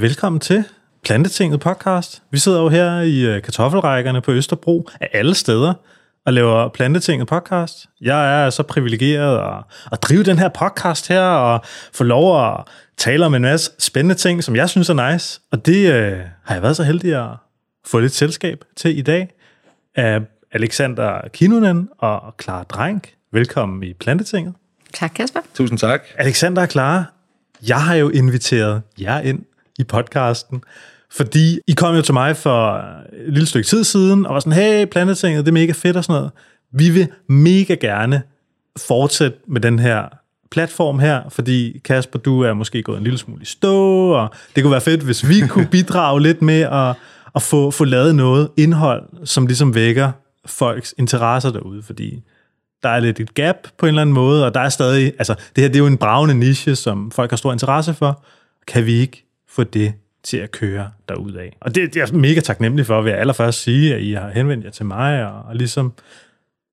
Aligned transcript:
Velkommen 0.00 0.40
til 0.40 0.64
Plantetinget 1.04 1.60
podcast. 1.60 2.22
Vi 2.30 2.38
sidder 2.38 2.62
jo 2.62 2.68
her 2.68 3.00
i 3.00 3.20
øh, 3.20 3.42
kartoffelrækkerne 3.42 4.20
på 4.20 4.32
Østerbro 4.32 4.88
af 5.00 5.08
alle 5.12 5.34
steder 5.34 5.74
og 6.26 6.32
laver 6.32 6.68
Plantetinget 6.68 7.28
podcast. 7.28 7.88
Jeg 8.00 8.44
er 8.44 8.50
så 8.50 8.62
privilegeret 8.62 9.38
at, 9.38 9.64
at 9.92 10.02
drive 10.02 10.22
den 10.22 10.38
her 10.38 10.48
podcast 10.48 11.08
her 11.08 11.22
og 11.22 11.60
få 11.92 12.04
lov 12.04 12.46
at 12.46 12.64
tale 12.96 13.26
om 13.26 13.34
en 13.34 13.42
masse 13.42 13.70
spændende 13.78 14.14
ting, 14.14 14.44
som 14.44 14.56
jeg 14.56 14.70
synes 14.70 14.88
er 14.88 15.12
nice. 15.12 15.40
Og 15.52 15.66
det 15.66 15.92
øh, 15.92 16.18
har 16.44 16.54
jeg 16.54 16.62
været 16.62 16.76
så 16.76 16.82
heldig 16.82 17.30
at 17.30 17.36
få 17.86 17.98
lidt 17.98 18.14
selskab 18.14 18.64
til 18.76 18.98
i 18.98 19.02
dag 19.02 19.28
af 19.96 20.20
Alexander 20.52 21.28
Kinunen 21.32 21.88
og 21.98 22.34
Clara 22.42 22.62
Drenk. 22.62 23.14
Velkommen 23.32 23.82
i 23.82 23.92
Plantetinget. 23.92 24.54
Tak, 24.94 25.10
Kasper. 25.14 25.40
Tusind 25.54 25.78
tak. 25.78 26.02
Alexander 26.18 26.62
og 26.62 26.68
Clara, 26.68 27.04
jeg 27.68 27.82
har 27.82 27.94
jo 27.94 28.08
inviteret 28.08 28.82
jer 29.00 29.20
ind 29.20 29.44
i 29.78 29.84
podcasten, 29.84 30.62
fordi 31.10 31.58
I 31.66 31.72
kom 31.72 31.94
jo 31.94 32.02
til 32.02 32.14
mig 32.14 32.36
for 32.36 32.76
et 33.26 33.32
lille 33.32 33.46
stykke 33.46 33.66
tid 33.66 33.84
siden, 33.84 34.26
og 34.26 34.34
var 34.34 34.40
sådan, 34.40 34.52
hey, 34.52 34.84
Plantetinget, 34.84 35.46
det 35.46 35.50
er 35.50 35.54
mega 35.54 35.72
fedt 35.72 35.96
og 35.96 36.04
sådan 36.04 36.20
noget. 36.20 36.30
Vi 36.72 36.90
vil 36.90 37.08
mega 37.28 37.74
gerne 37.74 38.22
fortsætte 38.76 39.38
med 39.46 39.60
den 39.60 39.78
her 39.78 40.04
platform 40.50 40.98
her, 40.98 41.22
fordi 41.28 41.78
Kasper, 41.84 42.18
du 42.18 42.42
er 42.42 42.52
måske 42.52 42.82
gået 42.82 42.96
en 42.96 43.04
lille 43.04 43.18
smule 43.18 43.42
i 43.42 43.44
stå, 43.44 44.10
og 44.10 44.30
det 44.56 44.64
kunne 44.64 44.70
være 44.70 44.80
fedt, 44.80 45.02
hvis 45.02 45.28
vi 45.28 45.40
kunne 45.48 45.68
bidrage 45.76 46.22
lidt 46.22 46.42
med 46.42 46.60
at, 46.60 46.94
at 47.34 47.42
få, 47.42 47.70
få 47.70 47.84
lavet 47.84 48.14
noget 48.14 48.48
indhold, 48.56 49.26
som 49.26 49.46
ligesom 49.46 49.74
vækker 49.74 50.12
folks 50.46 50.94
interesser 50.98 51.50
derude, 51.50 51.82
fordi 51.82 52.22
der 52.82 52.88
er 52.88 53.00
lidt 53.00 53.20
et 53.20 53.34
gap 53.34 53.56
på 53.78 53.86
en 53.86 53.88
eller 53.88 54.02
anden 54.02 54.14
måde, 54.14 54.46
og 54.46 54.54
der 54.54 54.60
er 54.60 54.68
stadig, 54.68 55.12
altså 55.18 55.34
det 55.34 55.64
her 55.64 55.68
det 55.68 55.76
er 55.76 55.80
jo 55.80 55.86
en 55.86 55.96
bravende 55.96 56.34
niche, 56.34 56.76
som 56.76 57.10
folk 57.10 57.30
har 57.30 57.36
stor 57.36 57.52
interesse 57.52 57.94
for. 57.94 58.24
Kan 58.66 58.86
vi 58.86 58.92
ikke 58.92 59.27
få 59.58 59.64
det 59.64 59.92
til 60.22 60.36
at 60.36 60.50
køre 60.50 60.90
af? 61.08 61.56
Og 61.60 61.74
det, 61.74 61.94
det 61.94 62.02
er 62.02 62.06
jeg 62.06 62.20
mega 62.20 62.40
taknemmelig 62.40 62.86
for, 62.86 63.02
vil 63.02 63.10
jeg 63.10 63.20
allerførst 63.20 63.62
sige, 63.62 63.94
at 63.94 64.02
I 64.02 64.12
har 64.12 64.30
henvendt 64.30 64.64
jer 64.64 64.70
til 64.70 64.86
mig, 64.86 65.26
og, 65.26 65.42
og 65.42 65.56
ligesom, 65.56 65.92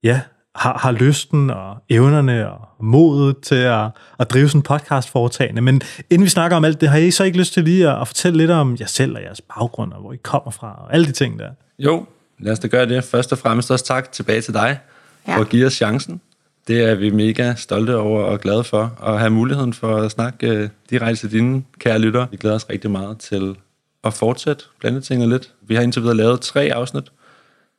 ja, 0.04 0.22
har, 0.56 0.78
har 0.78 0.92
lysten 0.92 1.50
og 1.50 1.78
evnerne 1.90 2.52
og 2.52 2.68
modet 2.80 3.38
til 3.38 3.56
at, 3.56 3.90
at 4.20 4.30
drive 4.30 4.50
sådan 4.50 4.60
en 4.60 4.64
podcast 4.64 5.10
foretagende. 5.10 5.62
Men 5.62 5.82
inden 6.10 6.24
vi 6.24 6.30
snakker 6.30 6.58
om 6.58 6.66
alt 6.66 6.82
det, 6.82 6.90
har 6.90 6.98
I 6.98 7.12
så 7.12 7.24
ikke 7.24 7.38
lyst 7.38 7.54
til 7.54 7.64
lige 7.64 7.90
at, 7.90 8.02
at 8.02 8.08
fortælle 8.08 8.38
lidt 8.38 8.52
om 8.52 8.78
jer 8.80 8.86
selv 8.86 9.16
og 9.16 9.22
jeres 9.22 9.42
baggrund, 9.42 9.94
og 9.94 10.02
hvor 10.02 10.14
I 10.14 10.18
kommer 10.24 10.52
fra, 10.52 10.86
og 10.86 10.94
alle 10.94 11.06
de 11.06 11.12
ting 11.12 11.40
der? 11.40 11.50
Jo, 11.80 12.06
lad 12.40 12.52
os 12.52 12.60
da 12.60 12.68
gøre 12.68 12.86
det. 12.86 13.04
Først 13.04 13.32
og 13.32 13.38
fremmest 13.38 13.72
også 13.72 13.86
tak 13.86 14.12
tilbage 14.12 14.42
til 14.42 14.54
dig 14.54 14.80
ja. 15.28 15.38
for 15.38 15.42
at 15.42 15.50
give 15.50 15.66
os 15.66 15.74
chancen. 15.74 16.22
Det 16.68 16.84
er 16.84 16.96
vi 16.96 17.10
mega 17.10 17.56
stolte 17.56 17.98
over 17.98 18.24
og 18.24 18.40
glade 18.40 18.64
for, 18.64 18.98
at 19.04 19.20
have 19.20 19.30
muligheden 19.30 19.74
for 19.74 19.98
at 19.98 20.12
snakke 20.12 20.64
uh, 20.64 20.70
direkte 20.90 21.16
til 21.16 21.32
dine 21.32 21.64
kære 21.80 22.00
lytter. 22.00 22.28
Vi 22.32 22.38
glæder 22.38 22.56
os 22.56 22.70
rigtig 22.70 22.92
meget 22.92 23.18
til 23.18 23.56
at 24.04 24.14
fortsætte 24.14 25.02
tingene 25.02 25.30
lidt. 25.30 25.54
Vi 25.62 25.76
har 25.76 25.82
indtil 25.82 26.02
videre 26.02 26.18
lavet 26.18 26.42
tre 26.42 26.74
afsnit, 26.74 27.12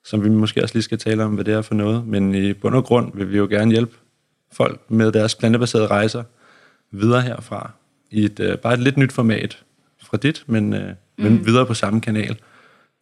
som 0.05 0.25
vi 0.25 0.29
måske 0.29 0.63
også 0.63 0.75
lige 0.75 0.83
skal 0.83 0.99
tale 0.99 1.25
om, 1.25 1.35
hvad 1.35 1.45
det 1.45 1.55
er 1.55 1.63
for 1.63 1.75
noget. 1.75 2.07
Men 2.07 2.35
i 2.35 2.53
bund 2.53 2.75
og 2.75 2.85
grund 2.85 3.13
vil 3.15 3.33
vi 3.33 3.37
jo 3.37 3.47
gerne 3.51 3.71
hjælpe 3.71 3.97
folk 4.53 4.81
med 4.89 5.13
deres 5.13 5.35
plantebaserede 5.35 5.87
rejser 5.87 6.23
videre 6.91 7.23
herfra. 7.23 7.71
I 8.11 8.25
et, 8.25 8.41
uh, 8.41 8.59
bare 8.59 8.75
et 8.75 8.81
lidt 8.81 8.97
nyt 8.97 9.13
format 9.13 9.63
fra 10.03 10.17
dit, 10.17 10.45
men, 10.47 10.73
uh, 10.73 10.81
mm. 10.81 11.25
men 11.25 11.47
videre 11.47 11.67
på 11.67 11.75
samme 11.75 12.01
kanal. 12.01 12.37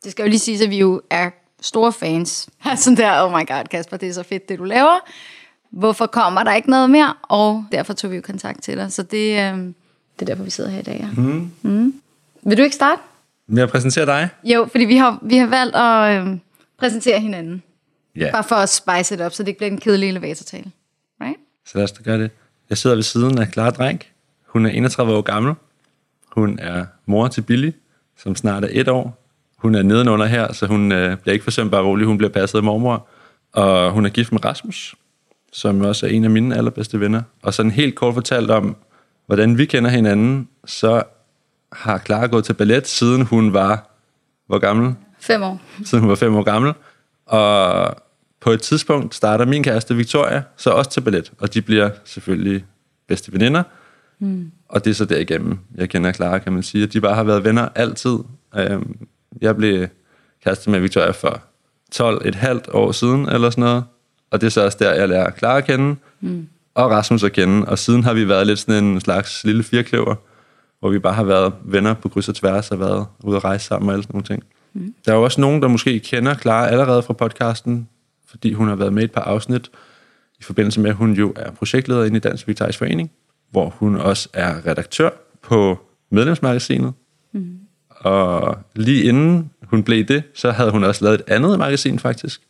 Det 0.04 0.12
skal 0.12 0.22
jo 0.22 0.28
lige 0.28 0.38
sige, 0.38 0.64
at 0.64 0.70
vi 0.70 0.78
jo 0.78 1.02
er 1.10 1.30
store 1.60 1.92
fans. 1.92 2.48
Sådan 2.76 2.96
der, 2.96 3.22
oh 3.22 3.30
my 3.30 3.46
god, 3.46 3.64
Kasper, 3.70 3.96
det 3.96 4.08
er 4.08 4.12
så 4.12 4.22
fedt, 4.22 4.48
det 4.48 4.58
du 4.58 4.64
laver. 4.64 5.00
Hvorfor 5.74 6.06
kommer 6.06 6.42
der 6.42 6.54
ikke 6.54 6.70
noget 6.70 6.90
mere? 6.90 7.14
Og 7.22 7.64
derfor 7.72 7.92
tog 7.92 8.10
vi 8.10 8.16
jo 8.16 8.22
kontakt 8.22 8.62
til 8.62 8.76
dig. 8.76 8.92
Så 8.92 9.02
det, 9.02 9.30
øh, 9.30 9.58
det 9.58 10.22
er 10.22 10.24
derfor, 10.26 10.44
vi 10.44 10.50
sidder 10.50 10.70
her 10.70 10.78
i 10.78 10.82
dag. 10.82 10.98
Ja. 11.00 11.22
Mm. 11.22 11.50
Mm. 11.62 11.94
Vil 12.42 12.58
du 12.58 12.62
ikke 12.62 12.74
starte? 12.74 13.02
Med 13.46 13.62
at 13.62 13.68
præsentere 13.68 14.06
dig? 14.06 14.28
Jo, 14.44 14.68
fordi 14.70 14.84
vi 14.84 14.96
har, 14.96 15.18
vi 15.22 15.36
har 15.36 15.46
valgt 15.46 15.76
at 15.76 16.26
øh, 16.26 16.38
præsentere 16.78 17.20
hinanden. 17.20 17.62
Ja. 18.16 18.30
Bare 18.32 18.44
for 18.44 18.56
at 18.56 18.68
spice 18.68 19.16
det 19.16 19.26
op, 19.26 19.32
så 19.32 19.42
det 19.42 19.48
ikke 19.48 19.58
bliver 19.58 19.70
en 19.70 19.80
kedelig 19.80 20.08
elevatortale. 20.08 20.70
Right? 21.20 21.36
Så 21.66 21.78
lad 21.78 21.84
os 21.84 21.92
da 21.92 22.02
gøre 22.02 22.18
det. 22.18 22.30
Jeg 22.70 22.78
sidder 22.78 22.96
ved 22.96 23.02
siden 23.02 23.38
af 23.38 23.46
Clara 23.52 23.70
Drenk. 23.70 24.06
Hun 24.46 24.66
er 24.66 24.70
31 24.70 25.14
år 25.14 25.22
gammel. 25.22 25.54
Hun 26.32 26.58
er 26.58 26.84
mor 27.06 27.28
til 27.28 27.42
Billy, 27.42 27.70
som 28.18 28.36
snart 28.36 28.64
er 28.64 28.68
et 28.70 28.88
år. 28.88 29.24
Hun 29.56 29.74
er 29.74 29.82
nedenunder 29.82 30.26
her, 30.26 30.52
så 30.52 30.66
hun 30.66 30.92
øh, 30.92 31.16
bliver 31.16 31.32
ikke 31.32 31.44
forsømt 31.44 31.70
bare 31.70 31.82
rolig. 31.82 32.06
Hun 32.06 32.18
bliver 32.18 32.30
passet 32.30 32.58
af 32.58 32.64
mormor. 32.64 33.06
Og 33.52 33.92
hun 33.92 34.06
er 34.06 34.10
gift 34.10 34.32
med 34.32 34.44
Rasmus, 34.44 34.94
som 35.54 35.80
også 35.80 36.06
er 36.06 36.10
en 36.10 36.24
af 36.24 36.30
mine 36.30 36.56
allerbedste 36.56 37.00
venner. 37.00 37.22
Og 37.42 37.54
sådan 37.54 37.70
helt 37.70 37.94
kort 37.94 38.14
fortalt 38.14 38.50
om, 38.50 38.76
hvordan 39.26 39.58
vi 39.58 39.64
kender 39.64 39.90
hinanden, 39.90 40.48
så 40.64 41.02
har 41.72 42.02
Clara 42.06 42.26
gået 42.26 42.44
til 42.44 42.52
ballet, 42.54 42.86
siden 42.86 43.22
hun 43.22 43.52
var, 43.52 43.90
hvor 44.46 44.58
gammel? 44.58 44.94
Fem 45.20 45.42
år. 45.42 45.60
Siden 45.84 46.00
hun 46.00 46.08
var 46.08 46.14
fem 46.14 46.34
år 46.36 46.42
gammel. 46.42 46.72
Og 47.26 47.96
på 48.40 48.50
et 48.50 48.62
tidspunkt 48.62 49.14
starter 49.14 49.46
min 49.46 49.62
kæreste 49.62 49.96
Victoria 49.96 50.42
så 50.56 50.70
også 50.70 50.90
til 50.90 51.00
ballet, 51.00 51.32
og 51.38 51.54
de 51.54 51.62
bliver 51.62 51.90
selvfølgelig 52.04 52.64
bedste 53.08 53.32
veninder. 53.32 53.62
Mm. 54.18 54.50
Og 54.68 54.84
det 54.84 54.90
er 54.90 54.94
så 54.94 55.04
derigennem, 55.04 55.58
jeg 55.74 55.88
kender 55.88 56.12
Clara, 56.12 56.38
kan 56.38 56.52
man 56.52 56.62
sige, 56.62 56.86
de 56.86 57.00
bare 57.00 57.14
har 57.14 57.24
været 57.24 57.44
venner 57.44 57.68
altid. 57.74 58.18
Øhm, 58.56 59.06
jeg 59.40 59.56
blev 59.56 59.88
kæreste 60.44 60.70
med 60.70 60.80
Victoria 60.80 61.10
for 61.10 61.40
12 61.92 62.28
et 62.28 62.34
halvt 62.34 62.68
år 62.72 62.92
siden, 62.92 63.28
eller 63.28 63.50
sådan 63.50 63.64
noget. 63.64 63.84
Og 64.34 64.40
det 64.40 64.46
er 64.46 64.50
så 64.50 64.64
også 64.64 64.78
der, 64.80 64.94
jeg 64.94 65.08
lærer 65.08 65.30
Clara 65.38 65.58
at 65.58 65.64
kende, 65.64 65.96
mm. 66.20 66.46
og 66.74 66.90
Rasmus 66.90 67.24
at 67.24 67.32
kende. 67.32 67.68
Og 67.68 67.78
siden 67.78 68.04
har 68.04 68.14
vi 68.14 68.28
været 68.28 68.46
lidt 68.46 68.58
sådan 68.58 68.84
en 68.84 69.00
slags 69.00 69.44
lille 69.44 69.62
firkløver, 69.62 70.14
hvor 70.80 70.90
vi 70.90 70.98
bare 70.98 71.14
har 71.14 71.24
været 71.24 71.52
venner 71.64 71.94
på 71.94 72.08
kryds 72.08 72.28
og 72.28 72.34
tværs, 72.34 72.70
og 72.70 72.80
været 72.80 73.06
ude 73.24 73.36
at 73.36 73.44
rejse 73.44 73.66
sammen 73.66 73.88
og 73.88 73.92
alle 73.92 74.02
sådan 74.02 74.14
nogle 74.14 74.24
ting. 74.24 74.42
Mm. 74.72 74.94
Der 75.04 75.12
er 75.12 75.16
jo 75.16 75.22
også 75.22 75.40
nogen, 75.40 75.62
der 75.62 75.68
måske 75.68 76.00
kender 76.00 76.34
Clara 76.34 76.68
allerede 76.68 77.02
fra 77.02 77.12
podcasten, 77.12 77.88
fordi 78.28 78.52
hun 78.52 78.68
har 78.68 78.74
været 78.74 78.92
med 78.92 79.04
et 79.04 79.12
par 79.12 79.20
afsnit, 79.20 79.70
i 80.40 80.42
forbindelse 80.42 80.80
med, 80.80 80.90
at 80.90 80.96
hun 80.96 81.12
jo 81.12 81.32
er 81.36 81.50
projektleder 81.50 82.04
inde 82.04 82.16
i 82.16 82.20
Dansk 82.20 82.48
Vegetarisk 82.48 82.78
Forening, 82.78 83.10
hvor 83.50 83.68
hun 83.68 83.96
også 83.96 84.28
er 84.32 84.66
redaktør 84.66 85.10
på 85.42 85.78
medlemsmagasinet. 86.10 86.92
Mm. 87.32 87.58
Og 87.90 88.58
lige 88.74 89.02
inden 89.02 89.50
hun 89.62 89.82
blev 89.82 90.04
det, 90.04 90.22
så 90.34 90.50
havde 90.50 90.70
hun 90.70 90.84
også 90.84 91.04
lavet 91.04 91.20
et 91.20 91.24
andet 91.28 91.58
magasin 91.58 91.98
faktisk, 91.98 92.40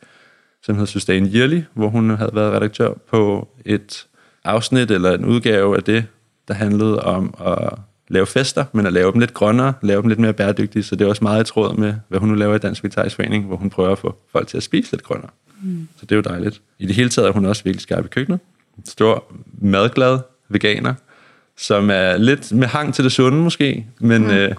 som 0.65 0.77
hed 0.77 0.87
Sustain 0.87 1.25
Yearly, 1.25 1.61
hvor 1.73 1.87
hun 1.87 2.09
havde 2.09 2.31
været 2.33 2.53
redaktør 2.53 2.93
på 3.11 3.47
et 3.65 4.07
afsnit 4.43 4.91
eller 4.91 5.13
en 5.13 5.25
udgave 5.25 5.77
af 5.77 5.83
det, 5.83 6.05
der 6.47 6.53
handlede 6.53 7.01
om 7.01 7.33
at 7.45 7.79
lave 8.07 8.25
fester, 8.25 8.65
men 8.71 8.85
at 8.85 8.93
lave 8.93 9.11
dem 9.11 9.19
lidt 9.19 9.33
grønnere, 9.33 9.73
lave 9.81 10.01
dem 10.01 10.09
lidt 10.09 10.19
mere 10.19 10.33
bæredygtige, 10.33 10.83
så 10.83 10.95
det 10.95 11.05
er 11.05 11.09
også 11.09 11.23
meget 11.23 11.47
i 11.47 11.51
tråd 11.51 11.77
med, 11.77 11.93
hvad 12.09 12.19
hun 12.19 12.29
nu 12.29 12.35
laver 12.35 12.55
i 12.55 12.57
Dansk 12.57 12.83
Vegetarisk 12.83 13.15
Forening, 13.15 13.45
hvor 13.45 13.55
hun 13.55 13.69
prøver 13.69 13.91
at 13.91 13.97
få 13.97 14.15
folk 14.31 14.47
til 14.47 14.57
at 14.57 14.63
spise 14.63 14.91
lidt 14.91 15.03
grønnere. 15.03 15.29
Mm. 15.61 15.87
Så 15.97 16.05
det 16.05 16.11
er 16.11 16.15
jo 16.15 16.21
dejligt. 16.21 16.61
I 16.79 16.85
det 16.85 16.95
hele 16.95 17.09
taget 17.09 17.27
er 17.27 17.31
hun 17.31 17.45
også 17.45 17.63
virkelig 17.63 17.81
skarp 17.81 18.05
i 18.05 18.07
køkkenet. 18.07 18.39
Stor 18.85 19.33
madglad 19.61 20.19
veganer, 20.49 20.93
som 21.57 21.89
er 21.89 22.17
lidt 22.17 22.51
med 22.51 22.67
hang 22.67 22.93
til 22.93 23.03
det 23.03 23.11
sunde 23.11 23.37
måske, 23.37 23.85
men 23.99 24.23
mm. 24.23 24.29
øh, 24.29 24.55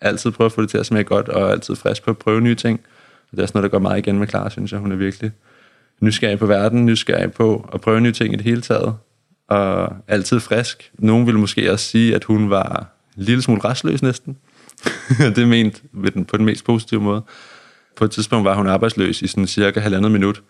altid 0.00 0.30
prøver 0.30 0.46
at 0.46 0.52
få 0.52 0.62
det 0.62 0.70
til 0.70 0.78
at 0.78 0.86
smage 0.86 1.04
godt, 1.04 1.28
og 1.28 1.50
altid 1.50 1.76
frisk 1.76 2.04
på 2.04 2.10
at 2.10 2.18
prøve 2.18 2.40
nye 2.40 2.54
ting. 2.54 2.80
Det 3.30 3.38
er 3.38 3.42
også 3.42 3.52
noget, 3.54 3.62
der 3.62 3.78
går 3.78 3.78
meget 3.78 3.98
igen 3.98 4.18
med 4.18 4.28
Clara, 4.28 4.50
synes 4.50 4.72
jeg. 4.72 4.80
Hun 4.80 4.92
er 4.92 4.96
virkelig 4.96 5.30
nysgerrig 6.00 6.38
på 6.38 6.46
verden, 6.46 6.86
nysgerrig 6.86 7.32
på 7.32 7.70
at 7.72 7.80
prøve 7.80 8.00
nye 8.00 8.12
ting 8.12 8.34
i 8.34 8.36
det 8.36 8.44
hele 8.44 8.60
taget, 8.60 8.94
og 9.48 9.96
altid 10.08 10.40
frisk. 10.40 10.90
Nogen 10.98 11.26
ville 11.26 11.40
måske 11.40 11.72
også 11.72 11.84
sige, 11.84 12.14
at 12.14 12.24
hun 12.24 12.50
var 12.50 12.86
en 13.16 13.22
lille 13.22 13.42
smule 13.42 13.64
restløs 13.64 14.02
næsten. 14.02 14.36
det 15.34 15.38
er 15.38 15.46
ment 15.46 15.82
den, 16.14 16.24
på 16.24 16.36
den 16.36 16.44
mest 16.44 16.64
positive 16.64 17.00
måde. 17.00 17.22
På 17.96 18.04
et 18.04 18.10
tidspunkt 18.10 18.44
var 18.44 18.54
hun 18.54 18.66
arbejdsløs 18.66 19.22
i 19.22 19.26
sådan 19.26 19.46
cirka 19.46 19.80
halvandet 19.80 20.12
minut, 20.12 20.42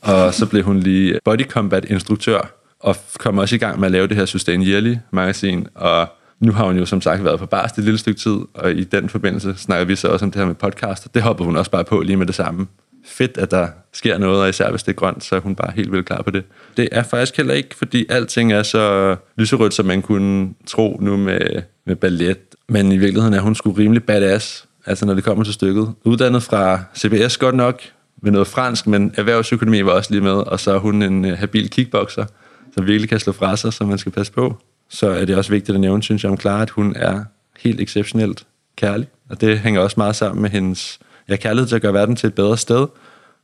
og 0.00 0.34
så 0.34 0.46
blev 0.46 0.64
hun 0.64 0.80
lige 0.80 1.18
body 1.24 1.44
combat 1.44 1.84
instruktør, 1.84 2.54
og 2.80 2.96
kom 3.18 3.38
også 3.38 3.54
i 3.54 3.58
gang 3.58 3.80
med 3.80 3.86
at 3.86 3.92
lave 3.92 4.06
det 4.06 4.16
her 4.16 4.26
Sustain 4.26 4.62
Yearly 4.62 4.96
magasin, 5.10 5.66
og 5.74 6.08
nu 6.42 6.52
har 6.52 6.64
hun 6.64 6.78
jo 6.78 6.86
som 6.86 7.00
sagt 7.00 7.24
været 7.24 7.38
på 7.38 7.46
bars 7.46 7.72
et 7.72 7.84
lille 7.84 7.98
stykke 7.98 8.20
tid, 8.20 8.38
og 8.54 8.72
i 8.72 8.84
den 8.84 9.08
forbindelse 9.08 9.54
snakker 9.56 9.84
vi 9.84 9.96
så 9.96 10.08
også 10.08 10.24
om 10.24 10.30
det 10.30 10.40
her 10.40 10.46
med 10.46 10.54
podcast, 10.54 11.06
og 11.06 11.14
det 11.14 11.22
hopper 11.22 11.44
hun 11.44 11.56
også 11.56 11.70
bare 11.70 11.84
på 11.84 12.00
lige 12.00 12.16
med 12.16 12.26
det 12.26 12.34
samme. 12.34 12.66
Fedt, 13.06 13.38
at 13.38 13.50
der 13.50 13.68
sker 13.92 14.18
noget, 14.18 14.42
og 14.42 14.48
især 14.48 14.70
hvis 14.70 14.82
det 14.82 14.92
er 14.92 14.96
grønt, 14.96 15.24
så 15.24 15.36
er 15.36 15.40
hun 15.40 15.54
bare 15.54 15.72
helt 15.76 15.92
vildt 15.92 16.06
klar 16.06 16.22
på 16.22 16.30
det. 16.30 16.44
Det 16.76 16.88
er 16.92 17.02
faktisk 17.02 17.36
heller 17.36 17.54
ikke, 17.54 17.76
fordi 17.76 18.06
alting 18.08 18.52
er 18.52 18.62
så 18.62 19.16
lyserødt, 19.36 19.74
som 19.74 19.86
man 19.86 20.02
kunne 20.02 20.54
tro 20.66 20.98
nu 21.00 21.16
med, 21.16 21.62
med 21.86 21.96
ballet. 21.96 22.38
Men 22.68 22.92
i 22.92 22.96
virkeligheden 22.96 23.34
er 23.34 23.40
hun 23.40 23.54
sgu 23.54 23.70
rimelig 23.70 24.04
badass, 24.04 24.64
altså 24.86 25.06
når 25.06 25.14
det 25.14 25.24
kommer 25.24 25.44
til 25.44 25.54
stykket. 25.54 25.92
Uddannet 26.04 26.42
fra 26.42 26.80
CBS 26.96 27.36
godt 27.36 27.54
nok, 27.54 27.82
med 28.22 28.32
noget 28.32 28.46
fransk, 28.46 28.86
men 28.86 29.14
erhvervsøkonomi 29.16 29.84
var 29.84 29.92
også 29.92 30.10
lige 30.10 30.22
med, 30.22 30.32
og 30.32 30.60
så 30.60 30.74
er 30.74 30.78
hun 30.78 31.02
en 31.02 31.24
øh, 31.24 31.38
habil 31.38 31.70
kickboxer, 31.70 32.24
som 32.74 32.86
virkelig 32.86 33.08
kan 33.08 33.20
slå 33.20 33.32
fra 33.32 33.56
sig, 33.56 33.72
så 33.72 33.84
man 33.84 33.98
skal 33.98 34.12
passe 34.12 34.32
på 34.32 34.56
så 34.92 35.08
er 35.08 35.24
det 35.24 35.36
også 35.36 35.50
vigtigt 35.50 35.74
at 35.74 35.80
nævne, 35.80 36.02
synes 36.02 36.24
jeg 36.24 36.32
om 36.32 36.40
Clara, 36.40 36.62
at 36.62 36.70
hun 36.70 36.96
er 36.96 37.24
helt 37.60 37.80
exceptionelt 37.80 38.46
kærlig. 38.76 39.08
Og 39.30 39.40
det 39.40 39.58
hænger 39.58 39.80
også 39.80 39.94
meget 39.96 40.16
sammen 40.16 40.42
med 40.42 40.50
hendes 40.50 40.98
ja, 41.28 41.36
kærlighed 41.36 41.68
til 41.68 41.76
at 41.76 41.82
gøre 41.82 41.94
verden 41.94 42.16
til 42.16 42.26
et 42.26 42.34
bedre 42.34 42.56
sted, 42.56 42.86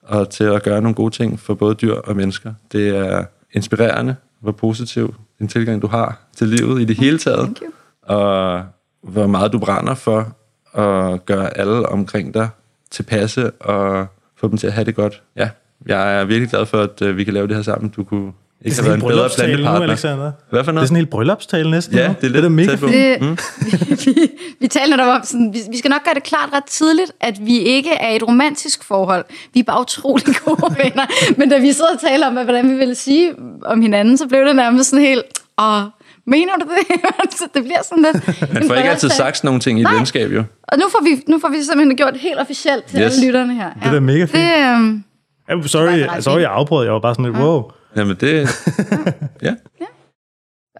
og 0.02 0.30
til 0.30 0.44
at 0.44 0.62
gøre 0.62 0.82
nogle 0.82 0.94
gode 0.94 1.14
ting 1.14 1.40
for 1.40 1.54
både 1.54 1.74
dyr 1.74 1.94
og 1.94 2.16
mennesker. 2.16 2.54
Det 2.72 2.88
er 2.88 3.24
inspirerende, 3.52 4.16
hvor 4.40 4.52
positiv 4.52 5.14
en 5.40 5.48
tilgang 5.48 5.82
du 5.82 5.86
har 5.86 6.20
til 6.36 6.48
livet 6.48 6.80
i 6.80 6.84
det 6.84 6.96
hele 6.96 7.18
taget. 7.18 7.58
Og 8.02 8.62
hvor 9.02 9.26
meget 9.26 9.52
du 9.52 9.58
brænder 9.58 9.94
for 9.94 10.36
at 10.74 11.26
gøre 11.26 11.58
alle 11.58 11.88
omkring 11.88 12.34
dig 12.34 12.48
tilpasse 12.90 13.50
og 13.50 14.06
få 14.36 14.48
dem 14.48 14.56
til 14.56 14.66
at 14.66 14.72
have 14.72 14.84
det 14.84 14.94
godt. 14.94 15.22
Ja, 15.36 15.50
jeg 15.86 16.20
er 16.20 16.24
virkelig 16.24 16.50
glad 16.50 16.66
for, 16.66 16.82
at 16.82 17.02
øh, 17.02 17.16
vi 17.16 17.24
kan 17.24 17.34
lave 17.34 17.46
det 17.46 17.56
her 17.56 17.62
sammen. 17.62 17.90
Du 17.90 18.04
kunne 18.04 18.32
ikke 18.64 18.76
have 18.76 18.84
været 18.86 18.94
en 18.94 19.00
bedre 19.00 19.10
bryllupstale 19.14 19.52
nu, 19.52 19.56
plantepartner. 19.56 19.86
Alexander. 19.88 20.32
Hvad 20.50 20.58
for 20.58 20.62
Det 20.62 20.68
er 20.68 20.72
noget? 20.72 20.88
sådan 20.88 20.96
en 20.96 21.00
helt 21.00 21.10
bryllupstale 21.10 21.70
næsten. 21.70 21.96
Ja, 21.96 22.08
nu. 22.08 22.14
det 22.20 22.26
er 22.26 22.30
lidt 22.30 22.34
det 22.34 22.44
er 22.44 22.48
mega 22.48 22.70
fedt. 22.74 22.80
Det, 22.80 23.38
vi, 24.06 24.10
vi, 24.12 24.30
vi 24.60 24.66
taler 24.68 25.04
om, 25.04 25.20
sådan, 25.24 25.50
vi, 25.52 25.58
vi 25.70 25.78
skal 25.78 25.88
nok 25.90 26.04
gøre 26.04 26.14
det 26.14 26.22
klart 26.22 26.48
ret 26.52 26.64
tidligt, 26.64 27.12
at 27.20 27.46
vi 27.46 27.58
ikke 27.58 27.90
er 27.90 28.10
i 28.12 28.16
et 28.16 28.22
romantisk 28.28 28.84
forhold. 28.84 29.24
Vi 29.54 29.60
er 29.60 29.64
bare 29.64 29.80
utrolig 29.80 30.34
gode 30.44 30.76
venner. 30.84 31.06
Men 31.36 31.50
da 31.50 31.58
vi 31.58 31.72
sidder 31.72 31.90
og 31.94 32.00
taler 32.00 32.26
om, 32.26 32.32
hvad- 32.32 32.44
hvordan 32.44 32.70
vi 32.70 32.74
ville 32.74 32.94
sige 32.94 33.32
om 33.64 33.80
hinanden, 33.80 34.16
så 34.18 34.26
blev 34.28 34.44
det 34.44 34.56
nærmest 34.56 34.90
sådan 34.90 35.04
helt, 35.04 35.22
åh, 35.62 35.82
mener 36.26 36.52
du 36.60 36.66
det? 36.88 37.00
så 37.38 37.44
det 37.54 37.62
bliver 37.64 37.82
sådan 37.82 38.04
lidt... 38.12 38.52
Man 38.54 38.66
får 38.68 38.74
ikke 38.74 38.90
altid 38.90 39.08
sagt 39.10 39.36
sådan 39.36 39.48
nogle 39.48 39.60
ting 39.60 39.78
i 39.78 39.82
et 39.82 39.88
venskab, 39.98 40.30
jo. 40.32 40.44
Og 40.62 40.78
nu 40.78 40.84
får, 40.90 41.02
vi, 41.04 41.22
nu 41.28 41.38
får 41.38 41.48
vi 41.48 41.56
simpelthen 41.62 41.96
gjort 41.96 42.12
det 42.12 42.20
helt 42.22 42.38
officielt 42.38 42.84
til 42.84 43.00
Yes. 43.00 43.12
alle 43.14 43.26
lytterne 43.26 43.54
her. 43.54 43.70
er 43.96 44.00
mega 44.00 44.20
fint. 44.20 44.32
Det, 44.32 44.74
øhm, 44.74 45.04
Ja, 45.50 45.66
sorry, 45.66 45.86
Det 45.92 46.06
var 46.06 46.14
ret 46.16 46.24
sorry, 46.24 46.34
fint. 46.34 46.42
jeg 46.42 46.50
afbrød. 46.50 46.84
Jeg 46.84 46.92
var 46.92 46.98
bare 47.00 47.14
sådan 47.14 47.24
lidt, 47.24 47.36
wow. 47.42 47.62
Jamen, 47.98 48.16
det, 48.20 48.32
ja. 49.46 49.54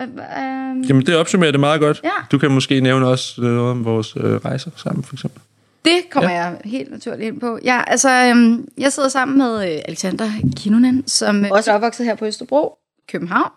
øh, 0.01 0.09
øhm, 0.09 0.83
Jamen, 0.83 1.07
det 1.07 1.17
opsummerer 1.17 1.51
det 1.51 1.61
meget 1.61 1.81
godt. 1.81 2.01
Ja. 2.05 2.11
Du 2.33 2.39
kan 2.39 2.51
måske 2.51 2.81
nævne 2.81 3.07
også 3.07 3.41
noget 3.41 3.71
om 3.71 3.85
vores 3.85 4.17
øh, 4.17 4.35
rejser 4.35 4.71
sammen, 4.77 5.05
for 5.05 5.15
eksempel. 5.15 5.43
Det 5.85 6.11
kommer 6.11 6.31
ja. 6.31 6.37
jeg 6.37 6.61
helt 6.65 6.91
naturligt 6.91 7.23
ind 7.23 7.41
på. 7.41 7.59
Ja, 7.65 7.83
altså, 7.87 8.11
øhm, 8.11 8.69
jeg 8.79 8.93
sidder 8.93 9.09
sammen 9.09 9.39
med 9.39 9.73
øh, 9.73 9.81
Alexander 9.85 10.31
Kinonen, 10.57 11.07
som 11.07 11.45
øh, 11.45 11.51
også 11.51 11.71
er 11.71 11.75
opvokset 11.75 12.07
her 12.07 12.15
på 12.15 12.27
Østerbro, 12.27 12.79
København. 13.09 13.51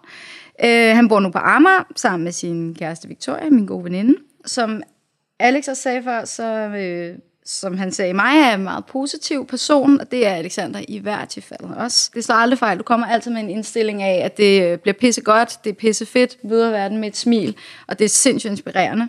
Øh, 0.64 0.96
han 0.96 1.08
bor 1.08 1.20
nu 1.20 1.30
på 1.30 1.38
Amager, 1.38 1.84
sammen 1.96 2.24
med 2.24 2.32
sin 2.32 2.76
kæreste 2.76 3.08
Victoria, 3.08 3.50
min 3.50 3.66
gode 3.66 3.84
veninde. 3.84 4.16
Som 4.46 4.84
Alex 5.40 5.68
også 5.68 5.82
sagde 5.82 6.04
før, 6.04 6.26
så, 6.26 6.44
øh, 6.68 7.18
som 7.46 7.78
han 7.78 7.92
sagde, 7.92 8.14
mig 8.14 8.38
er 8.38 8.54
en 8.54 8.64
meget 8.64 8.86
positiv 8.86 9.48
person, 9.48 10.00
og 10.00 10.12
det 10.12 10.28
er 10.28 10.34
Alexander 10.34 10.82
i 10.88 10.98
hver 10.98 11.26
tilfælde 11.26 11.78
også. 11.78 12.12
Det 12.14 12.24
slår 12.24 12.36
aldrig 12.36 12.60
fejl. 12.60 12.78
Du 12.78 12.84
kommer 12.84 13.08
altid 13.08 13.32
med 13.32 13.42
en 13.42 13.50
indstilling 13.50 14.02
af, 14.02 14.26
at 14.26 14.38
det 14.38 14.64
øh, 14.64 14.78
bliver 14.78 14.94
pisse 14.94 15.22
godt, 15.22 15.60
det 15.64 15.70
er 15.70 15.74
pisse 15.74 16.06
fedt, 16.06 16.38
videre 16.44 16.72
verden 16.72 16.98
med 16.98 17.08
et 17.08 17.18
smil, 17.18 17.56
og 17.88 18.00
det 18.00 18.06
er 18.06 18.10
sindssygt 18.10 18.52
inspirerende. 18.52 19.08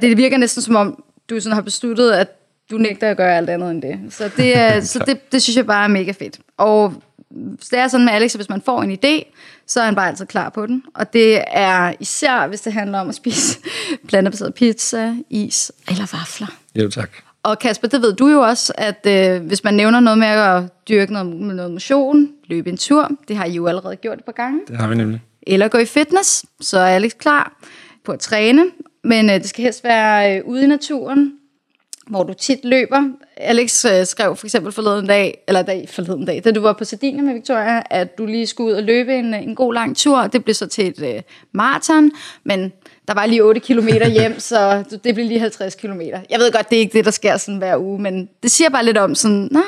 Det 0.00 0.16
virker 0.16 0.36
næsten 0.36 0.62
som 0.62 0.76
om, 0.76 1.02
du 1.30 1.40
sådan 1.40 1.54
har 1.54 1.62
besluttet, 1.62 2.12
at 2.12 2.28
du 2.70 2.78
nægter 2.78 3.10
at 3.10 3.16
gøre 3.16 3.36
alt 3.36 3.50
andet 3.50 3.70
end 3.70 3.82
det. 3.82 3.98
Så 4.10 4.30
det, 4.36 4.58
er, 4.58 4.80
så 4.92 4.98
det, 5.06 5.32
det 5.32 5.42
synes 5.42 5.56
jeg 5.56 5.66
bare 5.66 5.84
er 5.84 5.88
mega 5.88 6.12
fedt. 6.12 6.38
Og 6.56 6.94
det 7.70 7.78
er 7.78 7.88
sådan 7.88 8.04
med 8.04 8.12
Alex, 8.12 8.34
at 8.34 8.38
hvis 8.38 8.48
man 8.48 8.62
får 8.62 8.82
en 8.82 8.92
idé, 8.92 9.32
så 9.66 9.80
er 9.80 9.84
han 9.84 9.94
bare 9.94 10.08
altid 10.08 10.26
klar 10.26 10.48
på 10.48 10.66
den. 10.66 10.82
Og 10.94 11.12
det 11.12 11.44
er 11.46 11.92
især, 12.00 12.46
hvis 12.46 12.60
det 12.60 12.72
handler 12.72 12.98
om 12.98 13.08
at 13.08 13.14
spise 13.14 13.58
plantebaseret 14.08 14.54
pizza, 14.54 15.14
is 15.30 15.72
eller 15.88 16.18
vafler. 16.18 16.56
Jo, 16.74 16.90
tak. 16.90 17.25
Og 17.46 17.58
Kasper, 17.58 17.88
det 17.88 18.02
ved 18.02 18.12
du 18.12 18.28
jo 18.28 18.40
også, 18.40 18.72
at 18.78 19.06
øh, 19.08 19.46
hvis 19.46 19.64
man 19.64 19.74
nævner 19.74 20.00
noget 20.00 20.18
med 20.18 20.26
at 20.26 20.62
dyrke 20.88 21.12
noget, 21.12 21.26
noget 21.36 21.70
motion, 21.70 22.28
løbe 22.46 22.70
en 22.70 22.76
tur, 22.76 23.10
det 23.28 23.36
har 23.36 23.44
I 23.44 23.52
jo 23.52 23.66
allerede 23.66 23.96
gjort 23.96 24.18
et 24.18 24.24
par 24.24 24.32
gange, 24.32 24.60
Det 24.68 24.76
har 24.76 24.88
vi 24.88 24.94
nemlig. 24.94 25.22
eller 25.46 25.68
gå 25.68 25.78
i 25.78 25.84
fitness, 25.84 26.44
så 26.60 26.78
er 26.78 26.86
Alex 26.86 27.12
klar 27.18 27.52
på 28.04 28.12
at 28.12 28.20
træne. 28.20 28.64
Men 29.04 29.30
øh, 29.30 29.34
det 29.34 29.48
skal 29.48 29.62
helst 29.64 29.84
være 29.84 30.36
øh, 30.36 30.44
ude 30.46 30.64
i 30.64 30.66
naturen, 30.66 31.32
hvor 32.06 32.22
du 32.22 32.32
tit 32.34 32.64
løber. 32.64 33.02
Alex 33.36 33.84
øh, 33.84 34.06
skrev 34.06 34.36
for 34.36 34.46
eksempel 34.46 34.72
forleden 34.72 35.06
dag, 35.06 35.44
eller 35.48 35.62
dag, 35.62 35.88
forleden 35.88 36.24
dag, 36.24 36.42
da 36.44 36.50
du 36.50 36.60
var 36.60 36.72
på 36.72 36.84
Sardinien 36.84 37.26
med 37.26 37.34
Victoria, 37.34 37.82
at 37.90 38.18
du 38.18 38.26
lige 38.26 38.46
skulle 38.46 38.72
ud 38.72 38.76
og 38.76 38.82
løbe 38.82 39.14
en, 39.14 39.34
en 39.34 39.54
god 39.54 39.74
lang 39.74 39.96
tur. 39.96 40.26
Det 40.26 40.44
blev 40.44 40.54
så 40.54 40.66
til 40.66 40.86
et 40.86 41.14
øh, 41.16 41.22
maraton, 41.52 42.10
men 42.44 42.72
der 43.08 43.14
var 43.14 43.26
lige 43.26 43.44
8 43.44 43.60
km 43.60 43.88
hjem, 43.88 44.40
så 44.50 44.84
det 45.04 45.14
blev 45.14 45.26
lige 45.26 45.40
50 45.40 45.74
km. 45.74 46.00
Jeg 46.30 46.38
ved 46.38 46.52
godt, 46.52 46.70
det 46.70 46.76
er 46.76 46.80
ikke 46.80 46.98
det, 46.98 47.04
der 47.04 47.10
sker 47.10 47.36
sådan 47.36 47.58
hver 47.58 47.76
uge, 47.78 48.00
men 48.02 48.28
det 48.42 48.50
siger 48.50 48.70
bare 48.70 48.84
lidt 48.84 48.98
om 48.98 49.14
sådan, 49.14 49.48
nej, 49.50 49.62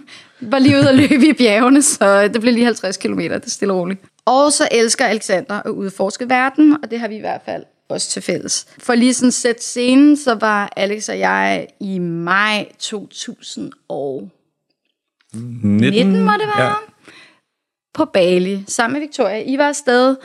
var 0.40 0.58
lige 0.58 0.76
ude 0.76 0.88
og 0.88 0.94
løbe 0.94 1.28
i 1.28 1.32
bjergene, 1.32 1.82
så 1.82 2.28
det 2.28 2.40
blev 2.40 2.54
lige 2.54 2.64
50 2.64 2.96
km, 2.96 3.18
det 3.18 3.32
er 3.32 3.50
stille 3.50 3.74
og 3.74 3.80
roligt. 3.80 4.00
Og 4.24 4.52
så 4.52 4.68
elsker 4.70 5.04
Alexander 5.06 5.62
at 5.64 5.70
udforske 5.70 6.28
verden, 6.28 6.76
og 6.82 6.90
det 6.90 7.00
har 7.00 7.08
vi 7.08 7.16
i 7.16 7.20
hvert 7.20 7.40
fald 7.44 7.64
også 7.88 8.10
til 8.10 8.22
fælles. 8.22 8.66
For 8.78 8.94
lige 8.94 9.14
sådan 9.14 9.32
sætte 9.32 9.62
scenen, 9.62 10.16
så 10.16 10.34
var 10.34 10.72
Alex 10.76 11.08
og 11.08 11.18
jeg 11.18 11.66
i 11.80 11.98
maj 11.98 12.66
2019, 12.78 14.30
19, 15.34 16.24
må 16.24 16.32
det 16.32 16.46
være, 16.56 16.66
Ja. 16.66 16.72
på 17.94 18.04
Bali, 18.04 18.64
sammen 18.68 19.00
med 19.00 19.06
Victoria. 19.06 19.42
I 19.46 19.58
var 19.58 19.68
afsted. 19.68 20.16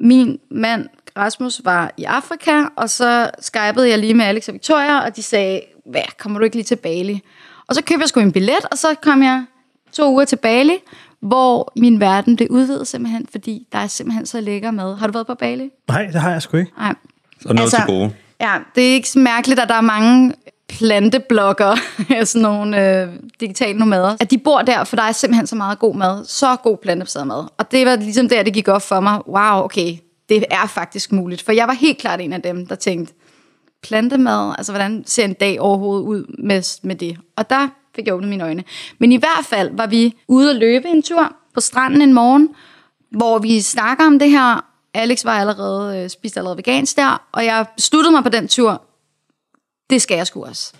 Min 0.00 0.38
mand 0.50 0.88
Rasmus 1.18 1.60
var 1.64 1.92
i 1.96 2.04
Afrika, 2.04 2.64
og 2.76 2.90
så 2.90 3.30
skypede 3.40 3.88
jeg 3.88 3.98
lige 3.98 4.14
med 4.14 4.24
Alex 4.24 4.48
og 4.48 4.54
Victoria, 4.54 4.98
og 5.00 5.16
de 5.16 5.22
sagde, 5.22 5.60
hvad, 5.86 6.02
kommer 6.18 6.38
du 6.38 6.44
ikke 6.44 6.56
lige 6.56 6.64
til 6.64 6.76
Bali? 6.76 7.22
Og 7.66 7.74
så 7.74 7.82
købte 7.82 8.02
jeg 8.02 8.08
sgu 8.08 8.20
en 8.20 8.32
billet, 8.32 8.64
og 8.70 8.78
så 8.78 8.94
kom 9.02 9.22
jeg 9.22 9.44
to 9.92 10.12
uger 10.12 10.24
til 10.24 10.36
Bali, 10.36 10.76
hvor 11.20 11.72
min 11.76 12.00
verden 12.00 12.36
blev 12.36 12.48
udvidet 12.50 12.86
simpelthen, 12.86 13.26
fordi 13.30 13.66
der 13.72 13.78
er 13.78 13.86
simpelthen 13.86 14.26
så 14.26 14.40
lækker 14.40 14.70
mad. 14.70 14.96
Har 14.96 15.06
du 15.06 15.12
været 15.12 15.26
på 15.26 15.34
Bali? 15.34 15.70
Nej, 15.88 16.06
det 16.06 16.20
har 16.20 16.30
jeg 16.30 16.42
sgu 16.42 16.56
ikke. 16.56 16.72
Nej. 16.78 16.94
Og 17.44 17.54
noget 17.54 17.60
altså, 17.60 17.76
til 17.76 17.86
gode. 17.86 18.12
Ja, 18.40 18.54
det 18.74 18.90
er 18.90 18.94
ikke 18.94 19.08
så 19.08 19.18
mærkeligt, 19.18 19.60
at 19.60 19.68
der 19.68 19.74
er 19.74 19.80
mange 19.80 20.32
planteblokker, 20.68 21.76
sådan 22.24 22.42
nogle 22.42 23.00
øh, 23.02 23.08
digitale 23.40 23.78
nomader, 23.78 24.16
at 24.20 24.30
de 24.30 24.38
bor 24.38 24.62
der, 24.62 24.84
for 24.84 24.96
der 24.96 25.02
er 25.02 25.12
simpelthen 25.12 25.46
så 25.46 25.56
meget 25.56 25.78
god 25.78 25.94
mad. 25.94 26.24
Så 26.24 26.56
god 26.56 26.76
plantebaseret 26.76 27.26
mad. 27.26 27.44
Og 27.58 27.72
det 27.72 27.86
var 27.86 27.96
ligesom 27.96 28.28
der, 28.28 28.42
det 28.42 28.54
gik 28.54 28.68
op 28.68 28.82
for 28.82 29.00
mig. 29.00 29.28
Wow, 29.28 29.64
okay, 29.64 29.96
det 30.28 30.44
er 30.50 30.66
faktisk 30.66 31.12
muligt. 31.12 31.42
For 31.42 31.52
jeg 31.52 31.68
var 31.68 31.74
helt 31.74 31.98
klart 31.98 32.20
en 32.20 32.32
af 32.32 32.42
dem, 32.42 32.66
der 32.66 32.74
tænkte, 32.74 33.14
plantemad, 33.82 34.54
altså 34.58 34.72
hvordan 34.72 35.02
ser 35.06 35.24
en 35.24 35.34
dag 35.34 35.60
overhovedet 35.60 36.04
ud 36.04 36.36
med, 36.38 36.62
med 36.82 36.96
det? 36.96 37.18
Og 37.36 37.50
der 37.50 37.68
fik 37.94 38.06
jeg 38.06 38.14
åbnet 38.14 38.28
mine 38.30 38.44
øjne. 38.44 38.64
Men 38.98 39.12
i 39.12 39.16
hvert 39.16 39.44
fald 39.44 39.70
var 39.76 39.86
vi 39.86 40.14
ude 40.28 40.50
at 40.50 40.56
løbe 40.56 40.88
en 40.88 41.02
tur 41.02 41.32
på 41.54 41.60
stranden 41.60 42.02
en 42.02 42.12
morgen, 42.12 42.48
hvor 43.10 43.38
vi 43.38 43.60
snakker 43.60 44.06
om 44.06 44.18
det 44.18 44.30
her. 44.30 44.64
Alex 44.94 45.24
var 45.24 45.40
allerede, 45.40 45.98
øh, 45.98 46.10
spiste 46.10 46.40
allerede 46.40 46.56
vegansk 46.56 46.96
der, 46.96 47.28
og 47.32 47.44
jeg 47.44 47.66
besluttede 47.76 48.12
mig 48.12 48.22
på 48.22 48.28
den 48.28 48.48
tur, 48.48 48.82
det 49.90 50.02
skal 50.02 50.16
jeg 50.16 50.26
sgu 50.26 50.44
også. 50.44 50.72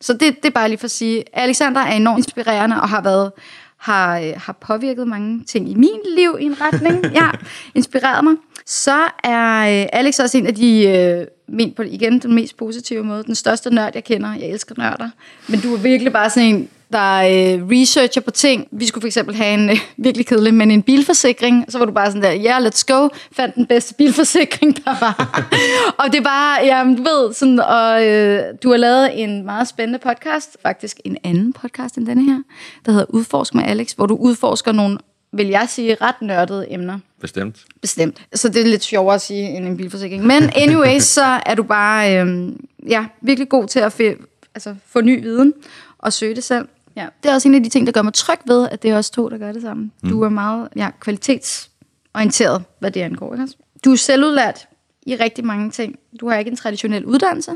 Så 0.00 0.12
det, 0.12 0.20
det 0.36 0.44
er 0.44 0.50
bare 0.50 0.68
lige 0.68 0.78
for 0.78 0.84
at 0.84 0.90
sige, 0.90 1.24
Alexander 1.32 1.80
er 1.80 1.92
enormt 1.92 2.18
inspirerende 2.18 2.80
og 2.80 2.88
har 2.88 3.02
været 3.02 3.32
har, 3.78 4.18
øh, 4.18 4.32
har 4.36 4.52
påvirket 4.52 5.08
mange 5.08 5.44
ting 5.44 5.70
i 5.70 5.74
min 5.74 6.00
liv 6.16 6.36
i 6.40 6.44
en 6.44 6.56
retning. 6.60 7.04
Ja, 7.14 7.30
inspireret 7.74 8.24
mig. 8.24 8.34
Så 8.70 9.10
er 9.24 9.80
øh, 9.82 9.88
Alex 9.92 10.18
også 10.18 10.38
en 10.38 10.46
af 10.46 10.54
de, 10.54 10.88
øh, 10.88 11.26
men 11.48 11.72
på 11.72 11.82
igen 11.82 12.18
den 12.18 12.34
mest 12.34 12.56
positive 12.56 13.04
måde, 13.04 13.24
den 13.24 13.34
største 13.34 13.74
nørd, 13.74 13.90
jeg 13.94 14.04
kender. 14.04 14.34
Jeg 14.34 14.48
elsker 14.48 14.74
nørder. 14.78 15.10
Men 15.48 15.60
du 15.60 15.74
er 15.74 15.78
virkelig 15.78 16.12
bare 16.12 16.30
sådan 16.30 16.48
en, 16.48 16.68
der 16.92 17.14
øh, 17.16 17.68
researcher 17.68 18.22
på 18.22 18.30
ting. 18.30 18.68
Vi 18.70 18.86
skulle 18.86 19.02
for 19.02 19.06
eksempel 19.06 19.34
have 19.34 19.54
en, 19.54 19.70
øh, 19.70 19.76
virkelig 19.96 20.26
kedelig, 20.26 20.54
men 20.54 20.70
en 20.70 20.82
bilforsikring. 20.82 21.64
Så 21.68 21.78
var 21.78 21.84
du 21.84 21.92
bare 21.92 22.06
sådan 22.06 22.22
der, 22.22 22.30
ja, 22.30 22.60
yeah, 22.60 22.66
let's 22.66 22.84
go. 22.86 23.08
Fandt 23.32 23.54
den 23.54 23.66
bedste 23.66 23.94
bilforsikring, 23.94 24.84
der 24.84 25.00
var. 25.00 25.44
og 25.98 26.12
det 26.12 26.18
er 26.18 26.24
bare, 26.24 26.64
ja, 26.64 26.94
du 26.96 27.02
ved, 27.02 27.34
sådan, 27.34 27.60
og 27.60 28.06
øh, 28.06 28.42
du 28.62 28.70
har 28.70 28.76
lavet 28.76 29.22
en 29.22 29.44
meget 29.44 29.68
spændende 29.68 29.98
podcast. 29.98 30.56
Faktisk 30.62 31.00
en 31.04 31.16
anden 31.24 31.52
podcast 31.52 31.96
end 31.96 32.06
denne 32.06 32.24
her, 32.24 32.42
der 32.86 32.92
hedder 32.92 33.06
Udforsk 33.08 33.54
med 33.54 33.64
Alex, 33.64 33.92
hvor 33.92 34.06
du 34.06 34.16
udforsker 34.16 34.72
nogle, 34.72 34.98
vil 35.32 35.46
jeg 35.46 35.66
sige, 35.68 35.94
ret 36.00 36.22
nørdede 36.22 36.72
emner. 36.72 36.98
Bestemt. 37.20 37.64
Bestemt. 37.80 38.26
Så 38.34 38.48
det 38.48 38.62
er 38.62 38.66
lidt 38.66 38.82
sjovere 38.84 39.14
at 39.14 39.20
sige 39.20 39.48
end 39.48 39.66
en 39.66 39.76
bilforsikring. 39.76 40.26
Men 40.26 40.42
anyway, 40.56 40.98
så 41.16 41.40
er 41.46 41.54
du 41.54 41.62
bare 41.62 42.20
øhm, 42.20 42.66
ja, 42.88 43.06
virkelig 43.20 43.48
god 43.48 43.66
til 43.68 43.80
at 43.80 44.00
f- 44.00 44.48
altså, 44.54 44.74
få 44.86 45.00
ny 45.00 45.22
viden 45.22 45.54
og 45.98 46.12
søge 46.12 46.34
det 46.34 46.44
selv. 46.44 46.68
Ja. 46.96 47.06
Det 47.22 47.30
er 47.30 47.34
også 47.34 47.48
en 47.48 47.54
af 47.54 47.62
de 47.62 47.68
ting, 47.68 47.86
der 47.86 47.92
gør 47.92 48.02
mig 48.02 48.14
tryg 48.14 48.38
ved, 48.46 48.68
at 48.70 48.82
det 48.82 48.90
er 48.90 48.98
os 48.98 49.10
to, 49.10 49.28
der 49.28 49.38
gør 49.38 49.52
det 49.52 49.62
sammen. 49.62 49.92
Mm. 50.02 50.08
Du 50.08 50.22
er 50.22 50.28
meget 50.28 50.68
ja, 50.76 50.90
kvalitetsorienteret, 51.00 52.64
hvad 52.78 52.90
det 52.90 53.00
angår. 53.00 53.32
Ikke? 53.34 53.42
også? 53.44 53.54
Du 53.84 53.92
er 53.92 53.96
selvudlært 53.96 54.66
i 55.06 55.16
rigtig 55.16 55.44
mange 55.44 55.70
ting. 55.70 55.98
Du 56.20 56.28
har 56.28 56.36
ikke 56.38 56.50
en 56.50 56.56
traditionel 56.56 57.04
uddannelse. 57.04 57.52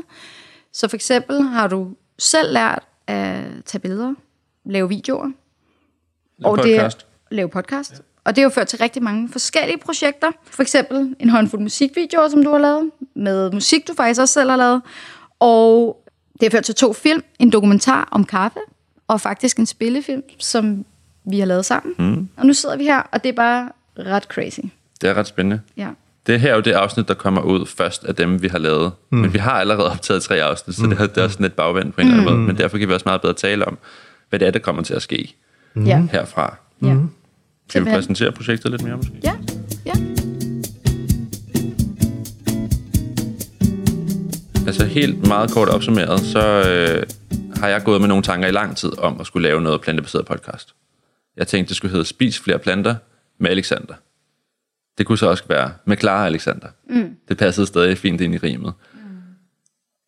Så 0.73 0.87
for 0.87 0.95
eksempel 0.95 1.41
har 1.41 1.67
du 1.67 1.87
selv 2.19 2.53
lært 2.53 2.83
at 3.07 3.43
tage 3.65 3.79
billeder, 3.79 4.13
lave 4.65 4.89
videoer, 4.89 5.31
Og 6.43 6.57
det 6.57 6.63
podcast. 6.63 6.97
er 7.01 7.05
lave 7.31 7.49
podcast. 7.49 8.01
Og 8.25 8.35
det 8.35 8.41
har 8.41 8.43
jo 8.43 8.49
ført 8.53 8.67
til 8.67 8.79
rigtig 8.79 9.03
mange 9.03 9.29
forskellige 9.31 9.77
projekter. 9.77 10.27
For 10.45 10.61
eksempel 10.61 11.15
en 11.19 11.29
håndfuld 11.29 11.61
musikvideoer, 11.61 12.29
som 12.29 12.43
du 12.43 12.51
har 12.51 12.57
lavet, 12.57 12.91
med 13.15 13.51
musik, 13.51 13.87
du 13.87 13.93
faktisk 13.97 14.21
også 14.21 14.33
selv 14.33 14.49
har 14.49 14.57
lavet. 14.57 14.81
Og 15.39 15.97
det 16.33 16.43
har 16.43 16.49
ført 16.49 16.63
til 16.63 16.75
to 16.75 16.93
film, 16.93 17.23
en 17.39 17.49
dokumentar 17.49 18.07
om 18.11 18.25
kaffe, 18.25 18.59
og 19.07 19.21
faktisk 19.21 19.57
en 19.57 19.65
spillefilm, 19.65 20.23
som 20.39 20.85
vi 21.25 21.39
har 21.39 21.45
lavet 21.45 21.65
sammen. 21.65 21.95
Mm. 21.99 22.29
Og 22.37 22.45
nu 22.45 22.53
sidder 22.53 22.77
vi 22.77 22.83
her, 22.83 22.99
og 23.11 23.23
det 23.23 23.29
er 23.29 23.33
bare 23.33 23.69
ret 23.99 24.23
crazy. 24.23 24.59
Det 25.01 25.09
er 25.09 25.13
ret 25.13 25.27
spændende. 25.27 25.61
Ja. 25.77 25.87
Det 26.27 26.39
her 26.39 26.51
er 26.51 26.55
jo 26.55 26.61
det 26.61 26.71
afsnit, 26.71 27.07
der 27.07 27.13
kommer 27.13 27.41
ud 27.41 27.65
først 27.65 28.03
af 28.03 28.15
dem, 28.15 28.41
vi 28.41 28.47
har 28.47 28.57
lavet. 28.57 28.91
Mm. 29.09 29.17
Men 29.17 29.33
vi 29.33 29.37
har 29.39 29.51
allerede 29.51 29.91
optaget 29.91 30.23
tre 30.23 30.43
afsnit, 30.43 30.75
så 30.75 30.81
det, 30.87 30.99
er, 30.99 31.07
det 31.07 31.17
er 31.17 31.23
også 31.23 31.41
lidt 31.41 31.55
bagvendt 31.55 31.95
på 31.95 32.01
en 32.01 32.07
eller 32.07 32.21
anden 32.21 32.35
måde. 32.35 32.47
Men 32.47 32.57
derfor 32.57 32.77
kan 32.77 32.87
vi 32.87 32.93
også 32.93 33.03
meget 33.05 33.21
bedre 33.21 33.33
tale 33.33 33.65
om, 33.65 33.77
hvad 34.29 34.39
det 34.39 34.47
er, 34.47 34.51
der 34.51 34.59
kommer 34.59 34.81
til 34.83 34.93
at 34.93 35.01
ske 35.01 35.35
Ja. 35.75 36.07
herfra. 36.11 36.55
Ja. 36.83 36.95
Skal 37.69 37.81
vi 37.81 37.85
Simpelthen. 37.85 37.95
præsentere 37.95 38.31
projektet 38.31 38.71
lidt 38.71 38.83
mere 38.83 38.97
måske? 38.97 39.19
Ja, 39.23 39.33
ja. 39.85 39.93
Altså 44.67 44.85
helt 44.85 45.27
meget 45.27 45.51
kort 45.51 45.69
opsummeret, 45.69 46.19
så 46.19 46.69
øh, 46.69 47.03
har 47.55 47.67
jeg 47.67 47.83
gået 47.83 48.01
med 48.01 48.07
nogle 48.07 48.23
tanker 48.23 48.47
i 48.47 48.51
lang 48.51 48.77
tid 48.77 48.99
om 48.99 49.19
at 49.19 49.27
skulle 49.27 49.47
lave 49.47 49.61
noget 49.61 49.81
plantebaseret 49.81 50.25
podcast. 50.25 50.75
Jeg 51.37 51.47
tænkte, 51.47 51.69
det 51.69 51.77
skulle 51.77 51.91
hedde 51.91 52.05
Spis 52.05 52.39
flere 52.39 52.59
planter 52.59 52.95
med 53.39 53.49
Alexander. 53.49 53.93
Det 54.97 55.05
kunne 55.05 55.17
så 55.17 55.29
også 55.29 55.43
være 55.49 55.71
med 55.85 55.97
Clara 55.97 56.25
Alexander. 56.25 56.67
Mm. 56.89 57.15
Det 57.27 57.37
passede 57.37 57.67
stadig 57.67 57.97
fint 57.97 58.21
ind 58.21 58.35
i 58.35 58.37
rimet. 58.37 58.73
Mm. 58.93 58.99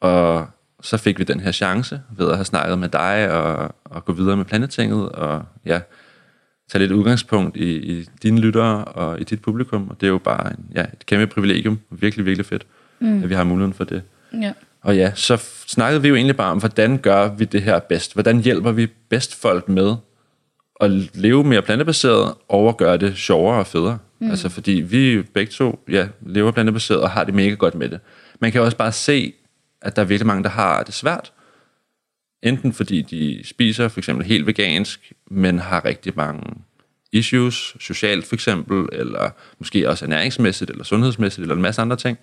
Og 0.01 0.47
så 0.81 0.97
fik 0.97 1.19
vi 1.19 1.23
den 1.23 1.39
her 1.39 1.51
chance 1.51 2.01
ved 2.17 2.29
at 2.29 2.35
have 2.35 2.45
snakket 2.45 2.79
med 2.79 2.89
dig 2.89 3.31
og, 3.31 3.75
og 3.85 4.05
gå 4.05 4.13
videre 4.13 4.37
med 4.37 4.45
Plantetinget 4.45 5.09
og 5.09 5.43
ja, 5.65 5.79
tage 6.71 6.79
lidt 6.79 6.91
udgangspunkt 6.91 7.57
i, 7.57 7.75
i 7.75 8.07
dine 8.23 8.39
lyttere 8.39 8.85
og 8.85 9.21
i 9.21 9.23
dit 9.23 9.41
publikum. 9.41 9.89
Og 9.89 10.01
det 10.01 10.07
er 10.07 10.11
jo 10.11 10.17
bare 10.17 10.51
en, 10.51 10.65
ja, 10.75 10.81
et 10.81 11.05
kæmpe 11.05 11.27
privilegium. 11.27 11.79
Virkelig, 11.89 12.25
virkelig 12.25 12.45
fedt, 12.45 12.65
mm. 12.99 13.23
at 13.23 13.29
vi 13.29 13.33
har 13.33 13.43
muligheden 13.43 13.73
for 13.73 13.83
det. 13.83 14.01
Ja. 14.41 14.53
Og 14.81 14.95
ja, 14.95 15.11
så 15.15 15.37
snakkede 15.67 16.01
vi 16.01 16.07
jo 16.07 16.15
egentlig 16.15 16.35
bare 16.35 16.51
om, 16.51 16.57
hvordan 16.57 16.97
gør 16.97 17.29
vi 17.35 17.45
det 17.45 17.61
her 17.61 17.79
bedst? 17.79 18.13
Hvordan 18.13 18.39
hjælper 18.39 18.71
vi 18.71 18.87
bedst 19.09 19.41
folk 19.41 19.69
med 19.69 19.95
at 20.81 20.91
leve 21.15 21.43
mere 21.43 21.61
plantebaseret 21.61 22.33
og 22.47 22.69
at 22.69 22.77
gøre 22.77 22.97
det 22.97 23.17
sjovere 23.17 23.59
og 23.59 23.67
federe? 23.67 23.97
Mm. 24.19 24.29
Altså 24.29 24.49
fordi 24.49 24.71
vi 24.71 25.21
begge 25.21 25.51
to 25.51 25.79
ja, 25.89 26.07
lever 26.21 26.51
plantebaseret 26.51 27.01
og 27.01 27.09
har 27.09 27.23
det 27.23 27.33
mega 27.33 27.53
godt 27.53 27.75
med 27.75 27.89
det. 27.89 27.99
Man 28.39 28.51
kan 28.51 28.61
også 28.61 28.77
bare 28.77 28.91
se, 28.91 29.33
at 29.81 29.95
der 29.95 30.01
er 30.01 30.05
virkelig 30.05 30.27
mange, 30.27 30.43
der 30.43 30.49
har 30.49 30.83
det 30.83 30.93
svært. 30.93 31.31
Enten 32.45 32.73
fordi 32.73 33.01
de 33.01 33.41
spiser 33.43 33.87
for 33.87 33.99
eksempel 33.99 34.25
helt 34.25 34.47
vegansk, 34.47 35.13
men 35.31 35.59
har 35.59 35.85
rigtig 35.85 36.13
mange 36.15 36.43
issues, 37.11 37.75
socialt 37.79 38.25
for 38.25 38.35
eksempel, 38.35 38.89
eller 38.91 39.29
måske 39.59 39.89
også 39.89 40.05
ernæringsmæssigt, 40.05 40.71
eller 40.71 40.83
sundhedsmæssigt, 40.83 41.41
eller 41.41 41.55
en 41.55 41.61
masse 41.61 41.81
andre 41.81 41.95
ting. 41.95 42.17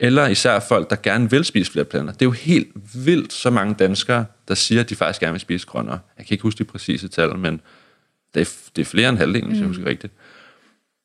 Eller 0.00 0.26
især 0.26 0.60
folk, 0.60 0.90
der 0.90 0.96
gerne 0.96 1.30
vil 1.30 1.44
spise 1.44 1.72
flere 1.72 1.84
planter. 1.84 2.12
Det 2.12 2.22
er 2.22 2.26
jo 2.26 2.30
helt 2.30 2.68
vildt 2.94 3.32
så 3.32 3.50
mange 3.50 3.74
danskere, 3.74 4.24
der 4.48 4.54
siger, 4.54 4.80
at 4.80 4.90
de 4.90 4.94
faktisk 4.94 5.20
gerne 5.20 5.32
vil 5.32 5.40
spise 5.40 5.66
grønnere. 5.66 5.98
Jeg 6.18 6.26
kan 6.26 6.34
ikke 6.34 6.42
huske 6.42 6.58
de 6.58 6.64
præcise 6.64 7.08
tal, 7.08 7.38
men 7.38 7.60
det 8.34 8.40
er, 8.40 8.52
det 8.76 8.82
er 8.82 8.86
flere 8.86 9.08
end 9.08 9.18
halvdelen, 9.18 9.48
hvis 9.48 9.58
jeg 9.58 9.66
husker 9.66 9.86
rigtigt. 9.86 10.12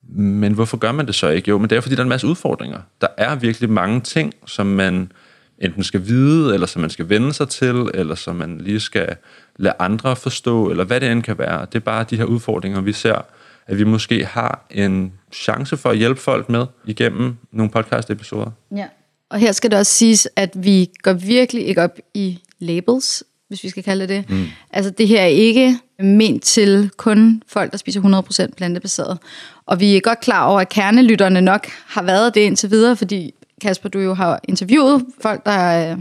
Men 0.10 0.54
hvorfor 0.54 0.78
gør 0.78 0.92
man 0.92 1.08
det 1.08 1.16
så 1.16 1.30
ikke? 1.30 1.50
Jo, 1.50 1.58
men 1.58 1.70
det 1.70 1.76
er 1.76 1.82
fordi, 1.82 1.96
der 1.96 2.02
er 2.02 2.06
en 2.06 2.10
masse 2.10 2.28
udfordringer. 2.28 2.82
Der 3.02 3.08
er 3.18 3.36
virkelig 3.36 3.70
mange 3.70 4.02
ting, 4.02 4.34
som 4.46 4.68
man 4.68 5.12
enten 5.62 5.84
skal 5.84 6.08
vide, 6.08 6.54
eller 6.54 6.68
som 6.68 6.82
man 6.82 6.90
skal 6.90 7.10
vende 7.10 7.34
sig 7.34 7.50
til, 7.50 7.90
eller 7.94 8.16
som 8.16 8.36
man 8.36 8.58
lige 8.58 8.80
skal 8.80 9.16
lade 9.56 9.76
andre 9.80 10.16
forstå, 10.16 10.70
eller 10.70 10.84
hvad 10.84 11.02
det 11.02 11.12
end 11.12 11.24
kan 11.24 11.38
være. 11.38 11.66
Det 11.66 11.76
er 11.76 11.80
bare 11.80 12.06
de 12.10 12.18
her 12.18 12.24
udfordringer, 12.24 12.82
vi 12.82 12.94
ser, 12.94 13.26
at 13.68 13.78
vi 13.78 13.84
måske 13.84 14.26
har 14.26 14.66
en 14.70 15.14
chance 15.32 15.78
for 15.78 15.90
at 15.90 15.98
hjælpe 15.98 16.22
folk 16.22 16.50
med 16.50 16.66
igennem 16.86 17.36
nogle 17.52 17.72
podcast-episoder. 17.72 18.52
Ja. 18.76 18.86
Og 19.30 19.40
her 19.40 19.52
skal 19.52 19.72
det 19.72 19.80
også 19.80 19.94
siges, 19.94 20.28
at 20.36 20.50
vi 20.56 20.90
går 21.02 21.14
virkelig 21.14 21.68
ikke 21.68 21.84
op 21.84 22.00
i 22.14 22.40
labels, 22.60 23.24
hvis 23.48 23.64
vi 23.64 23.70
skal 23.70 23.84
kalde 23.84 24.08
det. 24.08 24.30
Mm. 24.30 24.46
Altså 24.72 24.92
det 24.92 25.08
her 25.08 25.22
er 25.22 25.26
ikke 25.26 25.78
ment 26.00 26.44
til 26.44 26.90
kun 26.98 27.44
folk, 27.48 27.72
der 27.72 27.78
spiser 27.78 28.24
100% 28.50 28.56
plantebaseret. 28.58 29.18
Og 29.66 29.80
vi 29.80 29.98
er 29.98 30.02
godt 30.02 30.20
klar 30.20 30.46
over, 30.46 30.62
at 30.62 30.70
kernelytterne 30.70 31.42
nok 31.42 31.68
har 31.88 32.04
været 32.04 32.36
det 32.36 32.42
indtil 32.42 32.72
videre, 32.72 32.96
fordi 32.96 33.34
Kasper, 33.62 33.90
du 33.90 34.00
jo 34.00 34.14
har 34.14 34.40
interviewet 34.48 35.06
folk, 35.22 35.46
der 35.46 35.92
øh, 35.92 35.98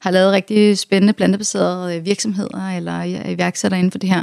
har 0.00 0.10
lavet 0.10 0.32
rigtig 0.32 0.78
spændende 0.78 1.12
plantebaserede 1.12 1.96
øh, 1.96 2.06
virksomheder 2.06 2.76
eller 2.76 3.02
ja, 3.02 3.30
iværksætter 3.30 3.78
inden 3.78 3.90
for 3.90 3.98
det 3.98 4.10
her. 4.10 4.22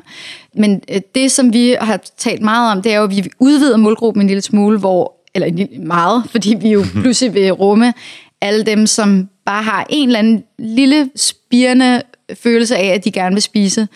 Men 0.56 0.82
øh, 0.90 1.02
det, 1.16 1.32
som 1.32 1.54
vi 1.54 1.76
har 1.82 2.00
talt 2.18 2.42
meget 2.42 2.72
om, 2.72 2.82
det 2.82 2.94
er 2.94 2.98
jo, 2.98 3.04
at 3.04 3.10
vi 3.16 3.30
udvider 3.40 3.78
målgruppen 3.78 4.22
en 4.22 4.28
lille 4.28 4.42
smule, 4.42 4.80
hvor, 4.80 5.14
eller 5.36 5.68
meget, 5.86 6.24
fordi 6.32 6.56
vi 6.62 6.70
jo 6.70 6.84
pludselig 7.02 7.34
vil 7.34 7.52
rumme 7.52 7.94
alle 8.42 8.64
dem, 8.64 8.88
som 8.88 9.30
bare 9.46 9.64
har 9.64 9.86
en 9.90 10.10
eller 10.10 10.20
anden 10.20 10.44
lille 10.60 11.10
spirende 11.16 12.02
følelse 12.34 12.78
af, 12.78 12.88
at 12.88 13.06
de 13.06 13.12
gerne 13.12 13.36
vil 13.36 13.42
spise 13.42 13.88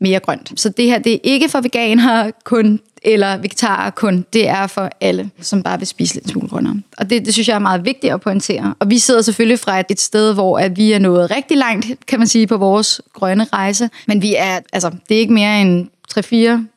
mere 0.00 0.20
grønt. 0.20 0.60
Så 0.60 0.68
det 0.68 0.84
her, 0.84 0.98
det 0.98 1.12
er 1.12 1.18
ikke 1.22 1.48
for 1.48 1.60
veganere 1.60 2.32
kun, 2.44 2.80
eller 3.04 3.36
vegetarer 3.36 3.90
kun. 3.90 4.26
Det 4.32 4.48
er 4.48 4.66
for 4.66 4.90
alle, 5.00 5.30
som 5.40 5.62
bare 5.62 5.78
vil 5.78 5.86
spise 5.86 6.14
lidt 6.14 6.28
smule 6.28 6.48
grønnere. 6.48 6.76
Og 6.98 7.10
det, 7.10 7.24
det 7.24 7.32
synes 7.32 7.48
jeg 7.48 7.54
er 7.54 7.58
meget 7.58 7.84
vigtigt 7.84 8.12
at 8.12 8.20
pointere. 8.20 8.74
Og 8.78 8.90
vi 8.90 8.98
sidder 8.98 9.22
selvfølgelig 9.22 9.58
fra 9.58 9.80
et, 9.80 9.86
et 9.88 10.00
sted, 10.00 10.34
hvor 10.34 10.58
at 10.58 10.76
vi 10.76 10.92
er 10.92 10.98
nået 10.98 11.30
rigtig 11.30 11.56
langt, 11.56 11.86
kan 12.06 12.18
man 12.18 12.28
sige, 12.28 12.46
på 12.46 12.56
vores 12.56 13.00
grønne 13.12 13.44
rejse. 13.44 13.90
Men 14.06 14.22
vi 14.22 14.34
er, 14.38 14.60
altså, 14.72 14.90
det 15.08 15.14
er 15.14 15.20
ikke 15.20 15.32
mere 15.32 15.60
end 15.60 15.88
3-4 16.18 16.74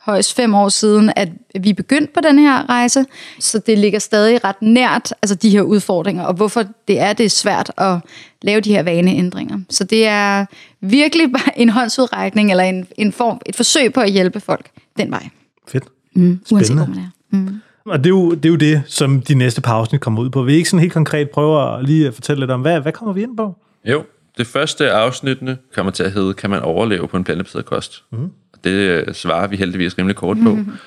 højst 0.00 0.34
fem 0.34 0.54
år 0.54 0.68
siden, 0.68 1.12
at 1.16 1.28
vi 1.60 1.72
begyndte 1.72 2.12
på 2.12 2.20
den 2.20 2.38
her 2.38 2.68
rejse, 2.68 3.04
så 3.38 3.58
det 3.58 3.78
ligger 3.78 3.98
stadig 3.98 4.44
ret 4.44 4.62
nært, 4.62 5.12
altså 5.22 5.34
de 5.34 5.50
her 5.50 5.62
udfordringer, 5.62 6.24
og 6.24 6.34
hvorfor 6.34 6.64
det 6.88 7.00
er, 7.00 7.12
det 7.12 7.26
er 7.26 7.30
svært 7.30 7.72
at 7.78 7.96
lave 8.42 8.60
de 8.60 8.72
her 8.72 8.82
vaneændringer. 8.82 9.58
Så 9.70 9.84
det 9.84 10.06
er 10.06 10.46
virkelig 10.80 11.32
bare 11.32 11.58
en 11.58 11.68
håndsudrækning, 11.68 12.50
eller 12.50 12.64
en, 12.64 12.86
en 12.96 13.12
form, 13.12 13.40
et 13.46 13.56
forsøg 13.56 13.92
på 13.92 14.00
at 14.00 14.10
hjælpe 14.10 14.40
folk 14.40 14.70
den 14.98 15.10
vej. 15.10 15.28
Fedt. 15.72 15.84
Mm, 16.14 16.40
uanset 16.52 16.76
hvor 16.76 16.86
man 16.86 16.98
er. 16.98 17.10
Mm. 17.30 17.60
Og 17.84 17.98
det 17.98 18.06
er, 18.06 18.10
jo, 18.10 18.34
det 18.34 18.44
er 18.44 18.48
jo 18.48 18.56
det, 18.56 18.82
som 18.86 19.20
de 19.22 19.34
næste 19.34 19.60
par 19.60 19.74
afsnit 19.74 20.00
kommer 20.00 20.22
ud 20.22 20.30
på. 20.30 20.42
Vi 20.42 20.54
ikke 20.54 20.70
sådan 20.70 20.80
helt 20.80 20.92
konkret 20.92 21.30
prøver 21.30 21.60
at 21.60 21.84
lige 21.84 22.06
at 22.06 22.14
fortælle 22.14 22.40
lidt 22.40 22.50
om, 22.50 22.60
hvad, 22.60 22.80
hvad 22.80 22.92
kommer 22.92 23.12
vi 23.12 23.22
ind 23.22 23.36
på? 23.36 23.56
Jo, 23.84 24.04
det 24.38 24.46
første 24.46 24.90
afsnittene 24.90 25.58
kommer 25.74 25.92
til 25.92 26.02
at 26.02 26.12
hedde, 26.12 26.34
kan 26.34 26.50
man 26.50 26.60
overleve 26.60 27.08
på 27.08 27.16
en 27.16 27.24
plantebaseret 27.24 27.64
kost? 27.64 28.04
Mm. 28.12 28.30
Det 28.64 28.70
øh, 28.70 29.14
svarer 29.14 29.46
vi 29.46 29.56
heldigvis 29.56 29.98
rimelig 29.98 30.16
kort 30.16 30.36
på. 30.42 30.54
Mm. 30.54 30.66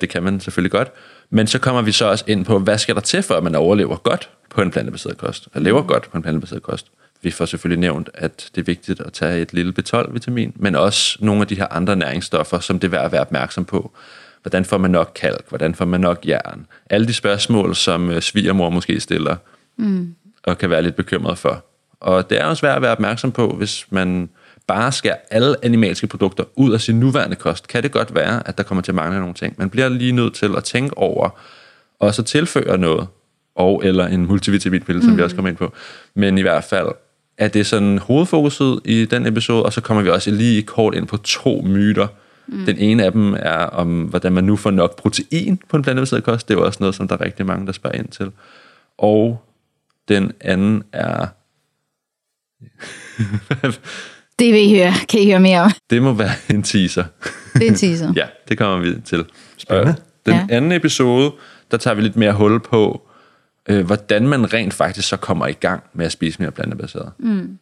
Det 0.00 0.08
kan 0.08 0.22
man 0.22 0.40
selvfølgelig 0.40 0.70
godt. 0.70 0.88
Men 1.30 1.46
så 1.46 1.58
kommer 1.58 1.82
vi 1.82 1.92
så 1.92 2.04
også 2.04 2.24
ind 2.26 2.44
på, 2.44 2.58
hvad 2.58 2.78
skal 2.78 2.94
der 2.94 3.00
til, 3.00 3.22
for 3.22 3.34
at 3.34 3.42
man 3.42 3.54
overlever 3.54 3.96
godt 3.96 4.30
på 4.50 4.62
en 4.62 4.70
plantebaseret 4.70 5.16
kost? 5.16 5.48
Og 5.54 5.60
lever 5.60 5.82
godt 5.82 6.10
på 6.10 6.16
en 6.16 6.22
plantebaseret 6.22 6.62
kost? 6.62 6.86
Vi 7.22 7.30
får 7.30 7.44
selvfølgelig 7.44 7.80
nævnt, 7.80 8.10
at 8.14 8.50
det 8.54 8.60
er 8.60 8.64
vigtigt 8.64 9.00
at 9.00 9.12
tage 9.12 9.42
et 9.42 9.52
lille 9.52 9.74
B12-vitamin, 9.78 10.52
men 10.56 10.74
også 10.74 11.18
nogle 11.20 11.40
af 11.40 11.46
de 11.46 11.54
her 11.54 11.66
andre 11.70 11.96
næringsstoffer, 11.96 12.60
som 12.60 12.78
det 12.78 12.88
er 12.88 12.90
værd 12.90 13.04
at 13.04 13.12
være 13.12 13.20
opmærksom 13.20 13.64
på. 13.64 13.92
Hvordan 14.42 14.64
får 14.64 14.78
man 14.78 14.90
nok 14.90 15.12
kalk? 15.14 15.48
Hvordan 15.48 15.74
får 15.74 15.84
man 15.84 16.00
nok 16.00 16.26
jern? 16.26 16.66
Alle 16.90 17.06
de 17.06 17.14
spørgsmål, 17.14 17.74
som 17.74 18.10
øh, 18.10 18.22
svigermor 18.22 18.70
måske 18.70 19.00
stiller, 19.00 19.36
mm. 19.76 20.14
og 20.42 20.58
kan 20.58 20.70
være 20.70 20.82
lidt 20.82 20.96
bekymret 20.96 21.38
for. 21.38 21.64
Og 22.00 22.30
det 22.30 22.40
er 22.40 22.44
også 22.44 22.66
værd 22.66 22.76
at 22.76 22.82
være 22.82 22.92
opmærksom 22.92 23.32
på, 23.32 23.48
hvis 23.48 23.86
man 23.90 24.28
bare 24.66 24.92
skærer 24.92 25.16
alle 25.30 25.56
animalske 25.62 26.06
produkter 26.06 26.44
ud 26.56 26.72
af 26.72 26.80
sin 26.80 27.00
nuværende 27.00 27.36
kost, 27.36 27.68
kan 27.68 27.82
det 27.82 27.92
godt 27.92 28.14
være, 28.14 28.48
at 28.48 28.58
der 28.58 28.64
kommer 28.64 28.82
til 28.82 28.90
at 28.90 28.96
mangle 28.96 29.20
nogle 29.20 29.34
ting. 29.34 29.54
Man 29.58 29.70
bliver 29.70 29.88
lige 29.88 30.12
nødt 30.12 30.34
til 30.34 30.56
at 30.56 30.64
tænke 30.64 30.98
over, 30.98 31.40
og 32.00 32.14
så 32.14 32.22
tilføre 32.22 32.78
noget, 32.78 33.06
og 33.54 33.82
eller 33.84 34.06
en 34.06 34.26
multivitaminpille, 34.26 35.00
mm. 35.00 35.04
som 35.04 35.12
vi 35.12 35.16
mm. 35.16 35.24
også 35.24 35.36
kommer 35.36 35.48
ind 35.48 35.56
på. 35.56 35.72
Men 36.14 36.38
i 36.38 36.42
hvert 36.42 36.64
fald 36.64 36.88
er 37.38 37.48
det 37.48 37.66
sådan 37.66 37.98
hovedfokuset 37.98 38.80
i 38.84 39.04
den 39.04 39.26
episode, 39.26 39.62
og 39.62 39.72
så 39.72 39.80
kommer 39.80 40.02
vi 40.02 40.10
også 40.10 40.30
lige 40.30 40.62
kort 40.62 40.94
ind 40.94 41.06
på 41.06 41.16
to 41.16 41.62
myter. 41.64 42.06
Mm. 42.46 42.64
Den 42.66 42.78
ene 42.78 43.04
af 43.04 43.12
dem 43.12 43.34
er 43.38 43.58
om, 43.58 44.02
hvordan 44.02 44.32
man 44.32 44.44
nu 44.44 44.56
får 44.56 44.70
nok 44.70 44.96
protein 44.96 45.60
på 45.68 45.76
en 45.76 45.82
plantebaseret 45.82 46.24
kost. 46.24 46.48
Det 46.48 46.58
er 46.58 46.60
også 46.60 46.78
noget, 46.80 46.94
som 46.94 47.08
der 47.08 47.16
er 47.16 47.20
rigtig 47.20 47.46
mange, 47.46 47.66
der 47.66 47.72
spørger 47.72 47.98
ind 47.98 48.08
til. 48.08 48.32
Og 48.98 49.44
den 50.08 50.32
anden 50.40 50.82
er... 50.92 51.26
Det 54.38 54.52
vil 54.52 54.70
I 54.70 54.74
høre. 54.74 54.92
Kan 55.08 55.20
I 55.20 55.26
høre 55.26 55.40
mere 55.40 55.60
om? 55.60 55.70
Det 55.90 56.02
må 56.02 56.12
være 56.12 56.30
en 56.50 56.62
teaser. 56.62 57.04
Det 57.54 57.62
er 57.62 57.70
en 57.70 57.74
teaser. 57.74 58.12
ja, 58.20 58.26
det 58.48 58.58
kommer 58.58 58.78
vi 58.78 59.00
til. 59.00 59.24
Spændende. 59.56 59.96
Den 60.26 60.34
ja. 60.34 60.46
anden 60.50 60.72
episode, 60.72 61.32
der 61.70 61.76
tager 61.76 61.94
vi 61.94 62.02
lidt 62.02 62.16
mere 62.16 62.32
hul 62.32 62.60
på, 62.60 63.08
øh, 63.68 63.86
hvordan 63.86 64.28
man 64.28 64.52
rent 64.52 64.74
faktisk 64.74 65.08
så 65.08 65.16
kommer 65.16 65.46
i 65.46 65.52
gang 65.52 65.82
med 65.92 66.06
at 66.06 66.12
spise 66.12 66.42
mere 66.42 66.50
plantebaseret. 66.50 67.12
Mm. 67.18 67.58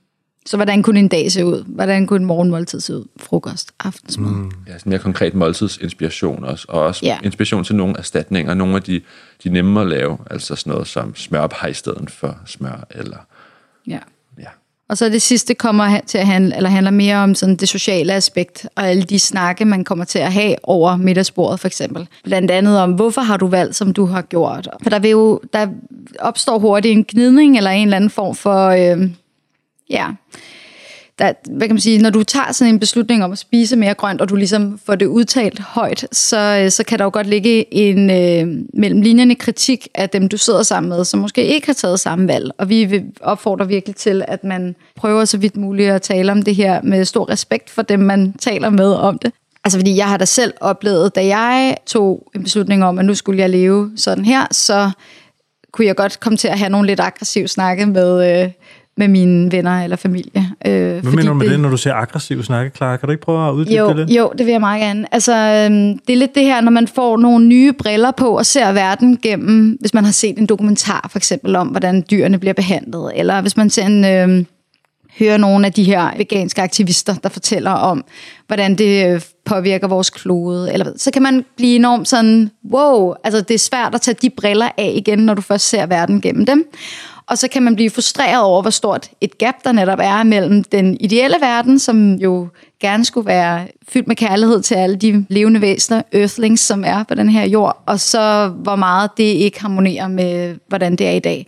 Så 0.47 0.57
hvordan 0.57 0.83
kunne 0.83 0.99
en 0.99 1.09
dag 1.09 1.33
se 1.33 1.45
ud? 1.45 1.65
Hvordan 1.67 2.07
kunne 2.07 2.21
en 2.21 2.27
morgenmåltid 2.27 2.81
se 2.81 2.97
ud? 2.97 3.05
Frokost, 3.17 3.73
aftensmad? 3.81 4.31
Mm. 4.31 4.53
Ja, 4.67 4.79
sådan 4.79 4.91
mere 4.91 4.99
konkret 4.99 5.35
måltidsinspiration 5.35 6.45
også, 6.45 6.67
og 6.69 6.83
også 6.83 7.07
ja. 7.07 7.19
inspiration 7.25 7.65
til 7.65 7.77
nogle 7.77 7.95
erstatninger, 7.99 8.55
nogle 8.55 8.77
af 8.77 8.83
de, 8.83 9.01
de 9.45 9.49
nemme 9.49 9.81
at 9.81 9.87
lave, 9.87 10.19
altså 10.31 10.57
sådan 10.57 10.71
noget 10.71 10.87
som 10.87 11.17
smørpej 11.17 11.69
i 11.69 11.75
stedet 11.75 12.11
for 12.11 12.39
smør, 12.47 12.87
eller 12.91 13.17
ja. 13.87 13.99
Og 14.91 14.99
så 14.99 15.09
det 15.09 15.23
sidste 15.23 15.55
kommer 15.55 16.01
til 16.07 16.19
at 16.19 16.27
handle, 16.27 16.57
eller 16.57 16.71
handler 16.71 16.91
mere 16.91 17.17
om 17.17 17.35
sådan 17.35 17.57
det 17.57 17.69
sociale 17.69 18.13
aspekt, 18.13 18.67
og 18.77 18.89
alle 18.89 19.03
de 19.03 19.19
snakke, 19.19 19.65
man 19.65 19.85
kommer 19.85 20.05
til 20.05 20.19
at 20.19 20.33
have 20.33 20.57
over 20.63 20.97
middagsbordet 20.97 21.61
for 21.61 21.67
eksempel. 21.67 22.09
Blandt 22.25 22.51
andet 22.51 22.79
om, 22.79 22.93
hvorfor 22.93 23.21
har 23.21 23.37
du 23.37 23.47
valgt, 23.47 23.77
som 23.77 23.93
du 23.93 24.07
har 24.07 24.23
gjort. 24.23 24.69
For 24.83 24.91
der, 24.91 24.99
vil 24.99 25.11
jo, 25.11 25.41
der 25.53 25.67
opstår 26.19 26.59
hurtigt 26.59 26.93
en 26.93 27.05
gnidning, 27.09 27.57
eller 27.57 27.71
en 27.71 27.89
eller 27.89 27.97
anden 27.97 28.11
form 28.11 28.35
for, 28.35 28.69
øh, 28.69 29.11
ja, 29.91 30.07
der, 31.21 31.33
hvad 31.51 31.69
kan 31.69 31.75
man 31.75 31.81
sige, 31.81 31.99
når 31.99 32.11
du 32.11 32.23
tager 32.23 32.53
sådan 32.53 32.75
en 32.75 32.81
beslutning 32.81 33.25
om 33.25 33.33
at 33.33 33.39
spise 33.39 33.77
mere 33.77 33.95
grønt, 33.95 34.21
og 34.21 34.29
du 34.29 34.37
ligesom 34.37 34.79
får 34.87 34.95
det 34.95 35.07
udtalt 35.07 35.59
højt, 35.59 36.07
så, 36.13 36.61
øh, 36.65 36.71
så 36.71 36.85
kan 36.85 36.99
der 36.99 37.05
jo 37.05 37.11
godt 37.13 37.27
ligge 37.27 37.75
en 37.75 38.11
øh, 38.11 38.65
mellem 38.75 39.01
linjerne 39.01 39.35
kritik 39.35 39.89
af 39.95 40.11
dem, 40.11 40.29
du 40.29 40.37
sidder 40.37 40.63
sammen 40.63 40.91
med, 40.91 41.05
som 41.05 41.21
måske 41.21 41.45
ikke 41.45 41.67
har 41.67 41.75
taget 41.75 42.01
samme 42.01 42.29
valg. 42.29 42.51
Og 42.59 42.69
vi 42.69 43.03
opfordrer 43.21 43.67
virkelig 43.67 43.97
til, 43.97 44.25
at 44.29 44.45
man 44.45 44.77
prøver 44.97 45.25
så 45.25 45.39
vidt 45.39 45.57
muligt 45.57 45.91
at 45.91 46.03
tale 46.03 46.33
om 46.33 46.43
det 46.43 46.55
her 46.55 46.83
med 46.83 47.05
stor 47.05 47.31
respekt 47.31 47.71
for 47.71 47.83
dem, 47.83 48.01
man 48.01 48.35
taler 48.39 48.71
med 48.71 48.93
om 48.93 49.19
det. 49.19 49.33
Altså 49.65 49.79
fordi 49.79 49.97
jeg 49.97 50.09
har 50.09 50.17
da 50.17 50.25
selv 50.25 50.53
oplevet, 50.61 51.15
da 51.15 51.27
jeg 51.27 51.77
tog 51.87 52.31
en 52.35 52.43
beslutning 52.43 52.85
om, 52.85 52.99
at 52.99 53.05
nu 53.05 53.15
skulle 53.15 53.41
jeg 53.41 53.51
leve 53.51 53.91
sådan 53.97 54.25
her, 54.25 54.47
så 54.51 54.91
kunne 55.73 55.87
jeg 55.87 55.97
godt 55.97 56.21
komme 56.21 56.37
til 56.37 56.49
at 56.49 56.59
have 56.59 56.69
nogle 56.69 56.87
lidt 56.87 57.01
aggressive 57.01 57.49
snakke 57.49 57.87
med, 57.87 58.43
øh, 58.43 58.51
med 58.97 59.09
mine 59.09 59.53
venner 59.53 59.85
eller 59.85 59.97
familie. 59.97 60.51
Øh, 60.67 60.73
Hvad 60.73 61.03
mener 61.03 61.29
du 61.29 61.35
med 61.35 61.47
det, 61.47 61.53
det, 61.53 61.61
når 61.61 61.69
du 61.69 61.77
siger 61.77 61.95
aggressiv 61.95 62.43
snakke, 62.43 62.71
klar? 62.71 62.97
Kan 62.97 63.07
du 63.07 63.11
ikke 63.11 63.23
prøve 63.23 63.49
at 63.49 63.53
uddybe 63.53 63.77
jo, 63.77 63.89
det 63.89 63.97
lidt? 63.97 64.11
Jo, 64.11 64.33
det 64.39 64.47
vil 64.47 64.53
jeg 64.53 64.61
meget 64.61 64.81
gerne. 64.81 65.15
Altså, 65.15 65.37
øhm, 65.37 65.99
det 65.99 66.13
er 66.13 66.17
lidt 66.17 66.35
det 66.35 66.45
her, 66.45 66.61
når 66.61 66.71
man 66.71 66.89
får 66.89 67.17
nogle 67.17 67.47
nye 67.47 67.73
briller 67.73 68.11
på 68.11 68.39
og 68.39 68.47
ser 68.47 68.73
verden 68.73 69.19
gennem, 69.23 69.77
hvis 69.81 69.95
man 69.95 70.05
har 70.05 70.13
set 70.13 70.39
en 70.39 70.47
dokumentar 70.47 71.09
for 71.11 71.19
eksempel 71.19 71.57
om, 71.57 71.69
hvordan 71.69 72.05
dyrene 72.11 72.39
bliver 72.39 72.55
behandlet, 72.55 73.13
eller 73.15 73.41
hvis 73.41 73.57
man 73.57 73.71
ser 73.71 73.87
en... 73.87 74.05
Øhm, 74.05 74.47
hører 75.19 75.37
nogle 75.37 75.67
af 75.67 75.73
de 75.73 75.85
her 75.85 76.17
veganske 76.17 76.63
aktivister, 76.63 77.15
der 77.15 77.29
fortæller 77.29 77.71
om, 77.71 78.05
hvordan 78.47 78.75
det 78.75 79.07
øh, 79.07 79.21
påvirker 79.45 79.89
vores 79.89 80.11
klode. 80.11 80.73
Eller, 80.73 80.93
så 80.97 81.11
kan 81.11 81.23
man 81.23 81.45
blive 81.57 81.77
enormt 81.77 82.09
sådan, 82.09 82.51
wow, 82.73 83.15
altså 83.25 83.41
det 83.41 83.55
er 83.55 83.59
svært 83.59 83.95
at 83.95 84.01
tage 84.01 84.17
de 84.23 84.31
briller 84.31 84.69
af 84.79 84.93
igen, 84.97 85.19
når 85.19 85.35
du 85.35 85.43
først 85.43 85.69
ser 85.69 85.87
verden 85.87 86.21
gennem 86.21 86.47
dem. 86.47 86.65
Og 87.31 87.39
så 87.39 87.49
kan 87.49 87.63
man 87.63 87.75
blive 87.75 87.91
frustreret 87.91 88.43
over, 88.43 88.63
hvor 88.63 88.71
stort 88.71 89.11
et 89.21 89.39
gap 89.39 89.55
der 89.65 89.73
netop 89.73 89.99
er 90.03 90.23
mellem 90.23 90.65
den 90.65 90.97
ideelle 91.01 91.37
verden, 91.41 91.79
som 91.79 92.15
jo 92.15 92.49
gerne 92.81 93.05
skulle 93.05 93.27
være 93.27 93.69
fyldt 93.89 94.09
med 94.09 94.17
kærlighed 94.17 94.63
til 94.63 94.75
alle 94.75 94.97
de 94.97 95.27
levende 95.29 95.61
væsener, 95.61 96.03
earthlings, 96.13 96.63
som 96.63 96.85
er 96.87 97.03
på 97.03 97.15
den 97.15 97.29
her 97.29 97.45
jord, 97.47 97.83
og 97.87 98.01
så 98.01 98.49
hvor 98.49 98.77
meget 98.77 99.11
det 99.17 99.23
ikke 99.23 99.61
harmonerer 99.61 100.09
med, 100.09 100.57
hvordan 100.69 100.97
det 100.97 101.07
er 101.07 101.13
i 101.13 101.19
dag. 101.19 101.47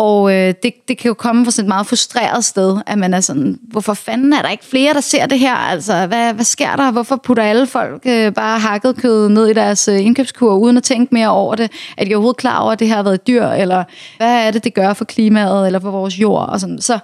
Og 0.00 0.32
øh, 0.32 0.54
det, 0.62 0.72
det 0.88 0.98
kan 0.98 1.08
jo 1.08 1.14
komme 1.14 1.44
fra 1.44 1.50
sådan 1.50 1.64
et 1.64 1.68
meget 1.68 1.86
frustreret 1.86 2.44
sted, 2.44 2.78
at 2.86 2.98
man 2.98 3.14
er 3.14 3.20
sådan, 3.20 3.58
hvorfor 3.62 3.94
fanden 3.94 4.32
er 4.32 4.42
der 4.42 4.48
ikke 4.48 4.64
flere, 4.64 4.94
der 4.94 5.00
ser 5.00 5.26
det 5.26 5.38
her? 5.38 5.54
Altså, 5.54 6.06
hvad, 6.06 6.34
hvad 6.34 6.44
sker 6.44 6.76
der? 6.76 6.92
Hvorfor 6.92 7.16
putter 7.16 7.42
alle 7.42 7.66
folk 7.66 8.02
øh, 8.06 8.32
bare 8.32 8.58
hakket 8.58 8.96
kød 8.96 9.28
ned 9.28 9.46
i 9.46 9.52
deres 9.52 9.88
øh, 9.88 10.06
indkøbskur, 10.06 10.54
uden 10.54 10.76
at 10.76 10.82
tænke 10.82 11.14
mere 11.14 11.28
over 11.28 11.54
det? 11.54 11.70
Er 11.96 12.04
de 12.04 12.14
overhovedet 12.14 12.36
klar 12.36 12.58
over, 12.58 12.72
at 12.72 12.78
det 12.78 12.88
her 12.88 12.96
har 12.96 13.02
været 13.02 13.26
dyr? 13.26 13.46
Eller 13.46 13.84
hvad 14.16 14.46
er 14.46 14.50
det, 14.50 14.64
det 14.64 14.74
gør 14.74 14.92
for 14.92 15.04
klimaet, 15.04 15.66
eller 15.66 15.80
for 15.80 15.90
vores 15.90 16.20
jord? 16.20 16.48
Og 16.48 16.60
sådan. 16.60 16.80
Så 16.80 16.98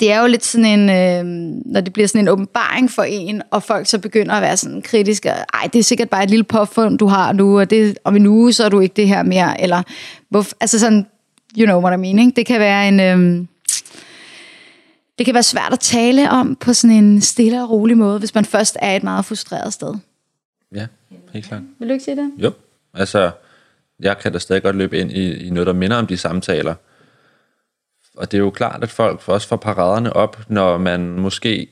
det 0.00 0.12
er 0.12 0.20
jo 0.20 0.26
lidt 0.26 0.44
sådan 0.44 0.80
en, 0.80 0.90
øh, 0.90 1.24
når 1.72 1.80
det 1.80 1.92
bliver 1.92 2.08
sådan 2.08 2.20
en 2.20 2.28
åbenbaring 2.28 2.90
for 2.90 3.02
en, 3.02 3.42
og 3.50 3.62
folk 3.62 3.86
så 3.86 3.98
begynder 3.98 4.34
at 4.34 4.42
være 4.42 4.56
sådan 4.56 4.82
kritiske, 4.82 5.28
ej, 5.28 5.68
det 5.72 5.78
er 5.78 5.82
sikkert 5.82 6.10
bare 6.10 6.24
et 6.24 6.30
lille 6.30 6.44
påfund, 6.44 6.98
du 6.98 7.06
har 7.06 7.32
nu, 7.32 7.58
og 7.60 7.70
det, 7.70 7.98
om 8.04 8.16
en 8.16 8.26
uge, 8.26 8.52
så 8.52 8.64
er 8.64 8.68
du 8.68 8.80
ikke 8.80 8.96
det 8.96 9.08
her 9.08 9.22
mere, 9.22 9.60
eller, 9.60 9.82
hvor, 10.30 10.46
altså 10.60 10.78
sådan, 10.78 11.06
you 11.56 11.66
know 11.66 11.80
what 11.80 11.94
I 11.94 11.96
mean, 11.96 12.18
ikke? 12.18 12.32
Det 12.36 12.46
kan 12.46 12.60
være 12.60 12.88
en... 12.88 13.00
Øhm, 13.00 13.48
det 15.18 15.24
kan 15.24 15.34
være 15.34 15.42
svært 15.42 15.72
at 15.72 15.80
tale 15.80 16.30
om 16.30 16.56
på 16.56 16.72
sådan 16.72 16.96
en 16.96 17.20
stille 17.20 17.62
og 17.62 17.70
rolig 17.70 17.96
måde, 17.96 18.18
hvis 18.18 18.34
man 18.34 18.44
først 18.44 18.76
er 18.82 18.96
et 18.96 19.02
meget 19.02 19.24
frustreret 19.24 19.72
sted. 19.72 19.94
Ja, 20.74 20.86
helt 21.32 21.46
klart. 21.46 21.62
Vil 21.78 21.88
du 21.88 21.92
ikke 21.92 22.04
sige 22.04 22.16
det? 22.16 22.32
Jo, 22.38 22.52
altså, 22.94 23.30
jeg 24.00 24.18
kan 24.18 24.32
da 24.32 24.38
stadig 24.38 24.62
godt 24.62 24.76
løbe 24.76 24.98
ind 24.98 25.12
i, 25.12 25.46
i 25.46 25.50
noget, 25.50 25.66
der 25.66 25.72
minder 25.72 25.96
om 25.96 26.06
de 26.06 26.16
samtaler. 26.16 26.74
Og 28.16 28.32
det 28.32 28.38
er 28.38 28.42
jo 28.42 28.50
klart, 28.50 28.82
at 28.82 28.90
folk 28.90 29.28
også 29.28 29.48
får 29.48 29.56
paraderne 29.56 30.12
op, 30.12 30.44
når 30.48 30.78
man 30.78 31.00
måske 31.00 31.68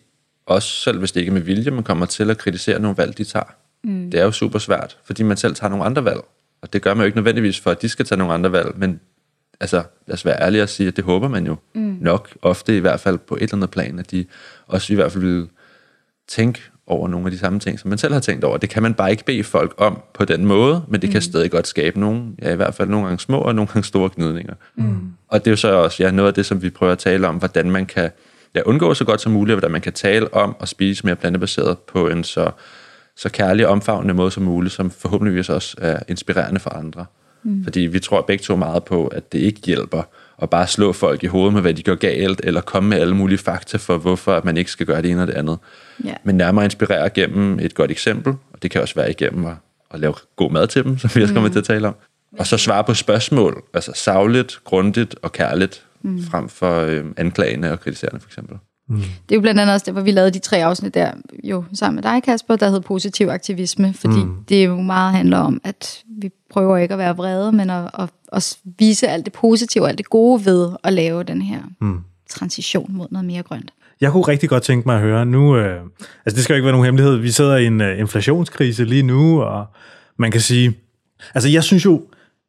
også, 0.47 0.68
selv 0.68 0.99
hvis 0.99 1.12
det 1.12 1.21
ikke 1.21 1.30
er 1.30 1.35
med 1.35 1.40
vilje, 1.40 1.71
man 1.71 1.85
kommer 1.85 2.06
til 2.06 2.30
at 2.30 2.38
kritisere 2.38 2.78
nogle 2.78 2.97
valg, 2.97 3.18
de 3.18 3.25
tager. 3.25 3.54
Mm. 3.85 4.11
Det 4.11 4.21
er 4.21 4.25
jo 4.25 4.33
super 4.33 4.59
svært, 4.59 4.99
fordi 5.04 5.23
man 5.23 5.37
selv 5.37 5.54
tager 5.54 5.71
nogle 5.71 5.85
andre 5.85 6.04
valg. 6.04 6.21
Og 6.62 6.73
det 6.73 6.83
gør 6.83 6.95
man 6.95 7.00
jo 7.00 7.06
ikke 7.06 7.18
nødvendigvis 7.18 7.61
for, 7.61 7.71
at 7.71 7.83
de 7.83 7.88
skal 7.88 8.06
tage 8.06 8.18
nogle 8.18 8.35
andre 8.35 8.52
valg, 8.52 8.73
men 8.76 9.00
altså, 9.60 9.82
lad 10.06 10.14
os 10.14 10.25
være 10.25 10.42
ærlige 10.42 10.62
og 10.62 10.68
sige, 10.68 10.88
at 10.88 10.96
det 10.96 11.04
håber 11.04 11.28
man 11.28 11.46
jo 11.46 11.56
mm. 11.75 11.98
nok, 12.00 12.28
ofte 12.42 12.76
i 12.76 12.80
hvert 12.80 13.00
fald 13.00 13.18
på 13.18 13.34
et 13.34 13.42
eller 13.42 13.54
andet 13.54 13.70
plan, 13.70 13.98
at 13.98 14.10
de 14.10 14.25
også 14.66 14.92
i 14.92 14.96
hvert 14.96 15.12
fald 15.12 15.25
vil 15.25 15.48
tænke 16.28 16.60
over 16.86 17.08
nogle 17.08 17.26
af 17.26 17.30
de 17.30 17.38
samme 17.38 17.60
ting, 17.60 17.80
som 17.80 17.88
man 17.88 17.98
selv 17.98 18.12
har 18.12 18.20
tænkt 18.20 18.44
over. 18.44 18.56
Det 18.56 18.70
kan 18.70 18.82
man 18.82 18.94
bare 18.94 19.10
ikke 19.10 19.25
bede 19.25 19.44
folk 19.44 19.75
om 19.76 20.02
på 20.14 20.25
den 20.25 20.46
måde, 20.46 20.84
men 20.88 21.00
det 21.00 21.08
mm. 21.08 21.12
kan 21.12 21.22
stadig 21.22 21.50
godt 21.50 21.66
skabe 21.66 22.00
nogle, 22.00 22.22
ja 22.42 22.52
i 22.52 22.56
hvert 22.56 22.75
fald 22.75 22.88
nogle 22.88 23.06
gange 23.06 23.20
små 23.20 23.38
og 23.38 23.54
nogle 23.54 23.68
gange 23.72 23.84
store 23.84 24.10
gnidninger. 24.16 24.54
Mm. 24.75 25.12
Og 25.28 25.44
det 25.44 25.46
er 25.46 25.52
jo 25.52 25.56
så 25.56 25.72
også 25.72 26.02
ja, 26.02 26.10
noget 26.10 26.28
af 26.28 26.34
det, 26.34 26.46
som 26.46 26.62
vi 26.62 26.70
prøver 26.70 26.92
at 26.92 26.98
tale 26.98 27.28
om, 27.28 27.36
hvordan 27.36 27.70
man 27.70 27.86
kan 27.86 28.10
ja, 28.54 28.62
undgå 28.66 28.94
så 28.94 29.04
godt 29.04 29.20
som 29.20 29.32
muligt, 29.32 29.54
og 29.54 29.58
hvordan 29.58 29.72
man 29.72 29.80
kan 29.80 29.92
tale 29.92 30.34
om 30.34 30.56
at 30.60 30.68
spise 30.68 31.06
mere 31.06 31.16
plantebaseret 31.16 31.78
på 31.78 32.08
en 32.08 32.25
så, 32.25 32.50
så 33.16 33.28
kærlig 33.28 33.66
og 33.66 33.73
omfavnende 33.73 34.14
måde 34.14 34.30
som 34.30 34.42
muligt, 34.42 34.75
som 34.75 34.90
forhåbentligvis 34.90 35.49
også 35.49 35.76
er 35.80 35.99
inspirerende 36.08 36.60
for 36.60 36.71
andre. 36.71 37.06
Mm. 37.47 37.65
Fordi 37.65 37.80
vi 37.80 37.99
tror 37.99 38.23
begge 38.23 38.43
to 38.43 38.56
meget 38.56 38.85
på, 38.85 39.06
at 39.06 39.32
det 39.32 39.39
ikke 39.39 39.61
hjælper 39.65 40.02
at 40.43 40.50
bare 40.50 40.67
slå 40.67 40.93
folk 40.93 41.25
i 41.25 41.26
hovedet 41.26 41.52
med, 41.52 41.61
hvad 41.61 41.75
de 41.75 41.82
gør 41.82 41.95
galt, 41.95 42.41
eller 42.45 42.61
komme 42.61 42.89
med 42.89 42.99
alle 42.99 43.17
mulige 43.17 43.39
fakta 43.39 43.76
for, 43.76 43.99
hvorfor 43.99 44.41
man 44.45 44.56
ikke 44.56 44.71
skal 44.71 44.87
gøre 44.87 45.02
det 45.02 45.11
ene 45.11 45.23
og 45.23 45.26
det 45.26 45.35
andet. 45.35 45.59
Yeah. 46.06 46.17
Men 46.25 46.35
nærmere 46.35 46.65
inspirere 46.65 47.11
gennem 47.11 47.59
et 47.59 47.75
godt 47.75 47.91
eksempel, 47.91 48.32
og 48.52 48.63
det 48.63 48.71
kan 48.71 48.80
også 48.80 48.95
være 48.95 49.11
igennem 49.11 49.47
at, 49.47 49.54
at 49.91 50.00
lave 50.00 50.15
god 50.37 50.50
mad 50.50 50.67
til 50.67 50.85
dem, 50.85 50.99
som 50.99 51.11
vi 51.15 51.23
også 51.23 51.35
kommer 51.35 51.49
mm. 51.49 51.52
til 51.52 51.59
at 51.59 51.65
tale 51.65 51.89
om. 51.89 51.95
Og 52.39 52.47
så 52.47 52.56
svare 52.56 52.85
på 52.85 52.95
spørgsmål, 52.95 53.63
altså 53.75 53.93
savligt, 53.95 54.61
grundigt 54.65 55.15
og 55.23 55.32
kærligt, 55.32 55.85
mm. 56.02 56.23
frem 56.23 56.49
for 56.49 56.80
øh, 56.80 57.04
anklagende 57.17 57.73
og 57.73 57.80
kritiserende 57.80 58.21
for 58.21 58.28
eksempel. 58.28 58.59
Mm. 58.88 58.96
Det 58.96 59.30
er 59.30 59.34
jo 59.34 59.40
blandt 59.40 59.60
andet 59.60 59.75
også 59.75 59.84
det, 59.84 59.94
hvor 59.94 60.02
vi 60.02 60.10
lavede 60.10 60.30
de 60.30 60.38
tre 60.38 60.64
afsnit 60.64 60.94
der, 60.94 61.12
jo 61.44 61.64
sammen 61.72 61.94
med 61.94 62.02
dig, 62.02 62.22
Kasper, 62.22 62.56
der 62.56 62.70
hed 62.70 62.80
Positiv 62.80 63.26
Aktivisme, 63.26 63.94
fordi 63.94 64.25
mm. 64.25 64.44
det 64.49 64.66
jo 64.66 64.76
meget 64.76 65.14
handler 65.14 65.38
om, 65.38 65.60
at 65.64 66.02
vi 66.20 66.30
prøver 66.50 66.76
ikke 66.76 66.92
at 66.92 66.99
være 66.99 67.16
vrede, 67.16 67.52
men 67.52 67.70
at, 67.70 67.90
at, 67.99 68.08
at 68.32 68.58
vise 68.78 69.08
alt 69.08 69.25
det 69.25 69.32
positive 69.32 69.84
og 69.84 69.88
alt 69.88 69.99
det 69.99 70.10
gode 70.10 70.46
ved 70.46 70.70
at 70.84 70.92
lave 70.92 71.22
den 71.22 71.42
her 71.42 71.60
mm. 71.80 71.99
transition 72.28 72.96
mod 72.96 73.06
noget 73.10 73.25
mere 73.25 73.42
grønt. 73.42 73.72
Jeg 74.00 74.12
kunne 74.12 74.22
rigtig 74.22 74.49
godt 74.49 74.62
tænke 74.62 74.88
mig 74.88 74.96
at 74.96 75.02
høre 75.02 75.26
nu, 75.26 75.56
øh, 75.56 75.80
altså 76.26 76.36
det 76.36 76.44
skal 76.44 76.54
jo 76.54 76.56
ikke 76.56 76.64
være 76.64 76.72
nogen 76.72 76.84
hemmelighed, 76.84 77.16
vi 77.16 77.30
sidder 77.30 77.56
i 77.56 77.66
en 77.66 77.80
øh, 77.80 77.99
inflationskrise 77.99 78.84
lige 78.84 79.02
nu, 79.02 79.42
og 79.42 79.66
man 80.18 80.30
kan 80.30 80.40
sige, 80.40 80.75
altså 81.34 81.49
jeg 81.49 81.64
synes 81.64 81.84
jo, 81.84 82.02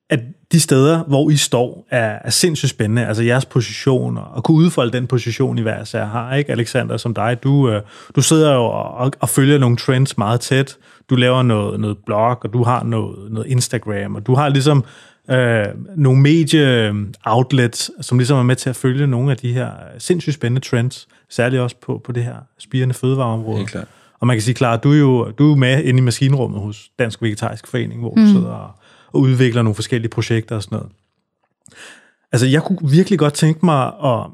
at 0.10 0.19
de 0.52 0.60
steder, 0.60 1.04
hvor 1.04 1.30
I 1.30 1.36
står, 1.36 1.86
er, 1.90 2.20
er 2.24 2.30
sindssygt 2.30 2.70
spændende. 2.70 3.08
Altså 3.08 3.24
jeres 3.24 3.46
position, 3.46 4.18
og 4.18 4.44
kunne 4.44 4.58
udfolde 4.58 4.92
den 4.92 5.08
position, 5.08 5.58
I 5.58 5.62
hver 5.62 5.84
sær 5.84 6.06
har, 6.06 6.36
ikke? 6.36 6.52
Alexander, 6.52 6.98
som 6.98 7.14
dig, 7.14 7.38
du, 7.44 7.70
øh, 7.70 7.82
du 8.16 8.22
sidder 8.22 8.54
jo 8.54 8.64
og, 8.64 9.12
og 9.20 9.30
følger 9.30 9.58
nogle 9.58 9.78
trends 9.78 10.18
meget 10.18 10.40
tæt. 10.40 10.78
Du 11.10 11.16
laver 11.16 11.44
noget, 11.44 11.80
noget 11.80 11.98
blog, 12.06 12.38
og 12.44 12.54
du 12.54 12.64
har 12.64 12.84
noget, 12.84 13.32
noget 13.32 13.48
Instagram, 13.48 14.16
og 14.16 14.28
du 14.28 14.36
har 14.36 14.50
ligesom 14.50 14.84
øh, 15.32 15.66
nogle 15.96 16.22
medie-outlets, 16.22 17.90
som 18.02 18.18
ligesom 18.18 18.38
er 18.38 18.44
med 18.44 18.56
til 18.56 18.70
at 18.70 18.76
følge 18.76 19.08
nogle 19.08 19.32
af 19.32 19.38
de 19.38 19.54
her 19.54 19.70
sindssygt 19.98 20.34
spændende 20.34 20.68
trends, 20.68 21.08
særligt 21.30 21.62
også 21.62 21.76
på, 21.82 22.02
på 22.06 22.12
det 22.12 22.24
her 22.24 22.36
spirende 22.60 22.94
fødevareområde. 22.94 23.58
Helt 23.58 23.70
klart. 23.70 23.88
Og 24.20 24.28
man 24.28 24.36
kan 24.36 24.42
sige, 24.42 24.56
klar, 24.56 24.78
du 24.78 24.92
er 24.92 24.98
jo 24.98 25.32
du 25.32 25.52
er 25.52 25.56
med 25.56 25.84
inde 25.84 25.98
i 25.98 26.02
maskinrummet 26.02 26.62
hos 26.62 26.90
Dansk 27.00 27.22
Vegetarisk 27.22 27.68
Forening, 27.68 28.00
hvor 28.00 28.14
mm. 28.16 28.22
du 28.22 28.28
sidder 28.28 28.50
og 28.50 28.72
og 29.13 29.20
udvikler 29.20 29.62
nogle 29.62 29.76
forskellige 29.76 30.10
projekter 30.10 30.56
og 30.56 30.63
sådan 30.63 30.76
noget. 30.76 30.91
Altså, 32.32 32.48
jeg 32.48 32.63
kunne 32.63 32.91
virkelig 32.91 33.20
godt 33.20 33.34
tænke 33.34 33.65
mig 33.65 33.86
at 33.88 34.26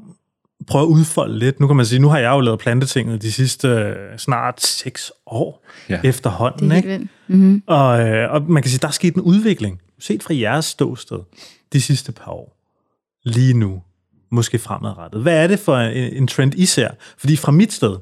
prøve 0.66 0.82
at 0.82 0.88
udfolde 0.88 1.38
lidt. 1.38 1.60
Nu 1.60 1.66
kan 1.66 1.76
man 1.76 1.86
sige, 1.86 1.98
nu 1.98 2.08
har 2.08 2.18
jeg 2.18 2.30
jo 2.30 2.40
lavet 2.40 2.60
plantetinget 2.60 3.22
de 3.22 3.32
sidste 3.32 3.68
øh, 3.68 4.18
snart 4.18 4.62
seks 4.62 5.12
år 5.26 5.64
ja. 5.88 6.00
efterhånden. 6.04 6.70
Det 6.70 6.72
er 6.72 6.92
ikke? 6.92 7.08
Mm-hmm. 7.26 7.62
Og, 7.66 8.08
øh, 8.08 8.32
og 8.32 8.42
man 8.42 8.62
kan 8.62 8.70
sige, 8.70 8.78
der 8.78 8.88
er 8.88 8.92
sket 8.92 9.14
en 9.14 9.20
udvikling, 9.20 9.80
set 9.98 10.22
fra 10.22 10.34
jeres 10.34 10.64
ståsted, 10.64 11.18
de 11.72 11.82
sidste 11.82 12.12
par 12.12 12.30
år. 12.30 12.56
Lige 13.24 13.54
nu. 13.54 13.82
Måske 14.30 14.58
fremadrettet. 14.58 15.22
Hvad 15.22 15.42
er 15.42 15.46
det 15.46 15.58
for 15.58 15.76
en, 15.76 16.12
en 16.12 16.26
trend, 16.26 16.54
I 16.54 16.66
ser? 16.66 16.88
Fordi 17.18 17.36
fra 17.36 17.52
mit 17.52 17.72
sted, 17.72 17.96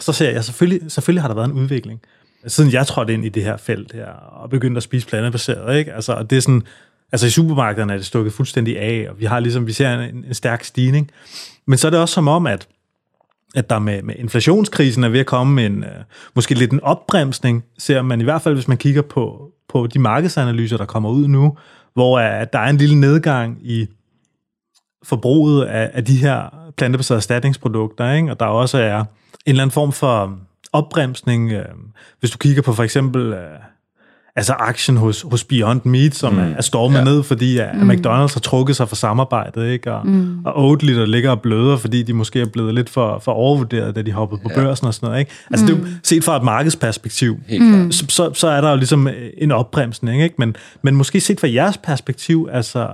så 0.00 0.12
ser 0.12 0.30
jeg 0.30 0.44
selvfølgelig, 0.44 0.92
selvfølgelig 0.92 1.22
har 1.22 1.28
der 1.28 1.34
været 1.34 1.48
en 1.48 1.52
udvikling 1.52 2.00
siden 2.46 2.72
jeg 2.72 2.86
trådte 2.86 3.14
ind 3.14 3.24
i 3.24 3.28
det 3.28 3.44
her 3.44 3.56
felt 3.56 3.92
her, 3.92 4.06
og 4.12 4.50
begyndte 4.50 4.76
at 4.76 4.82
spise 4.82 5.06
plantebaseret, 5.06 5.78
ikke? 5.78 5.92
Altså, 5.92 6.12
og 6.12 6.30
det 6.30 6.36
er 6.36 6.40
sådan, 6.40 6.62
altså 7.12 7.26
i 7.26 7.30
supermarkederne 7.30 7.92
er 7.92 7.96
det 7.96 8.06
stukket 8.06 8.32
fuldstændig 8.32 8.78
af, 8.78 9.06
og 9.10 9.20
vi 9.20 9.24
har 9.24 9.40
ligesom, 9.40 9.66
vi 9.66 9.72
ser 9.72 9.94
en, 9.94 10.24
en 10.24 10.34
stærk 10.34 10.64
stigning. 10.64 11.10
Men 11.66 11.78
så 11.78 11.86
er 11.86 11.90
det 11.90 12.00
også 12.00 12.14
som 12.14 12.28
om, 12.28 12.46
at 12.46 12.68
at 13.54 13.70
der 13.70 13.78
med, 13.78 14.02
med 14.02 14.14
inflationskrisen 14.18 15.04
er 15.04 15.08
ved 15.08 15.20
at 15.20 15.26
komme 15.26 15.66
en, 15.66 15.84
øh, 15.84 15.90
måske 16.34 16.54
lidt 16.54 16.72
en 16.72 16.80
opbremsning, 16.80 17.64
ser 17.78 18.02
man 18.02 18.20
i 18.20 18.24
hvert 18.24 18.42
fald, 18.42 18.54
hvis 18.54 18.68
man 18.68 18.76
kigger 18.76 19.02
på, 19.02 19.50
på 19.68 19.86
de 19.86 19.98
markedsanalyser, 19.98 20.76
der 20.76 20.84
kommer 20.84 21.10
ud 21.10 21.28
nu, 21.28 21.56
hvor 21.94 22.18
at 22.18 22.52
der 22.52 22.58
er 22.58 22.70
en 22.70 22.76
lille 22.76 23.00
nedgang 23.00 23.58
i 23.62 23.86
forbruget 25.04 25.64
af, 25.64 25.90
af 25.94 26.04
de 26.04 26.16
her 26.16 26.54
plantebaserede 26.76 27.18
erstatningsprodukter, 27.18 28.12
ikke? 28.12 28.30
og 28.30 28.40
der 28.40 28.46
også 28.46 28.78
er 28.78 29.00
en 29.00 29.06
eller 29.46 29.62
anden 29.62 29.74
form 29.74 29.92
for 29.92 30.38
opbremsning. 30.74 31.52
Øh, 31.52 31.64
hvis 32.20 32.30
du 32.30 32.38
kigger 32.38 32.62
på 32.62 32.72
for 32.72 32.82
eksempel 32.82 33.32
øh, 33.32 33.58
altså 34.36 34.52
aktien 34.52 34.96
hos, 34.96 35.24
hos 35.30 35.44
Beyond 35.44 35.80
Meat, 35.84 36.14
som 36.14 36.32
mm. 36.32 36.38
er 36.38 36.62
stormet 36.62 36.98
ja. 36.98 37.04
ned, 37.04 37.22
fordi 37.22 37.58
at 37.58 37.68
mm. 37.74 37.90
McDonald's 37.90 38.34
har 38.34 38.40
trukket 38.42 38.76
sig 38.76 38.88
fra 38.88 38.96
samarbejdet, 38.96 39.66
ikke? 39.72 39.92
Og, 39.92 40.06
mm. 40.06 40.44
og 40.44 40.64
Oatly, 40.64 40.94
der 40.94 41.06
ligger 41.06 41.30
og 41.30 41.40
bløder, 41.40 41.76
fordi 41.76 42.02
de 42.02 42.12
måske 42.12 42.40
er 42.40 42.46
blevet 42.52 42.74
lidt 42.74 42.90
for, 42.90 43.18
for 43.18 43.32
overvurderet, 43.32 43.96
da 43.96 44.02
de 44.02 44.12
hoppede 44.12 44.40
på 44.42 44.48
ja. 44.50 44.54
børsen 44.54 44.86
og 44.86 44.94
sådan 44.94 45.06
noget. 45.06 45.20
Ikke? 45.20 45.32
Altså 45.50 45.64
mm. 45.64 45.70
det 45.70 45.76
er 45.76 45.80
jo, 45.80 45.84
mm. 45.84 46.00
set 46.02 46.24
fra 46.24 46.36
et 46.36 46.42
markedsperspektiv, 46.42 47.38
mm. 47.60 47.92
så, 47.92 48.04
så, 48.08 48.30
så 48.34 48.48
er 48.48 48.60
der 48.60 48.70
jo 48.70 48.76
ligesom 48.76 49.08
en 49.38 49.50
opbremsning, 49.50 50.22
ikke? 50.22 50.34
Men, 50.38 50.56
men 50.82 50.96
måske 50.96 51.20
set 51.20 51.40
fra 51.40 51.48
jeres 51.48 51.78
perspektiv, 51.78 52.48
altså 52.52 52.88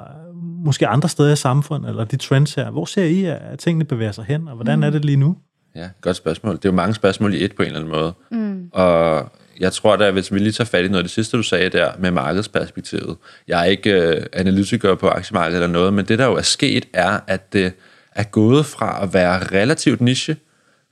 måske 0.64 0.88
andre 0.88 1.08
steder 1.08 1.32
i 1.32 1.36
samfundet, 1.36 1.88
eller 1.88 2.04
de 2.04 2.16
trends 2.16 2.54
her, 2.54 2.70
hvor 2.70 2.84
ser 2.84 3.04
I, 3.04 3.24
at 3.24 3.58
tingene 3.58 3.84
bevæger 3.84 4.12
sig 4.12 4.24
hen, 4.28 4.48
og 4.48 4.54
hvordan 4.54 4.78
mm. 4.78 4.82
er 4.82 4.90
det 4.90 5.04
lige 5.04 5.16
nu? 5.16 5.36
Ja, 5.74 5.88
godt 6.00 6.16
spørgsmål. 6.16 6.56
Det 6.56 6.64
er 6.64 6.68
jo 6.68 6.74
mange 6.74 6.94
spørgsmål 6.94 7.34
i 7.34 7.44
et 7.44 7.54
på 7.54 7.62
en 7.62 7.66
eller 7.66 7.80
anden 7.80 7.92
måde. 7.92 8.12
Mm. 8.30 8.68
Og 8.72 9.32
jeg 9.60 9.72
tror 9.72 9.96
da, 9.96 10.10
hvis 10.10 10.32
vi 10.32 10.38
lige 10.38 10.52
tager 10.52 10.68
fat 10.68 10.84
i 10.84 10.88
noget 10.88 10.98
af 10.98 11.04
det 11.04 11.10
sidste, 11.10 11.36
du 11.36 11.42
sagde 11.42 11.68
der 11.68 11.92
med 11.98 12.10
markedsperspektivet. 12.10 13.16
Jeg 13.48 13.60
er 13.60 13.64
ikke 13.64 13.90
øh, 13.90 14.22
analytiker 14.32 14.94
på 14.94 15.08
aktiemarkedet 15.08 15.62
eller 15.62 15.72
noget, 15.72 15.92
men 15.92 16.04
det 16.04 16.18
der 16.18 16.24
jo 16.24 16.34
er 16.34 16.42
sket, 16.42 16.88
er, 16.92 17.20
at 17.26 17.52
det 17.52 17.72
er 18.14 18.22
gået 18.22 18.66
fra 18.66 19.02
at 19.02 19.14
være 19.14 19.38
relativt 19.38 20.00
niche 20.00 20.36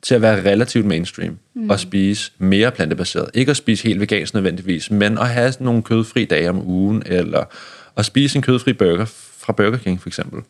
til 0.02 0.14
at 0.14 0.22
være 0.22 0.50
relativt 0.50 0.86
mainstream 0.86 1.38
mm. 1.54 1.70
og 1.70 1.80
spise 1.80 2.32
mere 2.38 2.70
plantebaseret. 2.70 3.30
Ikke 3.34 3.50
at 3.50 3.56
spise 3.56 3.88
helt 3.88 4.00
vegansk 4.00 4.34
nødvendigvis, 4.34 4.90
men 4.90 5.18
at 5.18 5.28
have 5.28 5.52
nogle 5.60 5.82
kødfri 5.82 6.24
dage 6.24 6.50
om 6.50 6.68
ugen, 6.68 7.02
eller 7.06 7.44
at 7.96 8.04
spise 8.04 8.36
en 8.36 8.42
kødfri 8.42 8.72
burger 8.72 9.04
fra 9.38 9.52
Burger 9.52 9.78
King 9.78 10.02
for 10.02 10.08
eksempel. 10.08 10.42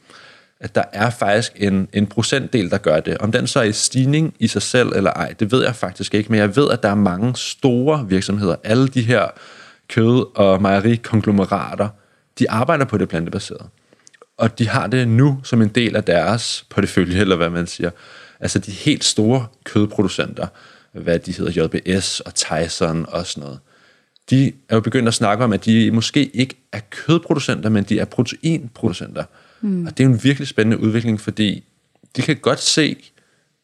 At 0.60 0.74
der 0.74 0.82
er 0.92 1.10
faktisk 1.10 1.52
en, 1.56 1.88
en 1.92 2.06
procentdel, 2.06 2.70
der 2.70 2.78
gør 2.78 3.00
det. 3.00 3.18
Om 3.18 3.32
den 3.32 3.46
så 3.46 3.60
er 3.60 3.64
i 3.64 3.72
stigning 3.72 4.34
i 4.38 4.46
sig 4.46 4.62
selv 4.62 4.88
eller 4.88 5.10
ej, 5.10 5.34
det 5.40 5.52
ved 5.52 5.64
jeg 5.64 5.74
faktisk 5.74 6.14
ikke, 6.14 6.30
men 6.30 6.40
jeg 6.40 6.56
ved, 6.56 6.70
at 6.70 6.82
der 6.82 6.88
er 6.88 6.94
mange 6.94 7.36
store 7.36 8.06
virksomheder, 8.08 8.56
alle 8.64 8.88
de 8.88 9.02
her 9.02 9.26
kød- 9.88 10.36
og 10.36 10.62
mejerikonglomerater, 10.62 11.88
de 12.38 12.50
arbejder 12.50 12.84
på 12.84 12.98
det 12.98 13.08
plantebaserede. 13.08 13.64
Og 14.36 14.58
de 14.58 14.68
har 14.68 14.86
det 14.86 15.08
nu 15.08 15.40
som 15.44 15.62
en 15.62 15.68
del 15.68 15.96
af 15.96 16.04
deres 16.04 16.66
portefølje, 16.70 17.20
eller 17.20 17.36
hvad 17.36 17.50
man 17.50 17.66
siger. 17.66 17.90
Altså 18.40 18.58
de 18.58 18.70
helt 18.70 19.04
store 19.04 19.46
kødproducenter, 19.64 20.46
hvad 20.92 21.18
de 21.18 21.32
hedder, 21.32 21.62
JBS 21.64 22.20
og 22.20 22.34
Tyson 22.34 23.06
og 23.08 23.26
sådan 23.26 23.42
noget, 23.42 23.58
de 24.30 24.52
er 24.68 24.74
jo 24.74 24.80
begyndt 24.80 25.08
at 25.08 25.14
snakke 25.14 25.44
om, 25.44 25.52
at 25.52 25.64
de 25.64 25.90
måske 25.90 26.26
ikke 26.26 26.54
er 26.72 26.80
kødproducenter, 26.90 27.70
men 27.70 27.84
de 27.84 27.98
er 27.98 28.04
proteinproducenter. 28.04 29.24
Mm. 29.60 29.86
Og 29.86 29.98
det 29.98 30.04
er 30.04 30.08
jo 30.08 30.14
en 30.14 30.24
virkelig 30.24 30.48
spændende 30.48 30.80
udvikling, 30.80 31.20
fordi 31.20 31.64
de 32.16 32.22
kan 32.22 32.36
godt 32.36 32.60
se, 32.60 32.96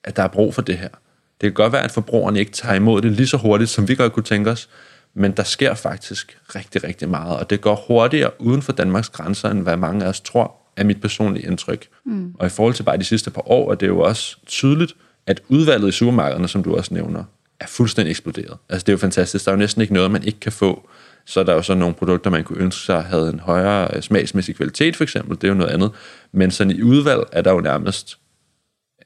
at 0.04 0.16
der 0.16 0.22
er 0.22 0.28
brug 0.28 0.54
for 0.54 0.62
det 0.62 0.78
her. 0.78 0.88
Det 0.88 1.40
kan 1.40 1.52
godt 1.52 1.72
være, 1.72 1.83
at 1.83 1.90
forbrugerne 1.90 2.38
ikke 2.38 2.52
tager 2.52 2.74
imod 2.74 3.02
det 3.02 3.12
lige 3.12 3.26
så 3.26 3.37
hurtigt, 3.37 3.70
som 3.70 3.88
vi 3.88 3.94
godt 3.94 4.12
kunne 4.12 4.22
tænke 4.22 4.50
os, 4.50 4.68
men 5.14 5.33
der 5.33 5.42
sker 5.42 5.74
faktisk 5.74 6.38
rigtig, 6.54 6.85
rigtig 6.85 7.09
meget, 7.09 7.37
og 7.37 7.50
det 7.50 7.61
går 7.61 7.85
hurtigere 7.88 8.30
uden 8.38 8.62
for 8.62 8.72
Danmarks 8.72 9.09
grænser, 9.09 9.50
end 9.50 9.62
hvad 9.62 9.76
mange 9.76 10.04
af 10.04 10.09
os 10.09 10.20
tror, 10.20 10.54
er 10.76 10.85
mit 10.85 11.00
personlige 11.00 11.46
indtryk. 11.46 11.88
Mm. 12.04 12.35
Og 12.38 12.46
i 12.46 12.48
forhold 12.48 12.74
til 12.74 12.83
bare 12.83 12.96
de 12.96 13.04
sidste 13.04 13.30
par 13.30 13.50
år, 13.50 13.70
er 13.70 13.74
det 13.74 13.87
jo 13.87 14.00
også 14.00 14.37
tydeligt, 14.46 14.92
at 15.26 15.40
udvalget 15.48 15.88
i 15.88 15.92
supermarkederne, 15.92 16.48
som 16.48 16.62
du 16.62 16.76
også 16.76 16.94
nævner, 16.94 17.24
er 17.61 17.66
fuldstændig 17.66 18.11
eksploderet. 18.11 18.57
Altså 18.68 18.85
det 18.85 18.88
er 18.88 18.92
jo 18.92 18.98
fantastisk. 18.98 19.44
Der 19.44 19.50
er 19.50 19.54
jo 19.54 19.59
næsten 19.59 19.83
ikke 19.83 19.94
noget, 19.94 20.11
man 20.11 20.24
ikke 20.24 20.40
kan 20.40 20.52
få. 20.52 20.88
Så 21.26 21.40
er 21.40 21.44
der 21.44 21.54
jo 21.54 21.62
så 21.62 21.74
nogle 21.74 21.94
produkter, 21.94 22.30
man 22.30 22.44
kunne 22.44 22.58
ønske 22.58 22.80
sig 22.80 23.02
havde 23.02 23.28
en 23.28 23.40
højere 23.40 24.02
smagsmæssig 24.02 24.56
kvalitet, 24.56 24.96
for 24.96 25.04
eksempel. 25.04 25.37
Det 25.37 25.44
er 25.44 25.48
jo 25.48 25.54
noget 25.54 25.70
andet. 25.70 25.90
Men 26.32 26.50
sådan 26.50 26.70
i 26.70 26.82
udvalg 26.82 27.22
er 27.32 27.42
der 27.42 27.52
jo 27.52 27.60
nærmest, 27.60 28.18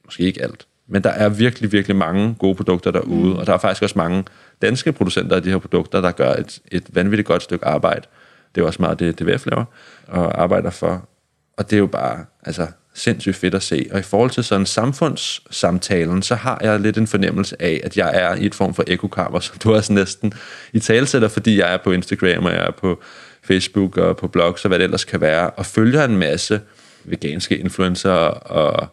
måske 0.05 0.23
ikke 0.23 0.43
alt, 0.43 0.67
men 0.89 1.05
der 1.05 1.11
er 1.11 1.29
virkelig, 1.29 1.73
virkelig 1.73 1.97
mange 1.97 2.35
gode 2.39 2.55
produkter 2.55 2.91
derude, 2.91 3.31
mm. 3.31 3.37
og 3.37 3.47
der 3.47 3.53
er 3.53 3.59
faktisk 3.59 3.83
også 3.83 3.99
mange 3.99 4.25
danske 4.63 4.93
producenter 4.93 5.37
af 5.37 5.43
de 5.43 5.51
her 5.51 5.59
produkter, 5.59 6.01
der 6.01 6.13
gør 6.13 6.33
et, 6.33 6.61
et 6.73 6.85
vanvittigt 6.93 7.27
godt 7.27 7.43
stykke 7.43 7.67
arbejde. 7.67 8.07
Det 8.55 8.61
er 8.61 8.63
jo 8.63 8.67
også 8.67 8.83
meget 8.83 8.99
det, 8.99 9.19
DVF 9.19 9.47
laver 9.47 9.65
og 10.07 10.43
arbejder 10.43 10.71
for. 10.71 11.09
Og 11.57 11.71
det 11.71 11.77
er 11.77 11.81
jo 11.81 11.87
bare 11.87 12.25
altså, 12.43 12.67
sindssygt 12.99 13.37
fedt 13.37 13.55
at 13.55 13.63
se. 13.63 13.87
Og 13.93 13.99
i 13.99 14.03
forhold 14.03 14.31
til 14.31 14.45
sådan 14.45 14.67
samfundssamtalen, 14.67 16.23
så 16.23 16.35
har 16.35 16.59
jeg 16.63 16.81
lidt 16.81 16.99
en 16.99 17.07
fornemmelse 17.07 17.63
af, 17.63 17.81
at 17.85 17.97
jeg 17.97 18.11
er 18.15 18.35
i 18.35 18.47
et 18.47 18.55
form 18.55 18.75
for 18.75 18.85
ekokammer, 18.87 19.41
som 19.47 19.57
du 19.59 19.75
også 19.75 19.93
næsten 19.93 20.33
i 20.73 20.81
talsætter, 20.81 21.29
fordi 21.29 21.59
jeg 21.59 21.73
er 21.73 21.77
på 21.85 21.93
Instagram, 21.93 22.45
og 22.45 22.53
jeg 22.53 22.67
er 22.67 22.71
på 22.71 23.03
Facebook 23.43 23.97
og 23.97 24.17
på 24.17 24.29
blogs 24.29 24.65
og 24.65 24.69
hvad 24.69 24.79
det 24.79 24.85
ellers 24.85 25.05
kan 25.05 25.21
være, 25.21 25.51
og 25.51 25.67
følger 25.67 26.05
en 26.05 26.17
masse 26.17 26.61
veganske 27.05 27.59
influencer, 27.59 28.11
og 28.11 28.89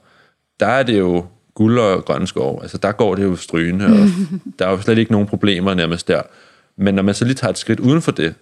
der 0.59 0.67
er 0.67 0.83
det 0.83 0.99
jo 0.99 1.25
guld 1.53 1.79
og 1.79 2.05
grøn 2.05 2.27
skov. 2.27 2.59
Altså, 2.61 2.77
der 2.77 2.91
går 2.91 3.15
det 3.15 3.23
jo 3.23 3.35
strygende, 3.35 3.85
og 3.85 4.09
der 4.59 4.67
er 4.67 4.71
jo 4.71 4.81
slet 4.81 4.97
ikke 4.97 5.11
nogen 5.11 5.27
problemer 5.27 5.73
nærmest 5.73 6.07
der. 6.07 6.21
Men 6.77 6.95
når 6.95 7.03
man 7.03 7.15
så 7.15 7.25
lige 7.25 7.35
tager 7.35 7.51
et 7.51 7.57
skridt 7.57 7.79
uden 7.79 8.01
for 8.01 8.11
det, 8.11 8.33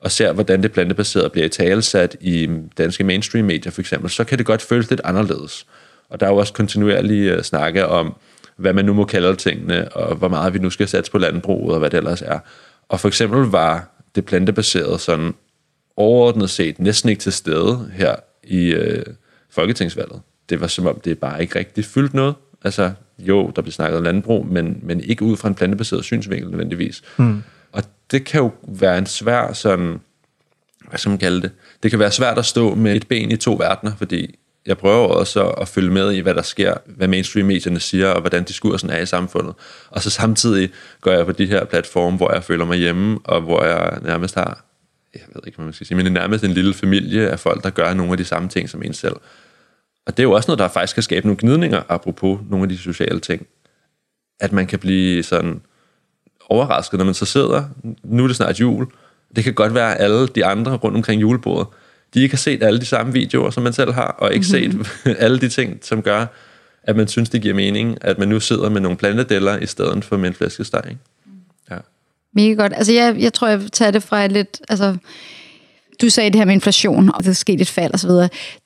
og 0.00 0.10
ser, 0.10 0.32
hvordan 0.32 0.62
det 0.62 0.72
plantebaserede 0.72 1.28
bliver 1.28 1.46
i 1.46 1.48
talesat 1.48 2.16
i 2.20 2.48
danske 2.78 3.04
mainstream 3.04 3.44
medier 3.44 3.72
for 3.72 3.80
eksempel, 3.80 4.10
så 4.10 4.24
kan 4.24 4.38
det 4.38 4.46
godt 4.46 4.62
føles 4.62 4.90
lidt 4.90 5.00
anderledes. 5.04 5.66
Og 6.08 6.20
der 6.20 6.26
er 6.26 6.30
jo 6.30 6.36
også 6.36 6.52
kontinuerlige 6.52 7.36
uh, 7.36 7.42
snakke 7.42 7.86
om, 7.86 8.14
hvad 8.56 8.72
man 8.72 8.84
nu 8.84 8.92
må 8.92 9.04
kalde 9.04 9.36
tingene, 9.36 9.88
og 9.88 10.16
hvor 10.16 10.28
meget 10.28 10.54
vi 10.54 10.58
nu 10.58 10.70
skal 10.70 10.88
satse 10.88 11.12
på 11.12 11.18
landbruget, 11.18 11.72
og 11.72 11.78
hvad 11.78 11.90
det 11.90 11.96
ellers 11.96 12.22
er. 12.22 12.38
Og 12.88 13.00
for 13.00 13.08
eksempel 13.08 13.40
var 13.40 13.90
det 14.14 14.24
plantebaserede 14.24 14.98
sådan 14.98 15.34
overordnet 15.96 16.50
set 16.50 16.78
næsten 16.78 17.08
ikke 17.08 17.20
til 17.20 17.32
stede 17.32 17.90
her 17.94 18.16
i 18.44 18.68
øh, 18.68 19.04
folketingsvalget. 19.50 20.20
Det 20.48 20.60
var 20.60 20.66
som 20.66 20.86
om, 20.86 21.00
det 21.00 21.18
bare 21.18 21.42
ikke 21.42 21.58
rigtig 21.58 21.84
fyldt 21.84 22.14
noget. 22.14 22.34
Altså, 22.64 22.92
jo, 23.18 23.52
der 23.56 23.62
blev 23.62 23.72
snakket 23.72 23.98
om 23.98 24.04
landbrug, 24.04 24.46
men, 24.46 24.78
men 24.82 25.00
ikke 25.00 25.24
ud 25.24 25.36
fra 25.36 25.48
en 25.48 25.54
plantebaseret 25.54 26.04
synsvinkel 26.04 26.50
nødvendigvis. 26.50 27.02
Mm. 27.16 27.42
Det 28.10 28.24
kan 28.24 28.40
jo 28.40 28.52
være 28.62 28.98
en 28.98 29.06
svær 29.06 29.52
sådan, 29.52 30.00
hvad 30.88 30.98
skal 30.98 31.10
man 31.10 31.18
kalde 31.18 31.42
det? 31.42 31.50
Det 31.82 31.90
kan 31.90 32.00
være 32.00 32.12
svært 32.12 32.38
at 32.38 32.44
stå 32.44 32.74
med 32.74 32.96
et 32.96 33.08
ben 33.08 33.30
i 33.30 33.36
to 33.36 33.54
verdener, 33.54 33.96
fordi 33.96 34.38
jeg 34.66 34.78
prøver 34.78 35.08
også 35.08 35.48
at 35.48 35.68
følge 35.68 35.90
med 35.90 36.12
i, 36.12 36.18
hvad 36.18 36.34
der 36.34 36.42
sker, 36.42 36.74
hvad 36.86 37.08
mainstream-medierne 37.08 37.80
siger, 37.80 38.08
og 38.08 38.20
hvordan 38.20 38.44
diskursen 38.44 38.90
er 38.90 38.98
i 38.98 39.06
samfundet. 39.06 39.54
Og 39.90 40.02
så 40.02 40.10
samtidig 40.10 40.70
går 41.00 41.10
jeg 41.10 41.26
på 41.26 41.32
de 41.32 41.46
her 41.46 41.64
platforme, 41.64 42.16
hvor 42.16 42.32
jeg 42.32 42.44
føler 42.44 42.64
mig 42.64 42.78
hjemme, 42.78 43.18
og 43.24 43.40
hvor 43.40 43.64
jeg 43.64 43.98
nærmest 44.02 44.34
har, 44.34 44.64
jeg 45.14 45.22
ved 45.34 45.42
ikke, 45.46 45.56
hvad 45.56 45.64
man 45.64 45.74
skal 45.74 45.86
sige, 45.86 45.96
men 45.96 46.12
nærmest 46.12 46.44
en 46.44 46.50
lille 46.50 46.74
familie 46.74 47.30
af 47.30 47.40
folk, 47.40 47.64
der 47.64 47.70
gør 47.70 47.94
nogle 47.94 48.12
af 48.12 48.18
de 48.18 48.24
samme 48.24 48.48
ting 48.48 48.68
som 48.68 48.82
en 48.82 48.94
selv. 48.94 49.16
Og 50.06 50.16
det 50.16 50.18
er 50.18 50.24
jo 50.24 50.32
også 50.32 50.48
noget, 50.48 50.58
der 50.58 50.68
faktisk 50.68 50.94
kan 50.94 51.02
skabe 51.02 51.26
nogle 51.26 51.38
gnidninger, 51.40 51.82
apropos 51.88 52.40
nogle 52.50 52.62
af 52.62 52.68
de 52.68 52.78
sociale 52.78 53.20
ting. 53.20 53.46
At 54.40 54.52
man 54.52 54.66
kan 54.66 54.78
blive 54.78 55.22
sådan 55.22 55.60
overrasket, 56.48 56.98
når 56.98 57.04
man 57.04 57.14
så 57.14 57.24
sidder, 57.24 57.64
nu 58.04 58.22
er 58.22 58.26
det 58.26 58.36
snart 58.36 58.60
jul, 58.60 58.86
det 59.36 59.44
kan 59.44 59.54
godt 59.54 59.74
være, 59.74 59.94
at 59.94 60.04
alle 60.04 60.26
de 60.26 60.44
andre 60.44 60.76
rundt 60.76 60.96
omkring 60.96 61.20
julebordet, 61.20 61.66
de 62.14 62.22
ikke 62.22 62.32
har 62.32 62.38
set 62.38 62.62
alle 62.62 62.80
de 62.80 62.86
samme 62.86 63.12
videoer, 63.12 63.50
som 63.50 63.62
man 63.62 63.72
selv 63.72 63.92
har, 63.92 64.16
og 64.18 64.34
ikke 64.34 64.46
mm-hmm. 64.54 64.84
set 65.04 65.16
alle 65.24 65.40
de 65.40 65.48
ting, 65.48 65.78
som 65.82 66.02
gør, 66.02 66.26
at 66.82 66.96
man 66.96 67.08
synes, 67.08 67.30
det 67.30 67.42
giver 67.42 67.54
mening, 67.54 67.98
at 68.00 68.18
man 68.18 68.28
nu 68.28 68.40
sidder 68.40 68.68
med 68.68 68.80
nogle 68.80 68.96
plantedeller 68.96 69.58
i 69.58 69.66
stedet 69.66 70.04
for 70.04 70.16
med 70.16 70.28
en 70.28 70.34
flæskesteg. 70.34 70.82
Ikke? 70.88 71.00
Ja. 71.70 71.76
Mega 72.34 72.52
godt. 72.52 72.72
Altså, 72.76 72.92
jeg, 72.92 73.16
jeg 73.18 73.32
tror, 73.32 73.48
jeg 73.48 73.60
vil 73.60 73.70
tage 73.70 73.92
det 73.92 74.02
fra 74.02 74.24
et 74.24 74.32
lidt... 74.32 74.60
Altså, 74.68 74.96
du 76.00 76.10
sagde 76.10 76.30
det 76.30 76.38
her 76.38 76.44
med 76.44 76.54
inflation, 76.54 77.10
og 77.14 77.24
der 77.24 77.30
er 77.30 77.34
sket 77.34 77.60
et 77.60 77.68
fald 77.68 77.94
osv. 77.94 78.10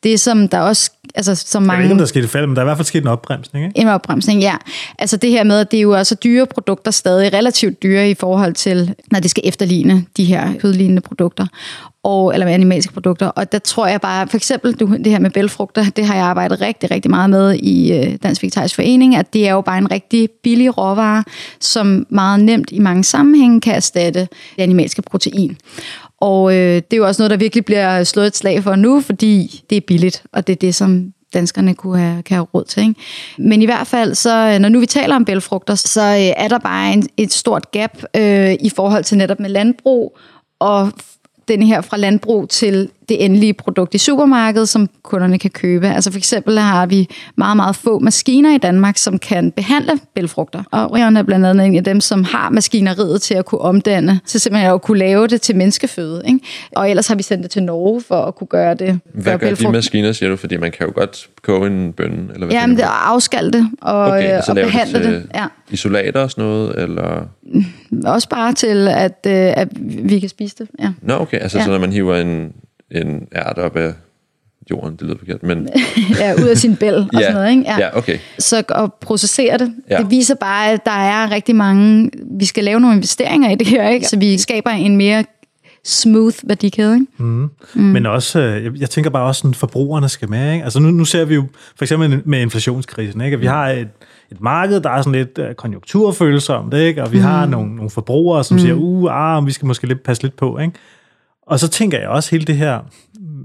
Det 0.03 0.21
som 0.21 0.49
der 0.49 0.61
også... 0.61 0.91
Altså, 1.15 1.35
som 1.35 1.63
mange, 1.63 1.73
jeg 1.73 1.79
ved 1.79 1.85
ikke, 1.85 1.93
om 1.93 1.99
der 1.99 2.05
er 2.05 2.09
sket 2.09 2.25
et 2.25 2.31
fald, 2.31 2.47
men 2.47 2.57
der 2.57 2.63
er 2.63 2.65
i 2.65 2.69
hvert 2.69 2.77
fald 2.77 2.87
sket 2.87 3.03
en 3.03 3.09
opbremsning. 3.09 3.65
Ikke? 3.67 3.81
En 3.81 3.89
opbremsning, 3.89 4.41
ja. 4.41 4.57
Altså 4.99 5.17
det 5.17 5.31
her 5.31 5.45
med, 5.45 5.59
at 5.59 5.71
det 5.71 5.77
er 5.77 5.83
jo 5.83 5.95
altså 5.95 6.15
dyre 6.15 6.47
produkter 6.47 6.91
stadig 6.91 7.33
relativt 7.33 7.83
dyre 7.83 8.11
i 8.11 8.15
forhold 8.15 8.55
til, 8.55 8.95
når 9.11 9.21
det 9.21 9.31
skal 9.31 9.43
efterligne 9.47 10.07
de 10.17 10.25
her 10.25 10.59
kødlignende 10.59 11.03
produkter 11.03 11.47
og, 12.03 12.35
eller 12.35 12.47
animalske 12.47 12.93
produkter. 12.93 13.27
Og 13.27 13.53
der 13.53 13.59
tror 13.59 13.87
jeg 13.87 14.01
bare, 14.01 14.29
for 14.29 14.37
eksempel 14.37 14.73
du, 14.73 14.97
det 14.97 15.07
her 15.07 15.19
med 15.19 15.31
bælfrugter, 15.31 15.85
det 15.97 16.07
har 16.07 16.15
jeg 16.15 16.25
arbejdet 16.25 16.61
rigtig, 16.61 16.91
rigtig 16.91 17.11
meget 17.11 17.31
med 17.31 17.55
i 17.55 17.93
øh, 17.93 18.17
Dansk 18.23 18.43
Vegetarisk 18.43 18.75
Forening, 18.75 19.17
at 19.17 19.33
det 19.33 19.49
er 19.49 19.53
jo 19.53 19.61
bare 19.61 19.79
en 19.79 19.91
rigtig 19.91 20.29
billig 20.43 20.79
råvare, 20.79 21.25
som 21.61 22.07
meget 22.09 22.41
nemt 22.41 22.71
i 22.71 22.79
mange 22.79 23.05
sammenhænge 23.05 23.61
kan 23.61 23.75
erstatte 23.75 24.21
det 24.21 24.63
animalske 24.63 25.03
protein. 25.03 25.57
Og 26.23 26.55
øh, 26.55 26.75
det 26.75 26.93
er 26.93 26.97
jo 26.97 27.07
også 27.07 27.23
noget, 27.23 27.31
der 27.31 27.37
virkelig 27.37 27.65
bliver 27.65 28.05
slået 28.05 28.27
et 28.27 28.37
slag 28.37 28.63
for 28.63 28.75
nu, 28.75 29.01
fordi 29.01 29.63
det 29.71 29.77
er 29.77 29.81
billigt, 29.87 30.23
og 30.33 30.47
det 30.47 30.53
er 30.53 30.57
det, 30.57 30.75
som 30.75 31.13
danskerne 31.35 31.75
kunne 31.75 31.99
have, 31.99 32.23
kan 32.23 32.35
have 32.35 32.47
råd 32.55 32.65
til. 32.65 32.83
Ikke? 32.83 32.95
Men 33.39 33.63
i 33.63 33.65
hvert 33.65 33.87
fald, 33.87 34.15
så 34.15 34.53
øh, 34.55 34.59
når 34.59 34.69
nu 34.69 34.81
vi 34.81 34.87
taler 34.87 35.17
om 35.17 35.25
bælfrugter, 35.25 35.75
så 35.75 36.03
øh, 36.03 36.45
er 36.45 36.49
der 36.49 36.59
bare 36.59 36.93
en, 36.93 37.09
et 37.17 37.33
stort 37.33 37.71
gap 37.71 38.03
øh, 38.17 38.53
i 38.61 38.71
forhold 38.77 39.05
til 39.05 39.19
netop 39.19 39.41
med 39.41 39.51
landbrug 39.51 40.19
og 40.59 40.93
den 41.49 41.63
her 41.63 41.81
fra 41.81 41.97
landbrug 41.97 42.49
til 42.49 42.91
det 43.13 43.25
endelige 43.25 43.55
produkt 43.55 43.95
i 43.95 43.99
supermarkedet, 43.99 44.69
som 44.69 44.89
kunderne 45.03 45.39
kan 45.39 45.51
købe. 45.51 45.89
Altså 45.89 46.11
for 46.11 46.19
eksempel 46.19 46.59
har 46.59 46.87
vi 46.87 47.09
meget, 47.37 47.57
meget 47.57 47.77
få 47.77 47.99
maskiner 47.99 48.55
i 48.55 48.59
Danmark, 48.59 48.97
som 48.99 49.19
kan 49.19 49.51
behandle 49.51 49.93
bælfrugter. 50.15 50.63
Og 50.71 50.95
Rion 50.95 51.17
er 51.17 51.23
blandt 51.23 51.47
andet 51.47 51.67
en 51.67 51.77
af 51.77 51.85
dem, 51.85 52.01
som 52.01 52.25
har 52.25 52.51
maskineriet 52.51 53.23
til 53.23 53.35
at 53.35 53.45
kunne 53.45 53.61
omdanne, 53.61 54.21
til 54.27 54.41
simpelthen 54.41 54.73
at 54.73 54.83
kunne 54.83 54.99
lave 54.99 55.27
det 55.27 55.41
til 55.41 55.57
menneskeføde. 55.57 56.23
Ikke? 56.27 56.41
Og 56.77 56.91
ellers 56.91 57.09
har 57.09 57.15
vi 57.15 57.23
sendt 57.23 57.43
det 57.43 57.51
til 57.51 57.63
Norge 57.63 58.01
for 58.01 58.25
at 58.25 58.35
kunne 58.35 58.47
gøre 58.47 58.75
det. 58.75 59.01
Hvad 59.15 59.39
gør 59.39 59.55
de 59.55 59.69
maskiner, 59.69 60.13
siger 60.13 60.31
du? 60.31 60.37
Fordi 60.37 60.57
man 60.57 60.73
kan 60.73 60.87
jo 60.87 60.93
godt 60.95 61.29
koge 61.43 61.67
en 61.67 61.93
bøn, 61.93 62.31
eller 62.35 62.47
hvad 62.47 62.57
Jamen, 62.57 62.77
det 62.77 62.85
er 62.85 63.09
afskalte 63.11 63.59
det 63.59 63.69
og, 63.81 64.05
okay, 64.05 64.41
og 64.49 64.55
behandle 64.55 64.99
det. 64.99 65.23
det. 65.23 65.27
Ja. 65.35 65.47
Isolater 65.71 66.21
og 66.21 66.31
sådan 66.31 66.45
noget, 66.45 66.83
eller? 66.83 67.27
Også 68.05 68.29
bare 68.29 68.53
til, 68.53 68.89
at, 68.89 69.27
øh, 69.27 69.53
at 69.57 69.69
vi 69.81 70.19
kan 70.19 70.29
spise 70.29 70.57
det. 70.59 70.69
Ja. 70.81 70.93
Nå, 71.03 71.15
okay. 71.15 71.39
Altså, 71.39 71.59
ja. 71.59 71.65
så 71.65 71.71
når 71.71 71.79
man 71.79 71.93
hiver 71.93 72.17
en 72.17 72.53
en 72.93 73.29
ært 73.35 73.59
op 73.59 73.77
af 73.77 73.95
jorden, 74.71 74.97
det 74.97 75.03
lyder 75.03 75.19
forkert, 75.19 75.43
men... 75.43 75.69
ja, 76.21 76.35
ud 76.35 76.49
af 76.49 76.59
sin 76.59 76.77
bæl 76.77 76.95
og 76.95 77.09
ja, 77.13 77.21
sådan 77.21 77.35
noget, 77.35 77.51
ikke? 77.51 77.63
Ja. 77.63 77.79
ja, 77.79 77.99
okay. 77.99 78.19
Så 78.39 78.63
at 78.69 78.93
processere 79.01 79.59
det, 79.59 79.75
ja. 79.91 79.99
det 79.99 80.11
viser 80.11 80.35
bare, 80.35 80.73
at 80.73 80.85
der 80.85 80.91
er 80.91 81.31
rigtig 81.31 81.57
mange... 81.57 82.11
Vi 82.39 82.45
skal 82.45 82.65
lave 82.65 82.81
nogle 82.81 82.97
investeringer 82.97 83.51
i 83.51 83.55
det 83.55 83.67
her, 83.67 83.89
ikke? 83.89 84.09
Så 84.09 84.19
vi 84.19 84.39
skaber 84.39 84.71
en 84.71 84.97
mere 84.97 85.25
smooth 85.85 86.37
værdikæde. 86.45 86.95
Ikke? 86.95 87.07
Mm. 87.19 87.51
Mm. 87.75 87.83
Men 87.83 88.07
også, 88.07 88.41
øh, 88.41 88.65
jeg, 88.65 88.81
jeg 88.81 88.91
tænker 88.91 89.11
bare 89.11 89.27
også, 89.27 89.49
at 89.49 89.57
forbrugerne 89.57 90.09
skal 90.09 90.31
med. 90.31 90.53
Ikke? 90.53 90.65
Altså 90.65 90.81
nu, 90.81 90.91
nu 90.91 91.05
ser 91.05 91.25
vi 91.25 91.35
jo 91.35 91.45
for 91.77 91.85
eksempel 91.85 92.23
med 92.25 92.41
inflationskrisen, 92.41 93.21
ikke? 93.21 93.35
at 93.35 93.41
vi 93.41 93.47
mm. 93.47 93.53
har 93.53 93.69
et, 93.69 93.89
et 94.31 94.41
marked, 94.41 94.81
der 94.81 94.91
er 94.91 95.03
sådan 95.03 95.19
lidt 95.19 95.39
uh, 95.39 95.55
konjunkturfølsomt, 95.57 96.75
ikke? 96.75 97.03
og 97.03 97.13
vi 97.13 97.19
mm. 97.19 97.25
har 97.25 97.47
nogle, 97.47 97.77
nogle 97.77 97.91
forbrugere, 97.91 98.45
som 98.45 98.55
mm. 98.55 98.59
siger, 98.59 98.75
uh, 98.75 99.37
ah, 99.37 99.47
vi 99.47 99.53
skal 99.53 99.67
måske 99.67 99.87
lidt 99.87 100.03
passe 100.03 100.23
lidt 100.23 100.37
på. 100.37 100.59
Ikke? 100.59 100.73
Og 101.47 101.61
så 101.61 101.69
tænker 101.69 101.99
jeg 101.99 102.09
også 102.09 102.31
hele 102.31 102.45
det 102.45 102.57
her 102.57 102.81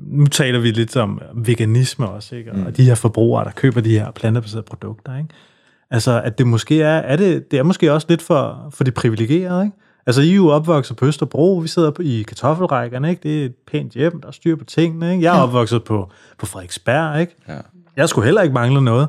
nu 0.08 0.26
taler 0.26 0.60
vi 0.60 0.72
lidt 0.72 0.96
om 0.96 1.22
veganisme 1.36 2.10
også, 2.10 2.36
ikke? 2.36 2.52
Og 2.52 2.58
mm. 2.58 2.74
de 2.74 2.84
her 2.84 2.96
forbrugere, 2.96 3.46
der 3.46 3.52
køber 3.52 3.82
de 3.82 4.00
her 4.00 4.12
plantebaserede 4.12 4.66
produkter, 4.70 5.18
ikke? 5.18 5.30
Altså, 5.92 6.22
at 6.22 6.38
det 6.38 6.48
måske 6.48 6.82
er, 6.82 6.98
er 6.98 7.16
det, 7.16 7.52
det 7.52 7.60
er 7.60 7.64
måske 7.64 7.94
også 7.94 8.08
lidt 8.10 8.22
for, 8.22 8.70
for 8.74 8.84
de 8.84 8.92
privilegerede, 8.92 9.64
ikke? 9.64 9.78
Altså, 10.06 10.22
I 10.22 10.32
er 10.32 10.36
jo 10.36 10.48
opvokset 10.48 10.98
på 10.98 11.06
Østerbro, 11.06 11.58
vi 11.58 11.68
sidder 11.68 11.92
på, 11.92 12.02
i 12.02 12.26
kartoffelrækkerne, 12.28 13.10
ikke? 13.10 13.24
Det 13.24 13.42
er 13.42 13.46
et 13.46 13.56
pænt 13.72 13.94
hjem, 13.94 14.22
der 14.22 14.28
er 14.28 14.32
styr 14.32 14.56
på 14.56 14.64
tingene, 14.64 15.12
ikke? 15.12 15.24
Jeg 15.24 15.34
er 15.34 15.38
ja. 15.38 15.44
opvokset 15.44 15.84
på, 15.84 16.10
på 16.38 16.46
Frederiksberg, 16.46 17.22
ikke? 17.22 17.36
Ja. 17.48 17.58
Jeg 17.96 18.10
skulle 18.10 18.26
heller 18.26 18.42
ikke 18.42 18.54
mangle 18.54 18.82
noget. 18.82 19.08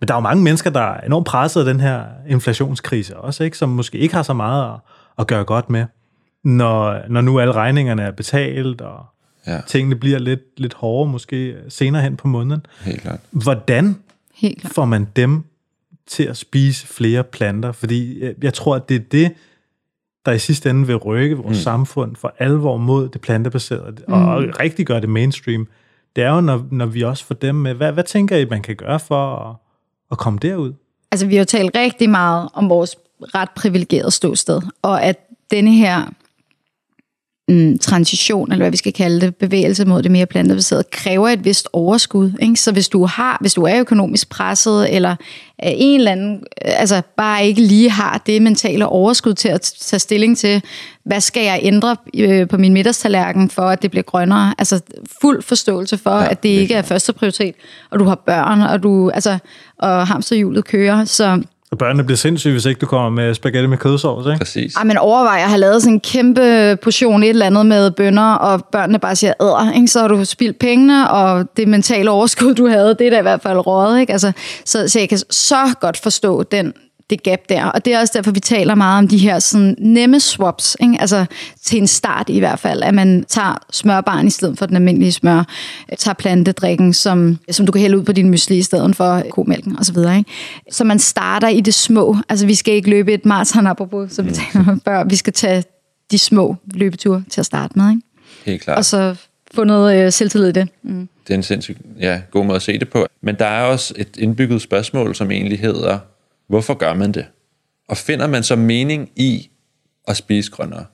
Men 0.00 0.08
der 0.08 0.14
er 0.14 0.18
jo 0.18 0.22
mange 0.22 0.42
mennesker, 0.42 0.70
der 0.70 0.80
er 0.80 1.00
enormt 1.00 1.26
presset 1.26 1.60
af 1.60 1.66
den 1.66 1.80
her 1.80 2.02
inflationskrise 2.28 3.16
også, 3.16 3.44
ikke? 3.44 3.58
Som 3.58 3.68
måske 3.68 3.98
ikke 3.98 4.14
har 4.14 4.22
så 4.22 4.32
meget 4.32 4.72
at, 4.72 4.80
at 5.18 5.26
gøre 5.26 5.44
godt 5.44 5.70
med, 5.70 5.84
når, 6.46 7.00
når 7.08 7.20
nu 7.20 7.40
alle 7.40 7.52
regningerne 7.52 8.02
er 8.02 8.10
betalt, 8.10 8.80
og 8.80 9.06
ja. 9.46 9.60
tingene 9.66 9.96
bliver 9.96 10.18
lidt, 10.18 10.60
lidt 10.60 10.74
hårdere 10.74 11.12
måske 11.12 11.56
senere 11.68 12.02
hen 12.02 12.16
på 12.16 12.28
måneden. 12.28 12.66
Helt 12.80 13.00
klart. 13.00 13.20
Hvordan 13.30 13.96
Helt 14.34 14.60
klart. 14.60 14.72
får 14.72 14.84
man 14.84 15.08
dem 15.16 15.44
til 16.06 16.22
at 16.22 16.36
spise 16.36 16.86
flere 16.86 17.24
planter? 17.24 17.72
Fordi 17.72 18.24
jeg, 18.24 18.34
jeg 18.42 18.54
tror, 18.54 18.76
at 18.76 18.88
det 18.88 18.94
er 18.94 19.00
det, 19.12 19.32
der 20.26 20.32
i 20.32 20.38
sidste 20.38 20.70
ende 20.70 20.86
vil 20.86 20.96
rykke 20.96 21.36
vores 21.36 21.56
mm. 21.56 21.62
samfund 21.62 22.16
for 22.16 22.34
alvor 22.38 22.76
mod 22.76 23.08
det 23.08 23.20
plantebaserede, 23.20 23.96
mm. 24.08 24.14
og, 24.14 24.20
og 24.20 24.44
rigtig 24.60 24.86
gøre 24.86 25.00
det 25.00 25.08
mainstream. 25.08 25.68
Det 26.16 26.24
er 26.24 26.34
jo, 26.34 26.40
når, 26.40 26.66
når 26.70 26.86
vi 26.86 27.02
også 27.02 27.24
får 27.24 27.34
dem 27.34 27.54
med. 27.54 27.74
Hvad, 27.74 27.92
hvad 27.92 28.04
tænker 28.04 28.36
I, 28.36 28.44
man 28.44 28.62
kan 28.62 28.76
gøre 28.76 29.00
for 29.00 29.36
at, 29.36 29.56
at 30.10 30.18
komme 30.18 30.38
derud? 30.38 30.72
Altså, 31.10 31.26
vi 31.26 31.34
har 31.34 31.40
jo 31.40 31.44
talt 31.44 31.76
rigtig 31.76 32.10
meget 32.10 32.48
om 32.54 32.68
vores 32.68 32.96
ret 33.20 33.50
privilegerede 33.56 34.10
ståsted, 34.10 34.62
og 34.82 35.02
at 35.02 35.16
denne 35.50 35.72
her 35.72 36.06
mm, 37.48 37.78
transition, 37.78 38.52
eller 38.52 38.62
hvad 38.62 38.70
vi 38.70 38.76
skal 38.76 38.92
kalde 38.92 39.20
det, 39.20 39.36
bevægelse 39.36 39.84
mod 39.84 40.02
det 40.02 40.10
mere 40.10 40.26
plantebaserede, 40.26 40.84
kræver 40.90 41.28
et 41.28 41.44
vist 41.44 41.68
overskud. 41.72 42.32
Ikke? 42.42 42.56
Så 42.56 42.72
hvis 42.72 42.88
du 42.88 43.04
har, 43.04 43.38
hvis 43.40 43.54
du 43.54 43.62
er 43.62 43.80
økonomisk 43.80 44.28
presset, 44.28 44.94
eller 44.94 45.16
en 45.62 45.98
eller 45.98 46.12
anden, 46.12 46.42
altså 46.56 47.02
bare 47.16 47.46
ikke 47.46 47.60
lige 47.60 47.90
har 47.90 48.22
det 48.26 48.42
mentale 48.42 48.86
overskud 48.86 49.34
til 49.34 49.48
at 49.48 49.60
tage 49.80 50.00
stilling 50.00 50.38
til, 50.38 50.62
hvad 51.04 51.20
skal 51.20 51.44
jeg 51.44 51.60
ændre 51.62 51.96
øh, 52.16 52.48
på 52.48 52.56
min 52.56 52.72
middagstallerken 52.72 53.50
for, 53.50 53.62
at 53.62 53.82
det 53.82 53.90
bliver 53.90 54.04
grønnere? 54.04 54.54
Altså 54.58 54.80
fuld 55.20 55.42
forståelse 55.42 55.98
for, 55.98 56.16
ja, 56.16 56.30
at 56.30 56.42
det 56.42 56.48
ikke 56.48 56.74
er 56.74 56.82
første 56.82 57.12
prioritet, 57.12 57.54
og 57.90 57.98
du 57.98 58.04
har 58.04 58.14
børn, 58.14 58.60
og 58.60 58.82
du, 58.82 59.10
altså, 59.10 59.38
og 59.78 60.06
hamsterhjulet 60.06 60.64
kører, 60.64 61.04
så 61.04 61.42
børnene 61.76 62.04
bliver 62.04 62.16
sindssyge, 62.16 62.52
hvis 62.52 62.64
ikke 62.64 62.78
du 62.78 62.86
kommer 62.86 63.10
med 63.10 63.34
spaghetti 63.34 63.66
med 63.66 63.78
kødsovs, 63.78 64.26
ikke? 64.26 64.38
Præcis. 64.38 64.74
Ej, 64.74 64.84
men 64.84 64.98
overvej 64.98 65.36
at 65.36 65.48
have 65.48 65.60
lavet 65.60 65.82
sådan 65.82 65.94
en 65.94 66.00
kæmpe 66.00 66.76
portion 66.82 67.22
et 67.22 67.28
eller 67.28 67.46
andet 67.46 67.66
med 67.66 67.90
bønder, 67.90 68.32
og 68.34 68.64
børnene 68.72 68.98
bare 68.98 69.16
siger, 69.16 69.32
æder, 69.40 69.72
ikke? 69.72 69.88
så 69.88 70.00
har 70.00 70.08
du 70.08 70.24
spildt 70.24 70.58
pengene, 70.58 71.10
og 71.10 71.46
det 71.56 71.68
mentale 71.68 72.10
overskud, 72.10 72.54
du 72.54 72.66
havde, 72.66 72.94
det 72.98 73.06
er 73.06 73.10
da 73.10 73.18
i 73.18 73.22
hvert 73.22 73.42
fald 73.42 73.66
rådet. 73.66 74.00
Ikke? 74.00 74.12
Altså, 74.12 74.32
så, 74.64 74.88
så 74.88 74.98
jeg 74.98 75.08
kan 75.08 75.18
så 75.30 75.74
godt 75.80 75.96
forstå 75.96 76.42
den 76.42 76.72
det 77.10 77.22
gap 77.22 77.40
der. 77.48 77.64
Og 77.64 77.84
det 77.84 77.94
er 77.94 78.00
også 78.00 78.12
derfor, 78.16 78.30
vi 78.30 78.40
taler 78.40 78.74
meget 78.74 78.98
om 78.98 79.08
de 79.08 79.18
her 79.18 79.38
sådan, 79.38 79.76
nemme 79.78 80.20
swaps. 80.20 80.76
Ikke? 80.80 80.96
Altså 81.00 81.26
til 81.62 81.78
en 81.78 81.86
start 81.86 82.28
i 82.28 82.38
hvert 82.38 82.58
fald, 82.58 82.82
at 82.82 82.94
man 82.94 83.24
tager 83.28 83.54
smørbarn 83.72 84.26
i 84.26 84.30
stedet 84.30 84.58
for 84.58 84.66
den 84.66 84.76
almindelige 84.76 85.12
smør. 85.12 85.44
Tager 85.98 86.14
plantedrikken, 86.14 86.92
som, 86.92 87.38
som 87.50 87.66
du 87.66 87.72
kan 87.72 87.80
hælde 87.80 87.98
ud 87.98 88.02
på 88.02 88.12
din 88.12 88.30
mysli 88.30 88.58
i 88.58 88.62
stedet 88.62 88.96
for 88.96 89.22
komælken 89.30 89.78
osv. 89.78 89.94
Så, 89.94 90.12
ikke? 90.12 90.30
så 90.70 90.84
man 90.84 90.98
starter 90.98 91.48
i 91.48 91.60
det 91.60 91.74
små. 91.74 92.16
Altså 92.28 92.46
vi 92.46 92.54
skal 92.54 92.74
ikke 92.74 92.90
løbe 92.90 93.14
et 93.14 93.26
maraton 93.26 93.66
apropos, 93.66 94.12
som 94.12 94.24
vi 94.24 94.30
mm. 94.30 94.36
talte 94.36 94.70
om 94.70 94.80
før. 94.84 95.04
Vi 95.04 95.16
skal 95.16 95.32
tage 95.32 95.64
de 96.10 96.18
små 96.18 96.56
løbeture 96.74 97.24
til 97.30 97.40
at 97.40 97.46
starte 97.46 97.78
med. 97.78 97.90
Ikke? 97.90 98.02
Helt 98.46 98.62
klart. 98.62 98.78
Og 98.78 98.84
så 98.84 99.16
få 99.54 99.64
noget 99.64 100.04
øh, 100.04 100.12
selvtillid 100.12 100.48
i 100.48 100.52
det. 100.52 100.68
Mm. 100.82 101.08
Det 101.26 101.34
er 101.34 101.36
en 101.36 101.42
sindssygt 101.42 101.78
ja, 102.00 102.20
god 102.30 102.44
måde 102.44 102.56
at 102.56 102.62
se 102.62 102.78
det 102.78 102.88
på. 102.88 103.06
Men 103.20 103.34
der 103.38 103.46
er 103.46 103.62
også 103.62 103.94
et 103.96 104.16
indbygget 104.18 104.62
spørgsmål, 104.62 105.14
som 105.14 105.30
egentlig 105.30 105.60
hedder, 105.60 105.98
Hvorfor 106.48 106.74
gør 106.74 106.94
man 106.94 107.12
det? 107.12 107.26
Og 107.88 107.96
finder 107.96 108.26
man 108.26 108.42
så 108.42 108.56
mening 108.56 109.10
i 109.16 109.50
at 110.08 110.16
spise 110.16 110.50
grønnere? 110.50 110.86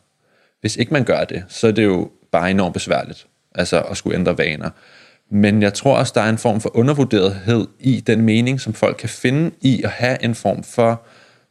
Hvis 0.60 0.76
ikke 0.76 0.92
man 0.92 1.04
gør 1.04 1.24
det, 1.24 1.44
så 1.48 1.66
er 1.66 1.72
det 1.72 1.84
jo 1.84 2.10
bare 2.32 2.50
enormt 2.50 2.74
besværligt, 2.74 3.26
altså 3.54 3.80
at 3.82 3.96
skulle 3.96 4.18
ændre 4.18 4.38
vaner. 4.38 4.70
Men 5.30 5.62
jeg 5.62 5.74
tror 5.74 5.96
også, 5.96 6.12
der 6.14 6.20
er 6.20 6.28
en 6.28 6.38
form 6.38 6.60
for 6.60 6.76
undervurderethed 6.76 7.66
i 7.80 8.00
den 8.00 8.20
mening, 8.20 8.60
som 8.60 8.74
folk 8.74 8.96
kan 8.96 9.08
finde 9.08 9.50
i 9.60 9.82
at 9.82 9.90
have 9.90 10.24
en 10.24 10.34
form 10.34 10.62
for 10.62 11.02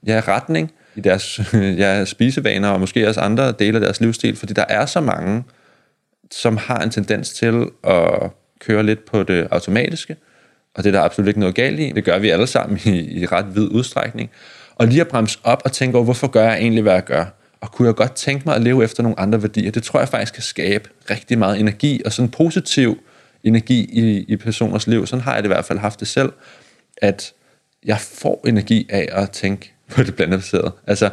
ja, 0.08 0.22
retning 0.28 0.72
i 0.96 1.02
deres 1.02 1.40
ja, 1.54 2.06
spisevaner, 2.06 2.70
og 2.70 2.80
måske 2.80 3.08
også 3.08 3.22
andre 3.22 3.52
dele 3.52 3.78
af 3.78 3.82
deres 3.82 4.02
livsstil, 4.02 4.36
fordi 4.36 4.54
der 4.54 4.66
er 4.70 4.86
så 4.86 5.00
mange, 5.00 5.44
som 6.32 6.58
har 6.58 6.80
en 6.80 6.90
tendens 6.90 7.34
til 7.34 7.66
at 7.84 8.32
køre 8.60 8.84
lidt 8.84 9.06
på 9.06 9.24
det 9.24 9.48
automatiske, 9.52 10.16
og 10.76 10.84
det 10.84 10.90
er 10.90 11.00
der 11.00 11.06
absolut 11.06 11.28
ikke 11.28 11.40
noget 11.40 11.56
galt 11.56 11.80
i. 11.80 11.92
Det 11.92 12.04
gør 12.04 12.20
vi 12.20 12.30
alle 12.30 12.48
sammen 12.48 12.80
i, 12.86 13.22
i 13.22 13.26
ret 13.26 13.56
vid 13.56 13.68
udstrækning. 13.72 14.30
Og 14.76 14.88
lige 14.88 15.02
at 15.02 15.08
bremse 15.08 15.40
op 15.44 15.62
og 15.66 15.72
tænke 15.72 15.98
over, 15.98 16.04
hvorfor 16.04 16.28
gør 16.28 16.44
jeg 16.44 16.58
egentlig, 16.58 16.82
hvad 16.84 16.94
jeg 16.94 17.04
gør? 17.04 17.26
Og 17.62 17.72
kunne 17.72 17.88
jeg 17.88 17.96
godt 17.96 18.14
tænke 18.14 18.44
mig 18.46 18.56
at 18.56 18.62
leve 18.62 18.84
efter 18.84 19.04
nogle 19.04 19.20
andre 19.20 19.42
værdier? 19.42 19.72
Det 19.72 19.84
tror 19.84 20.00
jeg 20.00 20.10
faktisk 20.10 20.34
kan 20.34 20.44
skabe 20.44 20.90
rigtig 21.10 21.38
meget 21.38 21.60
energi, 21.60 22.02
og 22.06 22.12
sådan 22.12 22.30
positiv 22.30 22.98
energi 23.44 23.90
i, 23.92 24.26
i 24.28 24.36
personers 24.36 24.88
liv. 24.88 25.08
Sådan 25.08 25.24
har 25.24 25.34
jeg 25.34 25.44
det 25.44 25.48
i 25.48 25.54
hvert 25.54 25.66
fald 25.66 25.80
haft 25.80 26.00
det 26.00 26.08
selv, 26.08 26.32
at 26.98 27.34
jeg 27.86 27.98
får 28.00 28.44
energi 28.48 28.88
af 28.90 29.10
at 29.12 29.32
tænke 29.32 29.74
på 29.90 30.04
det 30.04 30.16
blandebaserede. 30.16 30.72
Altså, 30.88 31.10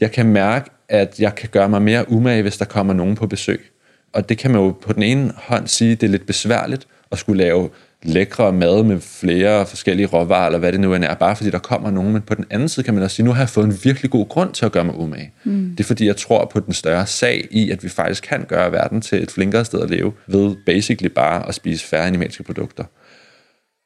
jeg 0.00 0.12
kan 0.12 0.26
mærke, 0.26 0.70
at 0.88 1.20
jeg 1.20 1.34
kan 1.34 1.48
gøre 1.52 1.68
mig 1.68 1.82
mere 1.82 2.10
umage, 2.10 2.42
hvis 2.42 2.58
der 2.58 2.64
kommer 2.64 2.92
nogen 2.92 3.14
på 3.14 3.26
besøg. 3.26 3.70
Og 4.12 4.28
det 4.28 4.38
kan 4.38 4.50
man 4.50 4.60
jo 4.60 4.70
på 4.70 4.92
den 4.92 5.02
ene 5.02 5.32
hånd 5.36 5.68
sige, 5.68 5.94
det 5.94 6.06
er 6.06 6.10
lidt 6.10 6.26
besværligt 6.26 6.86
at 7.10 7.18
skulle 7.18 7.44
lave 7.44 7.70
lækre 8.02 8.52
mad 8.52 8.82
med 8.82 9.00
flere 9.00 9.66
forskellige 9.66 10.06
råvarer, 10.06 10.46
eller 10.46 10.58
hvad 10.58 10.72
det 10.72 10.80
nu 10.80 10.94
end 10.94 11.04
er, 11.04 11.14
bare 11.14 11.36
fordi 11.36 11.50
der 11.50 11.58
kommer 11.58 11.90
nogen. 11.90 12.12
Men 12.12 12.22
på 12.22 12.34
den 12.34 12.44
anden 12.50 12.68
side 12.68 12.84
kan 12.84 12.94
man 12.94 13.02
også 13.02 13.16
sige, 13.16 13.26
nu 13.26 13.32
har 13.32 13.40
jeg 13.40 13.48
fået 13.48 13.64
en 13.64 13.78
virkelig 13.84 14.10
god 14.10 14.28
grund 14.28 14.52
til 14.52 14.66
at 14.66 14.72
gøre 14.72 14.84
mig 14.84 14.94
umage. 14.94 15.32
Mm. 15.44 15.74
Det 15.76 15.84
er 15.84 15.86
fordi, 15.86 16.06
jeg 16.06 16.16
tror 16.16 16.44
på 16.44 16.60
den 16.60 16.74
større 16.74 17.06
sag 17.06 17.48
i, 17.50 17.70
at 17.70 17.84
vi 17.84 17.88
faktisk 17.88 18.22
kan 18.22 18.44
gøre 18.44 18.72
verden 18.72 19.00
til 19.00 19.22
et 19.22 19.30
flinkere 19.30 19.64
sted 19.64 19.80
at 19.80 19.90
leve, 19.90 20.12
ved 20.26 20.56
basically 20.66 21.12
bare 21.14 21.48
at 21.48 21.54
spise 21.54 21.86
færre 21.86 22.06
animalske 22.06 22.42
produkter. 22.42 22.84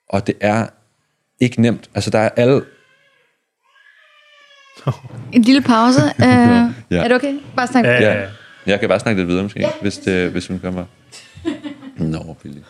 Og 0.09 0.27
det 0.27 0.35
er 0.41 0.67
ikke 1.41 1.63
nemt. 1.63 1.91
Altså, 1.95 2.11
der 2.11 2.19
er 2.19 2.29
alle... 2.37 2.63
En 5.33 5.43
lille 5.43 5.63
pause. 5.63 6.01
Uh, 6.19 6.23
ja. 6.23 7.03
Er 7.03 7.09
det 7.09 7.13
okay? 7.13 7.39
Bare 7.57 7.67
snak. 7.67 7.85
Ja, 7.85 8.03
ja, 8.03 8.21
ja. 8.21 8.29
Jeg 8.67 8.81
kan 8.81 8.89
bare 8.89 9.01
snakke 9.01 9.21
lidt 9.21 9.29
videre 9.29 9.43
måske, 9.43 9.61
ja. 9.61 9.71
hvis, 9.83 9.99
det, 9.99 10.31
hvis 10.31 10.47
hun 10.47 10.59
kommer. 10.59 10.85
Nå, 11.99 12.37
Billy. 12.43 12.61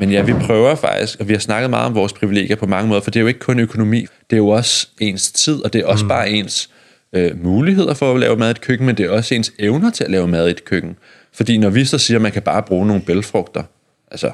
Men 0.00 0.10
ja, 0.10 0.22
vi 0.22 0.32
prøver 0.32 0.74
faktisk, 0.74 1.20
og 1.20 1.28
vi 1.28 1.32
har 1.32 1.40
snakket 1.40 1.70
meget 1.70 1.86
om 1.86 1.94
vores 1.94 2.12
privilegier 2.12 2.56
på 2.56 2.66
mange 2.66 2.88
måder, 2.88 3.00
for 3.00 3.10
det 3.10 3.20
er 3.20 3.20
jo 3.20 3.26
ikke 3.26 3.40
kun 3.40 3.58
økonomi, 3.58 4.00
det 4.30 4.36
er 4.36 4.40
jo 4.40 4.48
også 4.48 4.88
ens 5.00 5.32
tid, 5.32 5.64
og 5.64 5.72
det 5.72 5.80
er 5.80 5.86
også 5.86 6.04
mm. 6.04 6.08
bare 6.08 6.30
ens 6.30 6.70
øh, 7.12 7.44
muligheder 7.44 7.94
for 7.94 8.14
at 8.14 8.20
lave 8.20 8.36
mad 8.36 8.48
i 8.48 8.50
et 8.50 8.60
køkken, 8.60 8.86
men 8.86 8.96
det 8.96 9.06
er 9.06 9.10
også 9.10 9.34
ens 9.34 9.52
evner 9.58 9.90
til 9.90 10.04
at 10.04 10.10
lave 10.10 10.28
mad 10.28 10.48
i 10.48 10.50
et 10.50 10.64
køkken. 10.64 10.96
Fordi 11.32 11.58
når 11.58 11.70
vi 11.70 11.84
så 11.84 11.98
siger, 11.98 12.18
at 12.18 12.22
man 12.22 12.32
kan 12.32 12.42
bare 12.42 12.62
bruge 12.62 12.86
nogle 12.86 13.02
bælfrugter, 13.02 13.62
altså 14.10 14.30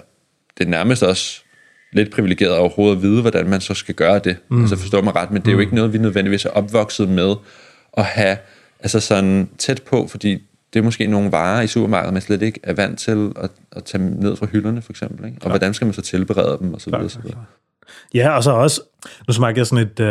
det 0.58 0.64
er 0.64 0.68
nærmest 0.68 1.02
også 1.02 1.40
lidt 1.92 2.10
privilegeret 2.10 2.56
overhovedet 2.56 2.96
at 2.96 3.02
vide, 3.02 3.20
hvordan 3.20 3.48
man 3.48 3.60
så 3.60 3.74
skal 3.74 3.94
gøre 3.94 4.18
det. 4.18 4.36
Mm. 4.48 4.60
Altså 4.60 4.76
forstår 4.76 5.00
mig 5.00 5.14
ret, 5.14 5.30
men 5.30 5.42
det 5.42 5.48
er 5.48 5.52
jo 5.52 5.56
mm. 5.56 5.62
ikke 5.62 5.74
noget, 5.74 5.92
vi 5.92 5.98
nødvendigvis 5.98 6.44
er 6.44 6.50
opvokset 6.50 7.08
med 7.08 7.34
at 7.96 8.04
have 8.04 8.36
altså 8.80 9.00
sådan 9.00 9.48
tæt 9.58 9.82
på, 9.82 10.06
fordi 10.06 10.42
det 10.72 10.78
er 10.78 10.84
måske 10.84 11.06
nogle 11.06 11.32
varer 11.32 11.62
i 11.62 11.66
supermarkedet, 11.66 12.12
man 12.12 12.22
slet 12.22 12.42
ikke 12.42 12.60
er 12.62 12.74
vant 12.74 12.98
til 12.98 13.32
at, 13.36 13.50
at 13.72 13.84
tage 13.84 14.04
ned 14.04 14.36
fra 14.36 14.46
hylderne, 14.46 14.82
for 14.82 14.92
eksempel. 14.92 15.26
Ikke? 15.26 15.38
Og 15.42 15.48
hvordan 15.48 15.74
skal 15.74 15.84
man 15.84 15.94
så 15.94 16.02
tilberede 16.02 16.58
dem, 16.60 16.74
og 16.74 16.80
så 16.80 16.90
videre. 16.90 17.08
Så 17.08 17.20
videre. 17.20 17.44
Ja, 18.14 18.36
og 18.36 18.42
så 18.42 18.50
også, 18.50 18.80
nu 19.28 19.34
smagte 19.34 19.58
jeg 19.58 19.66
sådan 19.66 19.86
et, 19.86 20.00
øh, 20.00 20.06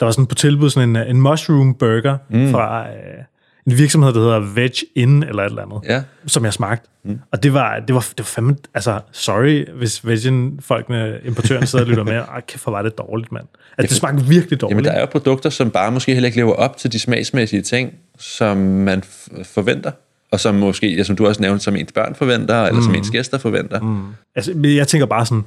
der 0.00 0.04
var 0.04 0.10
sådan 0.10 0.26
på 0.26 0.34
tilbud 0.34 0.70
sådan 0.70 0.96
en, 0.96 0.96
en 0.96 1.20
mushroom 1.20 1.74
burger 1.74 2.18
mm. 2.30 2.50
fra 2.50 2.88
øh, 2.88 3.24
en 3.66 3.78
virksomhed, 3.78 4.12
der 4.12 4.20
hedder 4.20 4.40
Veg 4.54 4.72
In, 4.94 5.22
eller 5.22 5.42
et 5.42 5.48
eller 5.48 5.62
andet, 5.62 5.80
ja. 5.88 6.02
som 6.26 6.44
jeg 6.44 6.52
smagte. 6.52 6.88
Mm. 7.04 7.18
Og 7.32 7.42
det 7.42 7.54
var, 7.54 7.78
det 7.78 7.94
var, 7.94 8.00
det 8.00 8.18
var 8.18 8.24
fandme, 8.24 8.56
altså, 8.74 9.00
sorry, 9.12 9.64
hvis 9.76 10.06
Vegin, 10.06 10.60
folkene, 10.62 11.18
importøren 11.24 11.66
sidder 11.66 11.84
og 11.84 11.88
lytter 11.88 12.04
med, 12.04 12.14
ej, 12.14 12.40
kæft, 12.40 12.62
hvor 12.62 12.72
var 12.72 12.82
det 12.82 12.98
dårligt, 12.98 13.32
mand. 13.32 13.46
Altså, 13.78 13.94
det 13.94 14.00
smagte 14.00 14.24
virkelig 14.24 14.60
dårligt. 14.60 14.76
Jamen, 14.76 14.84
der 14.84 14.90
er 14.90 15.00
jo 15.00 15.06
produkter, 15.06 15.50
som 15.50 15.70
bare 15.70 15.92
måske 15.92 16.12
heller 16.12 16.26
ikke 16.26 16.38
lever 16.38 16.52
op 16.52 16.76
til 16.76 16.92
de 16.92 16.98
smagsmæssige 16.98 17.62
ting, 17.62 17.92
som 18.18 18.56
man 18.56 19.02
forventer 19.44 19.90
og 20.32 20.40
som 20.40 20.54
måske, 20.54 20.96
ja, 20.96 21.02
som 21.02 21.16
du 21.16 21.26
også 21.26 21.42
nævnte, 21.42 21.64
som 21.64 21.76
ens 21.76 21.92
børn 21.92 22.14
forventer, 22.14 22.62
eller 22.62 22.80
mm. 22.80 22.84
som 22.84 22.94
ens 22.94 23.10
gæster 23.10 23.38
forventer. 23.38 23.80
Mm. 23.80 24.06
Altså, 24.34 24.52
jeg 24.64 24.88
tænker 24.88 25.06
bare 25.06 25.26
sådan, 25.26 25.44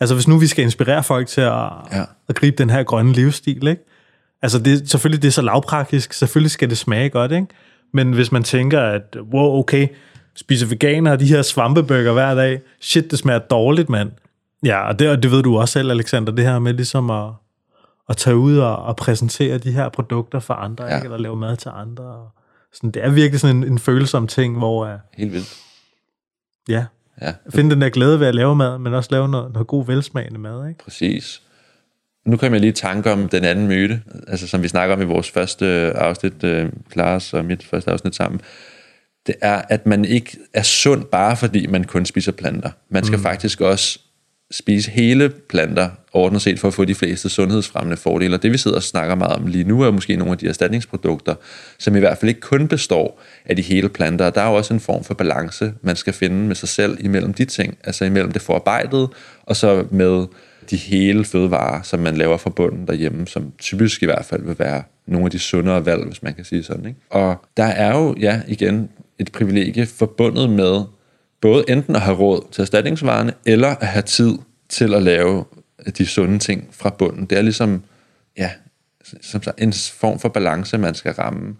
altså 0.00 0.14
hvis 0.14 0.28
nu 0.28 0.38
vi 0.38 0.46
skal 0.46 0.64
inspirere 0.64 1.04
folk 1.04 1.26
til 1.28 1.40
at, 1.40 1.70
ja. 1.92 2.02
at 2.28 2.34
gribe 2.34 2.56
den 2.56 2.70
her 2.70 2.82
grønne 2.82 3.12
livsstil, 3.12 3.66
ikke? 3.66 3.82
Altså 4.42 4.58
det, 4.58 4.90
selvfølgelig 4.90 5.22
det 5.22 5.28
er 5.28 5.32
så 5.32 5.42
lavpraktisk, 5.42 6.12
selvfølgelig 6.12 6.50
skal 6.50 6.70
det 6.70 6.78
smage 6.78 7.10
godt, 7.10 7.32
ikke? 7.32 7.46
Men 7.92 8.12
hvis 8.12 8.32
man 8.32 8.42
tænker, 8.42 8.80
at 8.80 9.16
wow, 9.32 9.58
okay, 9.58 9.88
spiser 10.36 10.66
veganer 10.66 11.16
de 11.16 11.26
her 11.26 11.42
svampebøger 11.42 12.12
hver 12.12 12.34
dag, 12.34 12.60
shit, 12.80 13.10
det 13.10 13.18
smager 13.18 13.38
dårligt, 13.38 13.88
mand. 13.88 14.10
Ja, 14.64 14.88
og 14.88 14.98
det, 14.98 15.10
og 15.10 15.22
det 15.22 15.30
ved 15.30 15.42
du 15.42 15.58
også 15.58 15.72
selv, 15.72 15.90
Alexander, 15.90 16.32
det 16.32 16.44
her 16.44 16.58
med 16.58 16.74
ligesom 16.74 17.10
at, 17.10 17.30
at 18.08 18.16
tage 18.16 18.36
ud 18.36 18.58
og, 18.58 18.76
og 18.76 18.96
præsentere 18.96 19.58
de 19.58 19.72
her 19.72 19.88
produkter 19.88 20.40
for 20.40 20.54
andre, 20.54 20.84
ja. 20.84 20.96
ikke? 20.96 21.04
eller 21.04 21.18
lave 21.18 21.36
mad 21.36 21.56
til 21.56 21.70
andre. 21.74 22.04
Og 22.04 22.32
sådan, 22.72 22.90
det 22.90 23.04
er 23.04 23.10
virkelig 23.10 23.40
sådan 23.40 23.56
en, 23.56 23.64
en 23.64 23.78
følsom 23.78 24.26
ting, 24.26 24.58
hvor... 24.58 24.98
Helt 25.16 25.32
vildt. 25.32 25.56
Ja. 26.68 26.84
Ja, 27.20 27.32
Finde 27.50 27.70
den 27.70 27.82
der 27.82 27.88
glæde 27.88 28.20
ved 28.20 28.26
at 28.26 28.34
lave 28.34 28.56
mad, 28.56 28.78
men 28.78 28.94
også 28.94 29.08
lave 29.12 29.28
noget, 29.28 29.52
noget 29.52 29.66
god 29.68 29.86
velsmagende 29.86 30.38
mad, 30.38 30.68
ikke? 30.68 30.84
præcis. 30.84 31.42
Nu 32.26 32.36
kommer 32.36 32.56
jeg 32.56 32.60
lige 32.60 32.70
i 32.70 32.74
tanke 32.74 33.12
om 33.12 33.28
den 33.28 33.44
anden 33.44 33.68
myte, 33.68 34.02
altså 34.28 34.46
som 34.46 34.62
vi 34.62 34.68
snakker 34.68 34.96
om 34.96 35.02
i 35.02 35.04
vores 35.04 35.30
første 35.30 35.66
afsnit, 35.96 36.44
øh, 36.44 36.68
Klares 36.90 37.34
og 37.34 37.44
mit 37.44 37.64
første 37.64 37.90
afsnit 37.90 38.14
sammen. 38.14 38.40
Det 39.26 39.34
er, 39.40 39.62
at 39.68 39.86
man 39.86 40.04
ikke 40.04 40.36
er 40.54 40.62
sund 40.62 41.04
bare 41.04 41.36
fordi 41.36 41.66
man 41.66 41.84
kun 41.84 42.06
spiser 42.06 42.32
planter. 42.32 42.70
Man 42.90 43.04
skal 43.04 43.16
mm. 43.16 43.22
faktisk 43.22 43.60
også 43.60 43.98
spise 44.50 44.90
hele 44.90 45.28
planter 45.28 45.90
ordnet 46.12 46.42
set 46.42 46.60
for 46.60 46.68
at 46.68 46.74
få 46.74 46.84
de 46.84 46.94
fleste 46.94 47.28
sundhedsfremmende 47.28 47.96
fordele. 47.96 48.36
Og 48.36 48.42
det 48.42 48.52
vi 48.52 48.58
sidder 48.58 48.76
og 48.76 48.82
snakker 48.82 49.14
meget 49.14 49.36
om 49.36 49.46
lige 49.46 49.64
nu 49.64 49.82
er 49.82 49.90
måske 49.90 50.16
nogle 50.16 50.32
af 50.32 50.38
de 50.38 50.48
erstatningsprodukter, 50.48 51.34
som 51.78 51.96
i 51.96 51.98
hvert 51.98 52.18
fald 52.18 52.28
ikke 52.28 52.40
kun 52.40 52.68
består 52.68 53.22
af 53.44 53.56
de 53.56 53.62
hele 53.62 53.88
planter. 53.88 54.30
Der 54.30 54.40
er 54.40 54.48
jo 54.48 54.54
også 54.54 54.74
en 54.74 54.80
form 54.80 55.04
for 55.04 55.14
balance, 55.14 55.72
man 55.82 55.96
skal 55.96 56.12
finde 56.12 56.36
med 56.36 56.54
sig 56.54 56.68
selv 56.68 56.96
imellem 57.00 57.34
de 57.34 57.44
ting, 57.44 57.78
altså 57.84 58.04
imellem 58.04 58.32
det 58.32 58.42
forarbejdede, 58.42 59.08
og 59.42 59.56
så 59.56 59.86
med 59.90 60.26
de 60.70 60.76
hele 60.76 61.24
fødevarer, 61.24 61.82
som 61.82 62.00
man 62.00 62.16
laver 62.16 62.36
fra 62.36 62.50
bunden 62.50 62.86
derhjemme, 62.86 63.26
som 63.26 63.52
typisk 63.58 64.02
i 64.02 64.06
hvert 64.06 64.24
fald 64.24 64.42
vil 64.42 64.58
være 64.58 64.82
nogle 65.06 65.24
af 65.24 65.30
de 65.30 65.38
sundere 65.38 65.86
valg, 65.86 66.04
hvis 66.04 66.22
man 66.22 66.34
kan 66.34 66.44
sige 66.44 66.62
sådan. 66.62 66.86
Ikke? 66.86 67.00
Og 67.10 67.36
der 67.56 67.64
er 67.64 67.98
jo, 67.98 68.14
ja, 68.20 68.42
igen, 68.48 68.90
et 69.18 69.32
privilegie 69.32 69.86
forbundet 69.86 70.50
med 70.50 70.82
både 71.40 71.64
enten 71.68 71.96
at 71.96 72.02
have 72.02 72.16
råd 72.16 72.44
til 72.52 72.62
erstatningsvarerne, 72.62 73.32
eller 73.46 73.68
at 73.68 73.86
have 73.86 74.02
tid 74.02 74.38
til 74.68 74.94
at 74.94 75.02
lave 75.02 75.44
de 75.98 76.06
sunde 76.06 76.38
ting 76.38 76.68
fra 76.72 76.90
bunden. 76.98 77.26
Det 77.26 77.38
er 77.38 77.42
ligesom, 77.42 77.82
ja, 78.38 78.50
som 79.20 79.42
sagt, 79.42 79.60
en 79.60 79.72
form 79.72 80.18
for 80.18 80.28
balance, 80.28 80.78
man 80.78 80.94
skal 80.94 81.12
ramme. 81.12 81.56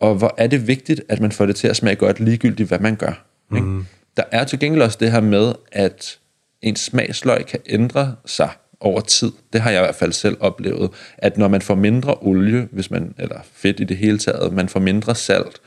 Og 0.00 0.14
hvor 0.14 0.34
er 0.38 0.46
det 0.46 0.66
vigtigt, 0.66 1.02
at 1.08 1.20
man 1.20 1.32
får 1.32 1.46
det 1.46 1.56
til 1.56 1.68
at 1.68 1.76
smage 1.76 1.96
godt, 1.96 2.20
ligegyldigt 2.20 2.68
hvad 2.68 2.78
man 2.78 2.96
gør. 2.96 3.24
Ikke? 3.54 3.66
Mm. 3.66 3.86
Der 4.16 4.22
er 4.32 4.44
til 4.44 4.58
gengæld 4.58 4.82
også 4.82 4.98
det 5.00 5.12
her 5.12 5.20
med, 5.20 5.52
at 5.72 6.18
ens 6.62 6.80
smagsløg 6.80 7.46
kan 7.46 7.60
ændre 7.66 8.14
sig 8.26 8.50
over 8.80 9.00
tid. 9.00 9.32
Det 9.52 9.60
har 9.60 9.70
jeg 9.70 9.80
i 9.80 9.84
hvert 9.84 9.94
fald 9.94 10.12
selv 10.12 10.36
oplevet, 10.40 10.90
at 11.18 11.38
når 11.38 11.48
man 11.48 11.62
får 11.62 11.74
mindre 11.74 12.14
olie, 12.20 12.68
hvis 12.72 12.90
man, 12.90 13.14
eller 13.18 13.40
fedt 13.52 13.80
i 13.80 13.84
det 13.84 13.96
hele 13.96 14.18
taget, 14.18 14.52
man 14.52 14.68
får 14.68 14.80
mindre 14.80 15.14
salt, 15.14 15.60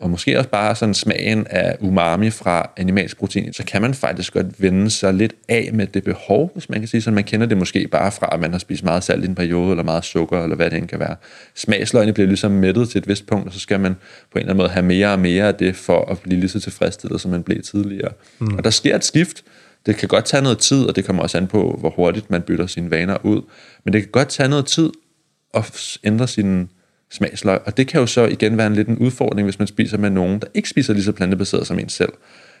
og 0.00 0.10
måske 0.10 0.38
også 0.38 0.50
bare 0.50 0.74
sådan 0.74 0.94
smagen 0.94 1.46
af 1.50 1.76
umami 1.80 2.30
fra 2.30 2.70
animalsk 2.76 3.18
protein, 3.18 3.52
så 3.52 3.64
kan 3.64 3.82
man 3.82 3.94
faktisk 3.94 4.32
godt 4.32 4.62
vende 4.62 4.90
sig 4.90 5.14
lidt 5.14 5.32
af 5.48 5.70
med 5.72 5.86
det 5.86 6.04
behov, 6.04 6.50
hvis 6.52 6.68
man 6.70 6.78
kan 6.78 6.88
sige 6.88 7.00
sådan. 7.00 7.14
Man 7.14 7.24
kender 7.24 7.46
det 7.46 7.56
måske 7.56 7.88
bare 7.88 8.12
fra, 8.12 8.28
at 8.32 8.40
man 8.40 8.52
har 8.52 8.58
spist 8.58 8.84
meget 8.84 9.04
salt 9.04 9.24
i 9.24 9.26
en 9.26 9.34
periode, 9.34 9.70
eller 9.70 9.84
meget 9.84 10.04
sukker, 10.04 10.42
eller 10.42 10.56
hvad 10.56 10.70
det 10.70 10.78
end 10.78 10.88
kan 10.88 10.98
være. 10.98 11.16
Smagsløgene 11.54 12.12
bliver 12.12 12.26
ligesom 12.26 12.50
mættet 12.50 12.88
til 12.88 12.98
et 12.98 13.08
vist 13.08 13.26
punkt, 13.26 13.46
og 13.46 13.52
så 13.52 13.60
skal 13.60 13.80
man 13.80 13.94
på 13.94 13.98
en 14.34 14.38
eller 14.38 14.50
anden 14.50 14.56
måde 14.56 14.68
have 14.68 14.86
mere 14.86 15.12
og 15.12 15.18
mere 15.18 15.48
af 15.48 15.54
det, 15.54 15.76
for 15.76 16.10
at 16.10 16.18
blive 16.18 16.40
lige 16.40 16.50
så 16.50 16.60
tilfredsstillet, 16.60 17.20
som 17.20 17.30
man 17.30 17.42
blev 17.42 17.62
tidligere. 17.62 18.12
Mm. 18.38 18.54
Og 18.54 18.64
der 18.64 18.70
sker 18.70 18.96
et 18.96 19.04
skift, 19.04 19.42
det 19.86 19.96
kan 19.96 20.08
godt 20.08 20.24
tage 20.24 20.42
noget 20.42 20.58
tid, 20.58 20.84
og 20.84 20.96
det 20.96 21.04
kommer 21.04 21.22
også 21.22 21.38
an 21.38 21.46
på, 21.46 21.76
hvor 21.80 21.90
hurtigt 21.90 22.30
man 22.30 22.42
bytter 22.42 22.66
sine 22.66 22.90
vaner 22.90 23.16
ud. 23.22 23.42
Men 23.84 23.92
det 23.92 24.02
kan 24.02 24.10
godt 24.10 24.28
tage 24.28 24.48
noget 24.48 24.66
tid 24.66 24.90
at 25.54 25.98
ændre 26.04 26.28
sine 26.28 26.68
smagsløg. 27.10 27.58
Og 27.66 27.76
det 27.76 27.88
kan 27.88 28.00
jo 28.00 28.06
så 28.06 28.26
igen 28.26 28.56
være 28.56 28.66
en 28.66 28.74
lidt 28.74 28.88
en 28.88 28.98
udfordring, 28.98 29.46
hvis 29.46 29.58
man 29.58 29.68
spiser 29.68 29.98
med 29.98 30.10
nogen, 30.10 30.40
der 30.40 30.46
ikke 30.54 30.68
spiser 30.68 30.92
lige 30.92 31.04
så 31.04 31.12
plantebaseret 31.12 31.66
som 31.66 31.78
en 31.78 31.88
selv. 31.88 32.12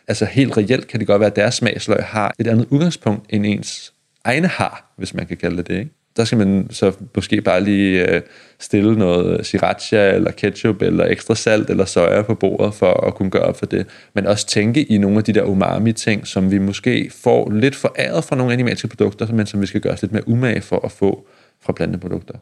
Altså 0.08 0.24
helt 0.24 0.56
reelt 0.56 0.88
kan 0.88 1.00
det 1.00 1.06
godt 1.06 1.20
være, 1.20 1.30
at 1.30 1.36
deres 1.36 1.54
smagsløg 1.54 2.04
har 2.04 2.34
et 2.38 2.46
andet 2.46 2.66
udgangspunkt, 2.70 3.26
end 3.30 3.46
ens 3.46 3.92
egne 4.24 4.48
har, 4.48 4.94
hvis 4.96 5.14
man 5.14 5.26
kan 5.26 5.36
kalde 5.36 5.56
det 5.56 5.68
det. 5.68 5.78
Ikke? 5.78 5.90
Der 6.16 6.24
skal 6.24 6.38
man 6.38 6.66
så 6.70 6.92
måske 7.14 7.40
bare 7.40 7.60
lige 7.64 8.10
øh, 8.10 8.22
stille 8.58 8.98
noget 8.98 9.46
sriracha, 9.46 10.14
eller 10.14 10.30
ketchup, 10.30 10.82
eller 10.82 11.06
ekstra 11.06 11.34
salt, 11.34 11.70
eller 11.70 11.84
soja 11.84 12.22
på 12.22 12.34
bordet, 12.34 12.74
for 12.74 13.06
at 13.06 13.14
kunne 13.14 13.30
gøre 13.30 13.42
op 13.42 13.58
for 13.58 13.66
det. 13.66 13.86
Men 14.14 14.26
også 14.26 14.46
tænke 14.46 14.82
i 14.82 14.98
nogle 14.98 15.18
af 15.18 15.24
de 15.24 15.32
der 15.32 15.42
umami-ting, 15.42 16.26
som 16.26 16.50
vi 16.50 16.58
måske 16.58 17.10
får 17.22 17.50
lidt 17.50 17.74
foræret 17.74 18.24
fra 18.24 18.36
nogle 18.36 18.52
animalske 18.52 18.88
produkter, 18.88 19.32
men 19.32 19.46
som 19.46 19.60
vi 19.60 19.66
skal 19.66 19.80
gøre 19.80 19.92
os 19.92 20.02
lidt 20.02 20.12
mere 20.12 20.28
umage 20.28 20.60
for 20.60 20.84
at 20.84 20.92
få 20.92 21.26
fra 21.62 21.72
planteprodukter. 21.72 22.34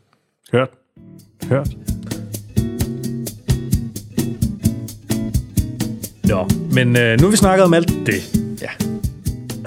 Hørt. 0.52 0.68
Hørt. 1.48 1.68
Nå, 6.24 6.48
men 6.72 6.96
øh, 6.96 7.20
nu 7.20 7.26
har 7.26 7.30
vi 7.30 7.37
snakket 7.37 7.64
om 7.64 7.74
alt 7.74 7.88
det. 7.88 8.37
Ja. 8.62 8.91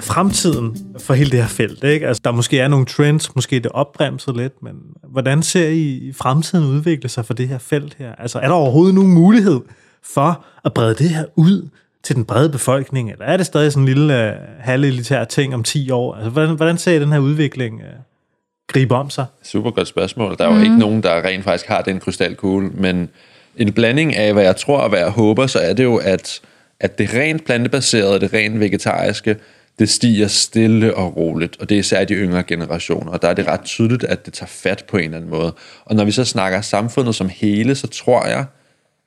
Fremtiden 0.06 0.76
for 0.98 1.14
hele 1.14 1.30
det 1.30 1.40
her 1.40 1.48
felt, 1.48 1.84
ikke? 1.84 2.08
Altså, 2.08 2.20
der 2.24 2.30
måske 2.30 2.60
er 2.60 2.68
nogle 2.68 2.86
trends, 2.86 3.34
måske 3.34 3.60
det 3.60 3.72
opbremset 3.72 4.36
lidt, 4.36 4.62
men 4.62 4.72
hvordan 5.08 5.42
ser 5.42 5.68
I 5.68 6.12
fremtiden 6.16 6.64
udvikle 6.64 7.08
sig 7.08 7.24
for 7.24 7.34
det 7.34 7.48
her 7.48 7.58
felt 7.58 7.94
her? 7.98 8.14
Altså, 8.14 8.38
er 8.38 8.46
der 8.46 8.54
overhovedet 8.54 8.94
nogen 8.94 9.10
mulighed 9.10 9.60
for 10.02 10.44
at 10.64 10.74
brede 10.74 10.94
det 10.94 11.08
her 11.08 11.24
ud 11.36 11.68
til 12.02 12.16
den 12.16 12.24
brede 12.24 12.50
befolkning, 12.50 13.10
eller 13.10 13.24
er 13.24 13.36
det 13.36 13.46
stadig 13.46 13.72
sådan 13.72 13.82
en 13.82 13.94
lille 13.94 14.28
uh, 14.30 14.64
halvelitær 14.64 15.24
ting 15.24 15.54
om 15.54 15.62
10 15.62 15.90
år? 15.90 16.14
Altså, 16.14 16.30
hvordan, 16.30 16.56
hvordan 16.56 16.78
ser 16.78 16.92
I 16.92 17.00
den 17.00 17.12
her 17.12 17.18
udvikling 17.18 17.74
uh, 17.74 17.86
gribe 18.68 18.94
om 18.94 19.10
sig? 19.10 19.26
Super 19.42 19.70
godt 19.70 19.88
spørgsmål. 19.88 20.36
Der 20.38 20.44
er 20.44 20.48
jo 20.48 20.54
mm. 20.54 20.62
ikke 20.62 20.78
nogen, 20.78 21.02
der 21.02 21.24
rent 21.24 21.44
faktisk 21.44 21.66
har 21.66 21.82
den 21.82 22.00
krystalkugle, 22.00 22.68
men 22.68 23.08
en 23.56 23.72
blanding 23.72 24.16
af, 24.16 24.32
hvad 24.32 24.42
jeg 24.42 24.56
tror 24.56 24.78
og 24.78 24.88
hvad 24.88 24.98
jeg 24.98 25.10
håber, 25.10 25.46
så 25.46 25.58
er 25.58 25.72
det 25.72 25.84
jo, 25.84 25.96
at, 25.96 26.40
at 26.80 26.98
det 26.98 27.14
rent 27.14 27.44
plantebaserede, 27.44 28.20
det 28.20 28.32
rent 28.32 28.60
vegetariske, 28.60 29.36
det 29.78 29.88
stiger 29.88 30.28
stille 30.28 30.94
og 30.94 31.16
roligt, 31.16 31.56
og 31.60 31.68
det 31.68 31.74
er 31.74 31.78
især 31.78 32.04
de 32.04 32.14
yngre 32.14 32.42
generationer, 32.42 33.12
og 33.12 33.22
der 33.22 33.28
er 33.28 33.34
det 33.34 33.46
ret 33.46 33.62
tydeligt, 33.62 34.04
at 34.04 34.26
det 34.26 34.34
tager 34.34 34.48
fat 34.48 34.84
på 34.88 34.96
en 34.96 35.04
eller 35.04 35.16
anden 35.16 35.30
måde. 35.30 35.54
Og 35.84 35.96
når 35.96 36.04
vi 36.04 36.10
så 36.10 36.24
snakker 36.24 36.60
samfundet 36.60 37.14
som 37.14 37.28
hele, 37.28 37.74
så 37.74 37.86
tror 37.86 38.26
jeg, 38.26 38.44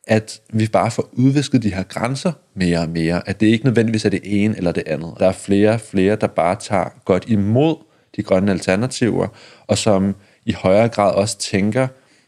at 0.07 0.41
vi 0.53 0.67
bare 0.67 0.91
får 0.91 1.09
udvisket 1.11 1.63
de 1.63 1.73
her 1.73 1.83
grænser 1.83 2.31
mere 2.53 2.79
og 2.79 2.89
mere, 2.89 3.29
at 3.29 3.39
det 3.39 3.47
ikke 3.47 3.65
nødvendigvis 3.65 4.05
er 4.05 4.09
det 4.09 4.21
ene 4.23 4.57
eller 4.57 4.71
det 4.71 4.83
andet. 4.87 5.13
Der 5.19 5.27
er 5.27 5.31
flere 5.31 5.71
og 5.71 5.81
flere, 5.81 6.15
der 6.15 6.27
bare 6.27 6.55
tager 6.55 6.89
godt 7.05 7.25
imod 7.27 7.75
de 8.15 8.23
grønne 8.23 8.51
alternativer, 8.51 9.27
og 9.67 9.77
som 9.77 10.15
i 10.45 10.53
højere 10.53 10.89
grad 10.89 11.13
også 11.13 11.37
tænker 11.39 11.87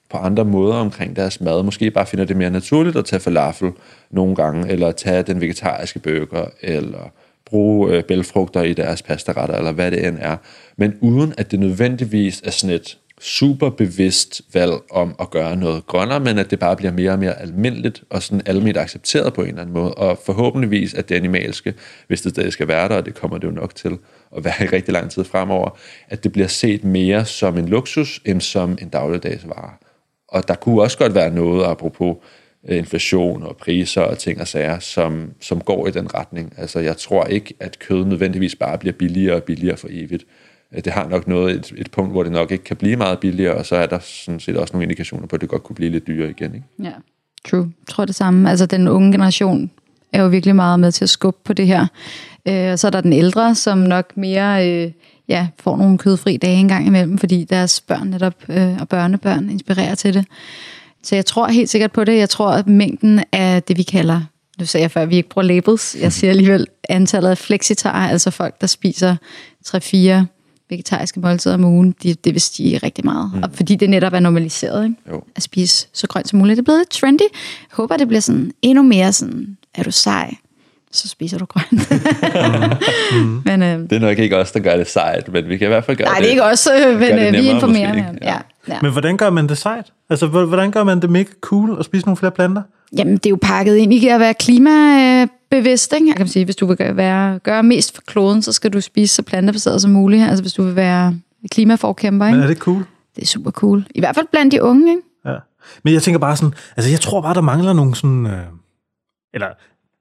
på 0.10 0.18
andre 0.18 0.46
måder 0.46 0.76
omkring 0.76 1.16
deres 1.16 1.42
mad. 1.42 1.64
Måske 1.64 1.92
bare 1.92 2.06
finder 2.06 2.26
det 2.26 2.38
mere 2.38 2.50
naturligt 2.50 2.96
at 2.96 3.06
tage 3.06 3.20
falafel 3.20 3.72
nogle 4.12 4.36
gange, 4.36 4.72
eller 4.72 4.92
tage 4.92 5.24
den 5.24 5.42
vegetariske 5.42 6.00
burger, 6.00 6.46
eller 6.62 7.12
bruge 7.52 7.92
øh, 7.94 8.04
bælfrugter 8.04 8.62
i 8.62 8.74
deres 8.74 9.02
pastaretter, 9.02 9.56
eller 9.56 9.72
hvad 9.72 9.92
det 9.92 10.08
end 10.08 10.18
er. 10.20 10.38
Men 10.78 10.98
uden 11.02 11.34
at 11.38 11.52
det 11.52 11.60
nødvendigvis 11.60 12.42
er 12.46 12.52
sådan 12.52 12.76
et 12.76 12.98
super 13.22 13.70
bevidst 13.70 14.42
valg 14.54 14.74
om 14.92 15.16
at 15.20 15.30
gøre 15.30 15.56
noget 15.56 15.88
grønnere, 15.88 16.20
men 16.20 16.38
at 16.38 16.52
det 16.52 16.60
bare 16.60 16.76
bliver 16.76 16.94
mere 16.94 17.12
og 17.12 17.20
mere 17.20 17.42
almindeligt 17.42 18.04
og 18.10 18.24
sådan 18.24 18.42
almindeligt 18.46 18.78
accepteret 18.78 19.34
på 19.34 19.42
en 19.42 19.48
eller 19.48 19.62
anden 19.62 19.74
måde. 19.74 19.94
Og 19.94 20.20
forhåbentligvis 20.26 20.94
at 20.94 21.10
det 21.10 21.16
animalske, 21.16 21.74
hvis 22.08 22.22
det 22.22 22.32
stadig 22.32 22.54
skal 22.54 22.68
være 22.68 22.90
der, 22.90 22.96
og 22.96 23.06
det 23.06 23.16
kommer 23.16 23.38
det 23.38 23.48
jo 23.48 23.52
nok 23.52 23.76
til 23.76 23.98
at 24.38 24.44
være 24.44 24.64
i 24.64 24.66
rigtig 24.66 24.94
lang 24.94 25.12
tid 25.12 25.24
fremover, 25.24 25.78
at 26.10 26.24
det 26.24 26.32
bliver 26.32 26.48
set 26.48 26.84
mere 26.84 27.26
som 27.26 27.58
en 27.58 27.68
luksus 27.68 28.22
end 28.26 28.42
som 28.42 28.78
en 28.82 28.90
dagligdagsvare. 28.90 29.72
Og 30.28 30.48
der 30.48 30.56
kunne 30.56 30.82
også 30.82 30.98
godt 30.98 31.16
være 31.16 31.30
noget, 31.30 31.66
apropos 31.66 32.16
Øh, 32.70 32.78
inflation 32.78 33.44
og 33.44 33.58
priser 33.58 34.02
og 34.02 34.18
ting 34.18 34.42
og 34.42 34.48
sager, 34.48 34.80
som, 34.80 35.32
som 35.40 35.62
går 35.62 35.88
i 35.88 35.92
den 35.92 36.14
retning. 36.14 36.54
Altså 36.58 36.80
jeg 36.80 36.98
tror 36.98 37.26
ikke, 37.26 37.54
at 37.60 37.80
kød 37.80 38.06
nødvendigvis 38.06 38.56
bare 38.56 38.78
bliver 38.78 38.94
billigere 38.94 39.36
og 39.36 39.44
billigere 39.44 39.78
for 39.78 39.88
evigt. 39.92 40.26
Øh, 40.74 40.84
det 40.84 40.94
har 40.94 41.08
nok 41.08 41.28
noget 41.28 41.56
et, 41.56 41.74
et 41.78 41.92
punkt, 41.92 42.12
hvor 42.12 42.24
det 42.24 42.32
nok 42.32 42.52
ikke 42.52 42.64
kan 42.64 42.78
blive 42.78 42.96
meget 42.96 43.20
billigere, 43.20 43.56
og 43.56 43.66
så 43.66 43.76
er 43.76 43.86
der 43.86 44.00
sådan 44.00 44.40
set 44.40 44.58
også 44.58 44.74
nogle 44.74 44.84
indikationer 44.84 45.28
på, 45.28 45.36
at 45.36 45.42
det 45.42 45.50
godt 45.50 45.64
kunne 45.64 45.76
blive 45.76 45.92
lidt 45.92 46.08
dyrere 46.08 46.30
igen. 46.30 46.56
Ikke? 46.56 46.66
Ja, 46.84 46.94
true. 47.50 47.72
Jeg 47.80 47.88
tror 47.88 48.06
det 48.06 48.16
samme. 48.16 48.50
Altså 48.50 48.66
den 48.66 48.88
unge 48.88 49.12
generation 49.12 49.72
er 50.14 50.22
jo 50.22 50.28
virkelig 50.28 50.56
meget 50.56 50.80
med 50.80 50.92
til 50.92 51.06
at 51.06 51.10
skubbe 51.10 51.40
på 51.44 51.54
det 51.54 51.68
her. 51.68 51.88
Øh, 52.48 52.72
og 52.72 52.80
så 52.80 52.88
er 52.88 52.92
der 52.92 53.02
den 53.02 53.14
ældre, 53.14 53.56
som 53.56 53.78
nok 53.78 54.18
mere 54.18 54.70
øh, 54.70 54.92
ja, 55.28 55.48
får 55.60 55.78
nogle 55.78 55.98
kødfri 55.98 56.38
dage 56.38 56.58
en 56.58 56.68
gang 56.68 56.88
imellem, 56.88 57.18
fordi 57.18 57.44
deres 57.44 57.82
børn 57.82 58.08
netop 58.08 58.36
øh, 58.50 58.82
og 58.82 58.90
børnebørn 58.90 59.50
inspirerer 59.50 59.96
til 59.96 60.14
det. 60.14 60.26
Så 61.04 61.16
jeg 61.16 61.26
tror 61.26 61.48
helt 61.48 61.70
sikkert 61.70 61.92
på 61.92 62.04
det. 62.04 62.18
Jeg 62.18 62.30
tror, 62.30 62.50
at 62.50 62.68
mængden 62.68 63.24
af 63.32 63.64
det, 63.64 63.78
vi 63.78 63.84
kalder, 63.84 64.22
nu 64.60 64.66
sagde 64.66 64.82
jeg 64.82 64.92
før, 64.92 65.02
at 65.02 65.10
vi 65.10 65.16
ikke 65.16 65.30
bruger 65.30 65.48
labels, 65.48 65.96
jeg 65.96 66.14
siger 66.14 66.32
alligevel 66.32 66.68
antallet 66.90 67.30
af 67.30 67.38
flexitarer, 67.38 68.10
altså 68.10 68.32
folk, 68.32 68.62
der 68.62 68.68
spiser 68.68 69.16
3-4 69.68 70.26
vegetariske 70.70 71.20
måltider 71.20 71.56
om 71.56 71.64
ugen, 71.64 71.96
det, 72.04 72.26
det 72.26 72.34
vil 72.34 72.42
stige 72.42 72.78
rigtig 72.78 73.06
meget. 73.06 73.32
Mm. 73.34 73.44
Og 73.44 73.50
fordi 73.54 73.76
det 73.76 73.90
netop 73.90 74.14
er 74.14 74.20
normaliseret, 74.20 74.84
ikke? 74.84 74.96
Jo. 75.12 75.24
at 75.36 75.44
spise 75.44 75.88
så 75.94 76.08
grønt 76.08 76.30
som 76.30 76.40
muligt. 76.40 76.56
Det 76.58 76.62
er 76.62 76.64
blevet 76.64 76.80
lidt 76.80 76.90
trendy. 76.90 77.22
Jeg 77.22 77.72
håber, 77.72 77.98
det 77.98 78.08
bliver 78.08 78.22
sådan 78.22 78.52
endnu 78.62 78.84
mere 78.84 79.14
sådan, 79.14 79.58
er 79.76 79.84
du 79.84 79.92
sej, 79.92 80.36
så 80.94 81.08
spiser 81.08 81.38
du 81.38 81.46
grønt. 81.46 81.92
Mm. 83.14 83.42
men, 83.46 83.62
øh, 83.64 83.80
Det 83.80 83.92
er 83.94 84.00
nok 84.00 84.20
ikke 84.20 84.38
os, 84.38 84.52
der 84.52 84.60
gør 84.60 84.78
det 84.78 84.90
sejt, 84.90 85.34
men 85.34 85.50
vi 85.50 85.58
kan 85.58 85.68
i 85.68 85.70
hvert 85.70 85.84
fald 85.86 85.98
gøre 85.98 86.06
nej, 86.08 86.14
det. 86.16 86.22
det 86.24 86.28
er 86.28 86.32
ikke 86.32 86.44
også, 86.44 86.70
øh, 86.88 87.00
men 87.00 87.12
det 87.18 87.28
øh, 87.28 87.34
vi 87.34 87.50
informerer. 87.50 87.88
måske, 87.94 88.08
ikke? 88.14 88.20
ja. 88.26 88.38
Ja. 88.68 88.78
Men 88.82 88.92
hvordan 88.92 89.18
gør 89.18 89.30
man 89.30 89.50
det 89.50 89.58
sejt? 89.58 89.86
Altså, 90.10 90.28
hvor- 90.28 90.46
hvordan 90.46 90.72
gør 90.72 90.84
man 90.84 91.02
det 91.02 91.10
mega 91.10 91.30
cool 91.42 91.80
at 91.80 91.86
spise 91.86 92.06
nogle 92.06 92.18
flere 92.18 92.32
planter? 92.32 92.62
Jamen, 92.98 93.14
det 93.14 93.26
er 93.26 93.30
jo 93.30 93.38
pakket 93.42 93.76
ind 93.76 93.94
i 93.94 94.08
at 94.08 94.20
være 94.20 94.34
klimabevidst. 94.34 95.94
Ikke? 95.94 96.08
Jeg 96.08 96.16
kan 96.16 96.28
sige, 96.28 96.46
hvis 96.46 96.56
du 96.56 96.66
vil 96.66 96.78
gøre, 96.78 96.96
være, 96.98 97.40
gøre 97.40 97.64
mest 97.64 97.96
for 97.96 98.02
kloden, 98.08 98.42
så 98.42 98.52
skal 98.52 98.74
du 98.74 98.82
spise 98.82 99.16
så 99.16 99.24
plantebaseret 99.24 99.82
som 99.82 99.92
muligt. 99.92 100.24
Altså, 100.24 100.44
hvis 100.44 100.54
du 100.54 100.64
vil 100.64 100.76
være 100.76 101.16
klimaforkæmper. 101.52 102.26
Men 102.26 102.36
Ikke? 102.36 102.44
er 102.44 102.48
det 102.48 102.58
cool? 102.58 102.86
Det 103.16 103.22
er 103.22 103.26
super 103.26 103.52
cool. 103.52 103.86
I 103.96 104.00
hvert 104.00 104.16
fald 104.16 104.26
blandt 104.32 104.52
de 104.52 104.64
unge. 104.64 104.92
Ikke? 104.92 105.02
Ja. 105.26 105.36
Men 105.84 105.94
jeg 105.94 106.04
tænker 106.04 106.20
bare 106.20 106.36
sådan, 106.38 106.54
altså 106.78 106.92
jeg 106.92 107.00
tror 107.00 107.22
bare, 107.22 107.34
der 107.34 107.42
mangler 107.42 107.74
nogle 107.74 107.96
sådan, 107.96 108.26
øh, 108.26 108.32
eller 109.34 109.48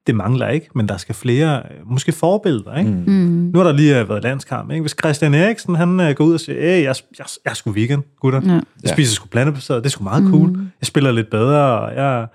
det 0.07 0.15
mangler 0.15 0.47
ikke, 0.47 0.67
men 0.75 0.87
der 0.89 0.97
skal 0.97 1.15
flere, 1.15 1.61
måske 1.85 2.11
forbilleder, 2.11 2.75
ikke? 2.77 2.91
Mm. 2.91 3.51
Nu 3.53 3.59
har 3.59 3.63
der 3.63 3.71
lige 3.73 3.99
øh, 3.99 4.09
været 4.09 4.23
landskamp, 4.23 4.71
ikke? 4.71 4.81
Hvis 4.81 4.95
Christian 5.01 5.33
Eriksen, 5.33 5.75
han 5.75 5.99
øh, 5.99 6.11
går 6.15 6.23
ud 6.25 6.33
og 6.33 6.39
siger, 6.39 6.61
hey, 6.61 6.83
jeg, 6.83 6.95
jeg, 7.19 7.25
jeg 7.45 7.51
er 7.51 7.53
sgu 7.53 7.71
vegan, 7.71 8.03
gutter. 8.21 8.41
Ja. 8.45 8.51
Jeg 8.83 8.89
spiser 8.89 9.13
sgu 9.15 9.27
plantebaseret, 9.27 9.83
det 9.83 9.89
er 9.89 9.91
sgu 9.91 10.03
meget 10.03 10.23
cool. 10.31 10.49
Mm. 10.49 10.55
Jeg 10.81 10.87
spiller 10.87 11.11
lidt 11.11 11.29
bedre, 11.29 11.79
og 11.79 11.95
jeg, 11.95 12.27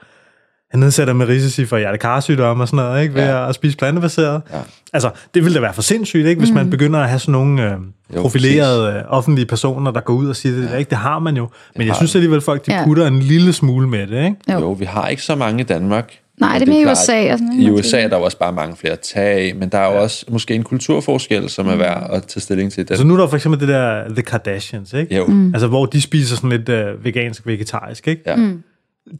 jeg 0.72 0.80
nedsætter 0.80 1.14
med 1.14 1.28
risici 1.28 1.64
for 1.66 1.78
hjertekarsygdomme 1.78 2.62
og 2.64 2.68
sådan 2.68 2.84
noget, 2.84 3.02
ikke? 3.02 3.14
Ved 3.14 3.22
Ja. 3.22 3.48
at 3.48 3.54
spise 3.54 3.76
plantebaseret. 3.76 4.42
Ja. 4.52 4.58
Altså, 4.92 5.10
det 5.34 5.42
ville 5.44 5.54
da 5.54 5.60
være 5.60 5.74
for 5.74 5.82
sindssygt, 5.82 6.26
ikke? 6.26 6.38
Hvis 6.38 6.52
man 6.52 6.70
begynder 6.70 7.00
at 7.00 7.08
have 7.08 7.18
sådan 7.18 7.32
nogle 7.32 7.72
øh, 7.72 7.78
Jo, 8.16 8.22
profilerede 8.22 8.92
øh, 8.96 9.02
offentlige 9.08 9.46
personer, 9.46 9.90
der 9.90 10.00
går 10.00 10.14
ud 10.14 10.28
og 10.28 10.36
siger 10.36 10.54
det, 10.60 10.70
ja. 10.70 10.76
ikke? 10.76 10.88
Det 10.88 10.98
har 10.98 11.18
man 11.18 11.36
jo. 11.36 11.48
Men 11.76 11.86
jeg 11.86 11.92
har 11.92 11.96
synes 11.98 12.10
det. 12.12 12.16
alligevel, 12.18 12.40
folk 12.40 12.66
de 12.66 12.74
Ja. 12.74 12.84
putter 12.84 13.06
en 13.06 13.18
lille 13.18 13.52
smule 13.52 13.88
med 13.88 14.06
det, 14.06 14.24
ikke? 14.24 14.36
Jo. 14.52 14.58
Jo, 14.58 14.72
vi 14.72 14.84
har 14.84 15.08
ikke 15.08 15.22
så 15.22 15.34
mange 15.34 15.60
i 15.60 15.64
Danmark. 15.64 16.12
Nej, 16.40 16.54
Og 16.54 16.60
det 16.60 16.68
er 16.68 16.72
mere 16.72 16.80
i 16.80 16.84
USA 16.92 17.32
og 17.32 17.38
sådan? 17.38 17.52
I 17.52 17.70
USA 17.70 18.00
er 18.00 18.08
der 18.08 18.16
også 18.16 18.38
bare 18.38 18.52
mange 18.52 18.76
flere 18.76 18.96
af, 19.14 19.54
men 19.56 19.68
der 19.68 19.78
er 19.78 19.92
jo 19.94 20.02
også 20.02 20.24
måske 20.28 20.54
en 20.54 20.62
kulturforskel, 20.62 21.50
som 21.50 21.68
er 21.68 21.76
værd 21.76 22.10
at 22.12 22.26
tage 22.26 22.40
stilling 22.40 22.72
til. 22.72 22.88
Den. 22.88 22.96
Så 22.96 23.04
nu 23.04 23.14
er 23.14 23.18
der 23.20 23.26
for 23.28 23.36
eksempel 23.36 23.60
det 23.60 23.68
der 23.68 24.08
The 24.08 24.22
Kardashians, 24.22 24.92
ikke? 24.92 25.16
Jo, 25.16 25.26
mm. 25.26 25.54
Altså, 25.54 25.66
hvor 25.66 25.86
de 25.86 26.00
spiser 26.00 26.36
sådan 26.36 26.50
lidt 26.50 26.68
øh, 26.68 27.04
vegansk, 27.04 27.46
vegetarisk, 27.46 28.08
ikke? 28.08 28.22
ja, 28.26 28.36
Mm. 28.36 28.62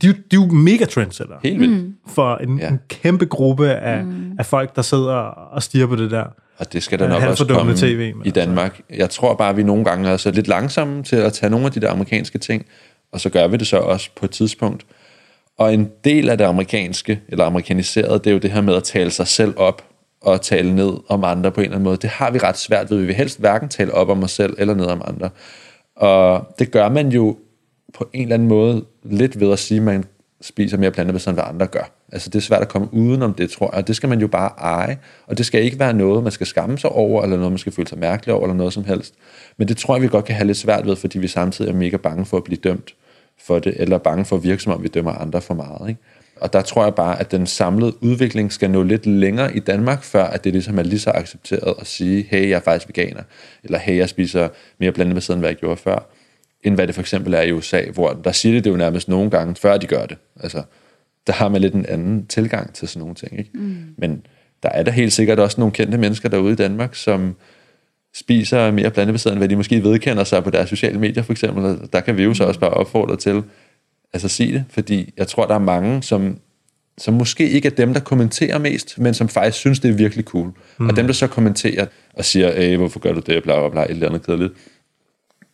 De, 0.03 0.07
er 0.07 0.11
jo- 0.11 0.17
de 0.31 0.37
er 0.37 0.47
jo 0.47 0.53
mega 0.53 0.85
trendsetter 0.85 1.35
helt 1.43 1.61
vildt. 1.61 1.95
for 2.09 2.37
en, 2.37 2.59
ja. 2.59 2.65
Ja. 2.65 2.71
en 2.71 2.79
kæmpe 2.89 3.27
gruppe 3.27 3.69
af, 3.71 4.05
mm. 4.05 4.33
af 4.39 4.47
folk, 4.47 4.77
der 4.77 4.83
sidder 4.83 5.13
og 5.53 5.63
stiger 5.63 5.87
på 5.87 5.97
det 5.97 6.11
der. 6.11 6.25
Og 6.59 6.73
det 6.73 6.83
skal 6.83 6.99
der 6.99 7.05
Ja, 7.05 7.11
nok 7.21 7.23
også 7.29 7.45
komme 7.47 7.75
TV, 7.77 8.13
i 8.25 8.31
Danmark. 8.31 8.81
Jeg 8.97 9.11
tror 9.11 9.35
bare, 9.35 9.51
at 9.51 9.57
vi 9.57 9.63
nogle 9.63 9.85
gange 9.85 10.09
er 10.09 10.17
så 10.17 10.31
lidt 10.31 10.49
langsomme 10.49 11.03
til 11.03 11.17
at 11.17 11.33
tage 11.33 11.51
nogle 11.51 11.67
af 11.67 11.73
de 11.73 11.81
der 11.81 11.91
amerikanske 11.91 12.39
ting, 12.39 12.67
og 13.13 13.21
så 13.21 13.29
gør 13.31 13.47
vi 13.49 13.57
det 13.57 13.67
så 13.67 13.77
også 13.77 14.11
på 14.17 14.25
et 14.25 14.31
tidspunkt. 14.31 14.87
Og 15.59 15.75
en 15.75 15.91
del 16.05 16.31
af 16.31 16.39
det 16.39 16.45
amerikanske, 16.45 17.21
eller 17.29 17.45
amerikaniserede, 17.45 18.19
det 18.19 18.27
er 18.27 18.33
jo 18.33 18.39
det 18.39 18.53
her 18.53 18.61
med 18.61 18.75
at 18.75 18.85
tale 18.85 19.11
sig 19.11 19.27
selv 19.27 19.55
op 19.57 19.85
og 20.21 20.41
tale 20.41 20.75
ned 20.75 20.93
om 21.09 21.25
andre 21.25 21.53
på 21.53 21.61
en 21.61 21.65
eller 21.65 21.77
anden 21.77 21.85
måde. 21.85 21.97
Det 21.97 22.11
har 22.11 22.31
vi 22.31 22.39
ret 22.39 22.59
svært 22.59 22.91
ved. 22.91 22.99
Vi 22.99 23.07
vil 23.07 23.15
helst 23.15 23.41
hverken 23.41 23.69
tale 23.69 23.95
op 23.95 24.09
om 24.09 24.23
os 24.23 24.31
selv 24.31 24.55
eller 24.59 24.75
ned 24.75 24.87
om 24.87 25.03
andre. 25.05 25.31
Og 25.97 26.47
det 26.59 26.71
gør 26.71 26.89
man 26.89 27.09
jo 27.09 27.37
på 27.95 28.09
en 28.13 28.23
eller 28.23 28.35
anden 28.35 28.49
måde 28.49 28.85
lidt 29.05 29.41
ved 29.41 29.53
at 29.53 29.59
sige, 29.59 29.79
at 29.79 29.85
man 29.85 30.05
spiser 30.41 30.79
mere 30.79 30.91
plantebaseret, 30.91 31.33
end 31.33 31.37
hvad 31.37 31.49
andre 31.49 31.67
gør. 31.67 31.91
Altså 32.13 32.31
det 32.31 32.39
er 32.39 32.43
svært 32.43 32.63
at 32.63 32.69
komme 32.69 32.89
udenom 32.93 33.35
det, 33.35 33.51
tror 33.51 33.67
jeg. 33.73 33.75
Og 33.75 33.87
det 33.87 33.97
skal 33.97 34.09
man 34.09 34.21
jo 34.21 34.27
bare 34.27 34.51
eje. 34.59 34.99
Og 35.27 35.39
det 35.39 35.47
skal 35.47 35.63
ikke 35.63 35.79
være 35.79 35.93
noget, 35.93 36.23
man 36.23 36.33
skal 36.33 36.47
skamme 36.47 36.79
sig 36.79 36.91
over, 36.91 37.23
eller 37.23 37.37
noget, 37.37 37.53
man 37.53 37.59
skal 37.59 37.73
føle 37.73 37.89
sig 37.89 37.99
mærkelig 37.99 38.35
over, 38.35 38.45
eller 38.45 38.57
noget 38.57 38.73
som 38.73 38.85
helst. 38.85 39.15
Men 39.57 39.69
det 39.69 39.77
tror 39.77 39.95
jeg, 39.95 40.03
vi 40.03 40.09
godt 40.09 40.25
kan 40.25 40.35
have 40.35 40.47
lidt 40.47 40.59
svært 40.59 40.87
ved, 40.87 40.97
fordi 40.97 41.19
vi 41.19 41.29
samtidig 41.29 41.71
er 41.71 41.75
mega 41.75 41.97
bange 41.97 42.25
for 42.25 42.37
at 42.37 42.45
blive 42.45 42.59
dømt 42.65 42.95
for 43.39 43.59
det, 43.59 43.75
eller 43.77 43.99
bange 43.99 44.25
for 44.25 44.37
at 44.37 44.45
virke 44.45 44.63
som 44.63 44.73
om, 44.73 44.83
vi 44.83 44.89
dømmer 44.89 45.13
andre 45.13 45.41
for 45.41 45.55
meget. 45.55 45.89
Ikke? 45.89 46.01
Og 46.41 46.53
der 46.53 46.61
tror 46.61 46.85
jeg 46.85 46.95
bare, 46.95 47.21
at 47.21 47.31
den 47.31 47.47
samlede 47.47 48.03
udvikling 48.03 48.53
skal 48.53 48.71
nå 48.71 48.83
lidt 48.83 49.07
længere 49.07 49.57
i 49.57 49.59
Danmark, 49.59 50.03
før 50.03 50.25
at 50.25 50.45
det 50.45 50.53
ligesom 50.53 50.79
er 50.79 50.83
lige 50.83 51.01
så 51.01 51.11
accepteret 51.11 51.75
at 51.81 51.87
sige, 51.87 52.27
hey, 52.31 52.49
jeg 52.49 52.57
er 52.57 52.61
faktisk 52.61 52.89
veganer, 52.89 53.23
eller 53.65 53.79
hey, 53.79 53.97
jeg 53.97 54.09
spiser 54.09 54.49
mere 54.81 54.93
plantebaseret, 54.93 55.37
end 55.37 55.43
hvad 55.43 55.51
jeg 55.51 55.57
gjorde 55.57 55.77
før, 55.77 56.11
end 56.63 56.75
hvad 56.75 56.87
det 56.87 56.95
for 56.95 57.03
eksempel 57.03 57.35
er 57.35 57.41
i 57.43 57.53
USA, 57.53 57.83
hvor 57.95 58.13
der 58.13 58.33
siger 58.33 58.53
de 58.53 58.61
det 58.61 58.71
jo 58.71 58.77
nærmest 58.77 59.09
nogle 59.09 59.31
gange, 59.31 59.55
før 59.55 59.77
de 59.77 59.87
gør 59.87 60.07
det. 60.07 60.17
Altså, 60.41 60.63
der 61.27 61.33
har 61.33 61.49
man 61.49 61.61
lidt 61.61 61.75
en 61.75 61.87
anden 61.87 62.27
tilgang 62.27 62.75
til 62.75 62.89
sådan 62.89 63.01
nogle 63.01 63.15
ting. 63.15 63.39
Ikke? 63.39 63.51
Mm. 63.55 63.77
Men 63.99 64.27
der 64.63 64.69
er 64.69 64.83
der 64.83 64.93
helt 64.93 65.13
sikkert 65.13 65.39
også 65.39 65.61
nogle 65.61 65.73
kendte 65.73 65.99
mennesker 65.99 66.29
derude 66.29 66.53
i 66.53 66.57
Danmark, 66.57 66.95
som 66.95 67.37
spiser 68.19 68.71
mere 68.71 68.91
plantebaseret, 68.91 69.33
end 69.33 69.41
hvad 69.41 69.49
de 69.49 69.57
måske 69.57 69.85
vedkender 69.85 70.25
sig 70.25 70.45
på 70.45 70.51
deres 70.51 70.69
sociale 70.69 70.99
medier, 70.99 71.23
for 71.23 71.33
eksempel. 71.33 71.89
Der 71.93 72.01
kan 72.01 72.17
vi 72.17 72.23
jo 72.23 72.35
så 72.35 72.45
også 72.45 72.61
bare 72.61 72.71
opfordre 72.71 73.17
til 73.17 73.43
altså 74.13 74.29
sige 74.29 74.53
det, 74.53 74.65
fordi 74.69 75.13
jeg 75.17 75.29
tror, 75.29 75.47
der 75.47 75.55
er 75.55 75.59
mange, 75.59 76.03
som, 76.03 76.39
som 76.99 77.15
måske 77.15 77.51
ikke 77.51 77.69
er 77.69 77.73
dem, 77.73 77.95
der 77.95 78.01
kommenterer 78.01 78.59
mest, 78.59 78.99
men 78.99 79.15
som 79.15 79.29
faktisk 79.29 79.59
synes, 79.59 79.81
det 79.81 79.91
er 79.91 79.95
virkelig 79.95 80.25
cool. 80.25 80.53
Mm. 80.79 80.89
Og 80.89 80.97
dem, 80.97 81.07
der 81.07 81.13
så 81.13 81.27
kommenterer 81.27 81.87
og 82.15 82.25
siger, 82.25 82.53
Æh, 82.57 82.79
hvorfor 82.79 83.01
gør 83.01 83.13
du 83.13 83.21
det, 83.21 83.43
bla 83.43 83.61
bla 83.61 83.69
bla, 83.69 83.83
et 83.83 83.91
eller 83.91 84.09
andet 84.09 84.27
kedeligt, 84.27 84.53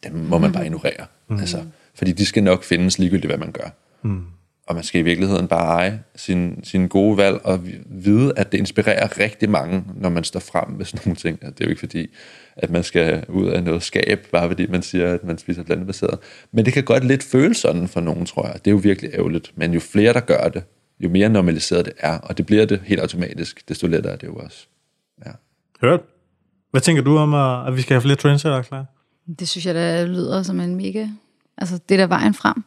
dem 0.05 0.13
må 0.15 0.39
man 0.39 0.53
bare 0.53 0.65
ignorere. 0.65 1.07
Mm. 1.29 1.39
Altså, 1.39 1.63
fordi 1.95 2.13
de 2.13 2.27
skal 2.27 2.43
nok 2.43 2.65
findes 2.65 2.99
ligegyldigt, 2.99 3.31
hvad 3.31 3.39
man 3.39 3.53
gør. 3.53 3.69
Mm. 4.03 4.23
Og 4.67 4.75
man 4.75 4.85
skal 4.85 5.01
i 5.01 5.05
virkeligheden 5.05 5.49
bare 5.49 5.65
eje 5.79 6.03
sin, 6.17 6.65
sin 6.65 6.89
gode 6.89 7.17
valg 7.17 7.41
og 7.45 7.67
vi- 7.67 7.79
vide, 7.87 8.33
at 8.37 8.53
det 8.53 8.59
inspirerer 8.59 9.19
rigtig 9.19 9.51
mange, 9.51 9.85
når 9.95 10.09
man 10.09 10.25
står 10.25 10.41
frem 10.41 10.69
med 10.71 10.85
sådan 10.85 11.01
nogle 11.05 11.17
ting. 11.17 11.41
Det 11.41 11.47
er 11.61 11.65
jo 11.65 11.69
ikke 11.69 11.81
fordi, 11.81 12.07
at 12.57 12.71
man 12.71 12.83
skal 12.83 13.25
ud 13.29 13.47
af 13.47 13.63
noget 13.63 13.83
skab, 13.83 14.27
bare 14.33 14.49
fordi 14.49 14.67
man 14.67 14.83
siger, 14.83 15.15
at 15.15 15.25
man 15.25 15.39
spiser 15.39 15.63
plantebaseret. 15.63 16.19
Men 16.53 16.65
det 16.65 16.73
kan 16.73 16.85
godt 16.85 17.05
lidt 17.05 17.23
føles 17.23 17.57
sådan 17.57 17.89
for 17.89 18.01
nogen, 18.01 18.27
tror 18.27 18.47
jeg. 18.47 18.55
Det 18.55 18.67
er 18.67 18.71
jo 18.71 18.77
virkelig 18.83 19.11
ærgerligt. 19.15 19.53
Men 19.57 19.73
jo 19.75 19.81
flere, 19.81 20.13
der 20.13 20.21
gør 20.21 20.49
det, 20.49 20.65
jo 21.01 21.09
mere 21.09 21.29
normaliseret 21.29 21.85
det 21.85 21.93
er, 21.99 22.19
og 22.19 22.39
det 22.39 22.47
bliver 22.47 22.65
det 22.67 22.81
helt 22.85 23.01
automatisk, 23.01 23.69
desto 23.69 23.87
lettere 23.87 24.13
er 24.13 24.17
det 24.17 24.27
jo 24.27 24.35
også. 24.35 24.67
Ja. 25.27 25.31
Hørt. 25.81 26.01
Hvad 26.71 26.81
tænker 26.81 27.03
du 27.03 27.17
om, 27.17 27.35
at, 27.35 27.67
at 27.69 27.77
vi 27.77 27.83
skal 27.83 27.95
have 27.95 28.03
flere 28.03 28.17
trendsetter, 28.17 28.63
klar? 28.63 28.85
Det 29.39 29.49
synes 29.49 29.67
jeg, 29.67 29.75
der 29.75 30.07
lyder 30.07 30.43
som 30.43 30.61
en 30.61 30.77
mega... 30.77 31.07
Altså, 31.59 31.79
det 31.89 31.95
er 31.95 31.99
der 31.99 32.07
vejen 32.07 32.35
frem. 32.35 32.65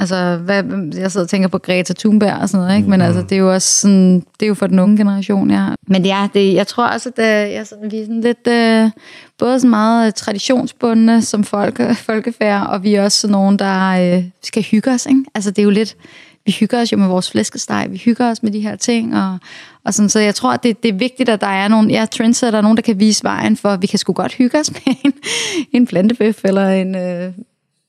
Altså, 0.00 0.36
hvad, 0.36 0.64
jeg 0.94 1.12
sidder 1.12 1.24
og 1.24 1.30
tænker 1.30 1.48
på 1.48 1.58
Greta 1.58 1.92
Thunberg 1.98 2.38
og 2.40 2.48
sådan 2.48 2.64
noget, 2.64 2.76
ikke? 2.76 2.90
Men 2.90 3.00
altså, 3.00 3.22
det 3.22 3.32
er 3.32 3.36
jo 3.36 3.52
også 3.52 3.80
sådan, 3.80 4.14
det 4.14 4.42
er 4.42 4.46
jo 4.46 4.54
for 4.54 4.66
den 4.66 4.78
unge 4.78 4.96
generation, 4.96 5.50
ja. 5.50 5.66
Men 5.86 6.06
ja, 6.06 6.28
det, 6.34 6.54
jeg 6.54 6.66
tror 6.66 6.86
også, 6.86 7.10
at 7.16 7.18
øh, 7.18 7.52
jeg 7.52 7.60
er 7.60 7.64
sådan, 7.64 7.92
vi 7.92 7.98
er 7.98 8.04
sådan 8.04 8.20
lidt, 8.20 8.46
øh, 8.48 8.90
både 9.38 9.60
sådan 9.60 9.70
meget 9.70 10.06
øh, 10.06 10.12
traditionsbundne 10.12 11.22
som 11.22 11.44
folke, 11.44 11.94
folkefærd, 11.94 12.66
og 12.66 12.82
vi 12.82 12.94
er 12.94 13.04
også 13.04 13.18
sådan 13.18 13.32
nogen, 13.32 13.58
der 13.58 14.16
øh, 14.16 14.24
skal 14.42 14.62
hygge 14.62 14.90
os, 14.90 15.06
ikke? 15.06 15.24
Altså, 15.34 15.50
det 15.50 15.58
er 15.58 15.64
jo 15.64 15.70
lidt, 15.70 15.96
vi 16.46 16.52
hygger 16.52 16.80
os 16.80 16.92
jo 16.92 16.96
med 16.96 17.06
vores 17.06 17.30
flæskesteg, 17.30 17.86
vi 17.90 17.96
hygger 18.04 18.30
os 18.30 18.42
med 18.42 18.50
de 18.50 18.60
her 18.60 18.76
ting, 18.76 19.16
og, 19.16 19.38
og 19.84 19.94
sådan, 19.94 20.08
så 20.08 20.20
jeg 20.20 20.34
tror, 20.34 20.52
at 20.52 20.62
det, 20.62 20.82
det 20.82 20.88
er 20.88 20.98
vigtigt, 20.98 21.28
at 21.28 21.40
der 21.40 21.46
er 21.46 21.68
nogle, 21.68 21.92
ja, 21.92 22.06
trendsetter, 22.10 22.60
nogen, 22.60 22.76
der 22.76 22.82
kan 22.82 23.00
vise 23.00 23.24
vejen 23.24 23.56
for, 23.56 23.68
at 23.68 23.82
vi 23.82 23.86
kan 23.86 23.98
sgu 23.98 24.12
godt 24.12 24.34
hygge 24.34 24.58
os 24.58 24.70
med 24.72 24.94
en, 25.04 25.12
en 25.72 25.86
plantebøf, 25.86 26.44
eller 26.44 26.68
en 26.68 26.94
øh, 26.94 27.32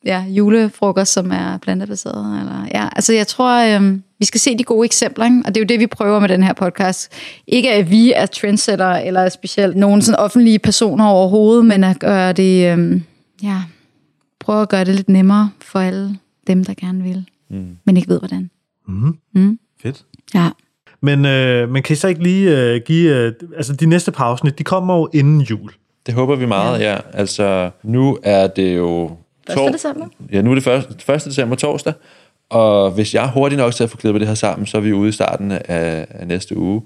ja, 0.05 0.23
julefrokost, 0.29 1.13
som 1.13 1.31
er 1.31 1.57
plantebaseret. 1.57 2.39
Eller, 2.39 2.67
ja, 2.73 2.87
altså 2.95 3.13
jeg 3.13 3.27
tror, 3.27 3.79
øh, 3.79 3.99
vi 4.19 4.25
skal 4.25 4.39
se 4.39 4.57
de 4.57 4.63
gode 4.63 4.85
eksempler, 4.85 5.25
ikke? 5.25 5.41
og 5.45 5.55
det 5.55 5.61
er 5.61 5.65
jo 5.65 5.67
det, 5.67 5.79
vi 5.79 5.87
prøver 5.87 6.19
med 6.19 6.29
den 6.29 6.43
her 6.43 6.53
podcast. 6.53 7.11
Ikke 7.47 7.71
at 7.71 7.89
vi 7.89 8.13
er 8.15 8.25
trendsetter, 8.25 8.91
eller 8.91 9.29
specielt 9.29 9.75
nogen 9.75 10.01
sådan 10.01 10.19
offentlige 10.19 10.59
personer 10.59 11.05
overhovedet, 11.05 11.65
men 11.65 11.83
at 11.83 11.99
gøre 11.99 12.33
det, 12.33 12.77
øh, 12.77 13.01
ja, 13.43 13.57
prøve 14.39 14.61
at 14.61 14.69
gøre 14.69 14.85
det 14.85 14.95
lidt 14.95 15.09
nemmere 15.09 15.49
for 15.61 15.79
alle 15.79 16.17
dem, 16.47 16.63
der 16.65 16.73
gerne 16.73 17.03
vil, 17.03 17.25
mm. 17.49 17.77
men 17.85 17.97
ikke 17.97 18.09
ved 18.09 18.19
hvordan. 18.19 18.49
Fedt. 19.83 20.05
Ja. 20.33 20.49
Men, 21.01 21.25
øh, 21.25 21.69
men 21.69 21.83
kan 21.83 21.93
I 21.93 21.97
så 21.97 22.07
ikke 22.07 22.23
lige 22.23 22.57
øh, 22.57 22.81
give... 22.85 23.15
Øh, 23.15 23.33
altså, 23.57 23.73
de 23.73 23.85
næste 23.85 24.11
par 24.11 24.25
afsnit, 24.25 24.59
de 24.59 24.63
kommer 24.63 24.97
jo 24.97 25.09
inden 25.13 25.41
jul. 25.41 25.71
Det 26.05 26.13
håber 26.13 26.35
vi 26.35 26.45
meget, 26.45 26.79
ja. 26.79 26.91
ja. 26.91 26.99
Altså, 27.13 27.69
nu 27.83 28.17
er 28.23 28.47
det 28.47 28.77
jo... 28.77 29.17
1. 29.49 29.73
december? 29.73 30.07
Ja, 30.31 30.41
nu 30.41 30.51
er 30.51 30.55
det 30.55 30.67
1. 30.67 31.09
1. 31.09 31.25
december 31.25 31.55
torsdag, 31.55 31.93
og 32.49 32.91
hvis 32.91 33.13
jeg 33.13 33.23
er 33.23 33.31
hurtig 33.31 33.57
nok 33.57 33.73
til 33.73 33.83
at 33.83 33.89
få 33.89 33.97
klippet 33.97 34.19
det 34.19 34.27
her 34.27 34.35
sammen, 34.35 34.65
så 34.65 34.77
er 34.77 34.81
vi 34.81 34.93
ude 34.93 35.09
i 35.09 35.11
starten 35.11 35.51
af, 35.51 36.07
af 36.09 36.27
næste 36.27 36.57
uge. 36.57 36.81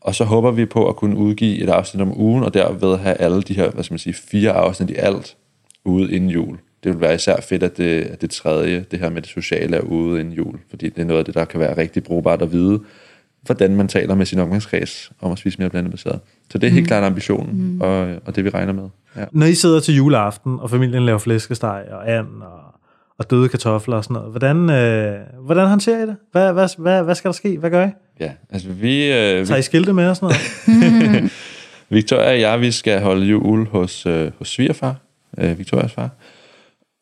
Og 0.00 0.14
så 0.14 0.24
håber 0.24 0.50
vi 0.50 0.66
på 0.66 0.88
at 0.88 0.96
kunne 0.96 1.16
udgive 1.16 1.58
et 1.58 1.68
afsnit 1.68 2.02
om 2.02 2.20
ugen, 2.20 2.44
og 2.44 2.54
derved 2.54 2.98
have 2.98 3.14
alle 3.14 3.42
de 3.42 3.54
her, 3.54 3.70
hvad 3.70 3.84
skal 3.84 3.92
man 3.92 3.98
sige, 3.98 4.14
fire 4.14 4.52
afsnit 4.52 4.90
i 4.90 4.94
alt 4.94 5.36
ude 5.84 6.12
inden 6.12 6.30
jul. 6.30 6.58
Det 6.84 6.92
vil 6.92 7.00
være 7.00 7.14
især 7.14 7.40
fedt, 7.40 7.62
at 7.62 7.76
det, 7.76 8.02
at 8.02 8.20
det 8.20 8.30
tredje, 8.30 8.84
det 8.90 8.98
her 8.98 9.10
med 9.10 9.22
det 9.22 9.30
sociale, 9.30 9.76
er 9.76 9.80
ude 9.80 10.20
inden 10.20 10.34
jul, 10.34 10.58
fordi 10.70 10.88
det 10.88 11.02
er 11.02 11.04
noget 11.04 11.18
af 11.18 11.24
det, 11.24 11.34
der 11.34 11.44
kan 11.44 11.60
være 11.60 11.76
rigtig 11.76 12.04
brugbart 12.04 12.42
at 12.42 12.52
vide, 12.52 12.80
hvordan 13.42 13.76
man 13.76 13.88
taler 13.88 14.14
med 14.14 14.26
sin 14.26 14.38
omgangskreds 14.38 15.12
om 15.20 15.32
at 15.32 15.38
spise 15.38 15.58
mere 15.58 15.70
plantebaseret. 15.70 16.20
Så 16.50 16.58
det 16.58 16.66
er 16.66 16.70
helt 16.70 16.86
klart 16.86 17.04
ambitionen, 17.04 17.72
mm. 17.72 17.80
og, 17.80 18.08
og 18.26 18.36
det 18.36 18.44
vi 18.44 18.50
regner 18.50 18.72
med. 18.72 18.88
Ja. 19.16 19.24
Når 19.32 19.46
I 19.46 19.54
sidder 19.54 19.80
til 19.80 19.94
juleaften, 19.94 20.58
og 20.60 20.70
familien 20.70 21.06
laver 21.06 21.18
flæskesteg 21.18 21.84
og 21.90 22.10
and 22.10 22.42
og, 22.42 22.60
og 23.18 23.30
døde 23.30 23.48
kartofler 23.48 23.96
og 23.96 24.04
sådan 24.04 24.14
noget, 24.14 24.30
hvordan, 24.30 24.70
øh, 24.70 25.18
hvordan 25.44 25.68
håndterer 25.68 26.02
I 26.02 26.06
det? 26.06 26.16
Hvad, 26.32 26.52
hvad, 26.52 26.68
hvad, 26.78 27.02
hvad 27.02 27.14
skal 27.14 27.28
der 27.28 27.32
ske? 27.32 27.58
Hvad 27.58 27.70
gør 27.70 27.86
I? 27.86 27.90
Ja, 28.20 28.30
altså 28.50 28.68
vi, 28.68 29.12
øh, 29.12 29.40
vi 29.40 29.46
Tager 29.46 29.58
I 29.58 29.62
skilte 29.62 29.92
med 29.92 30.08
og 30.08 30.16
sådan 30.16 30.36
noget? 30.66 31.32
Victoria 31.90 32.30
og 32.30 32.40
jeg, 32.40 32.60
vi 32.60 32.70
skal 32.70 33.00
holde 33.00 33.26
jul 33.26 33.66
hos, 33.66 34.06
øh, 34.06 34.30
hos 34.38 34.48
svigerfar, 34.48 34.96
øh, 35.38 35.58
Victorias 35.58 35.92
far. 35.92 36.10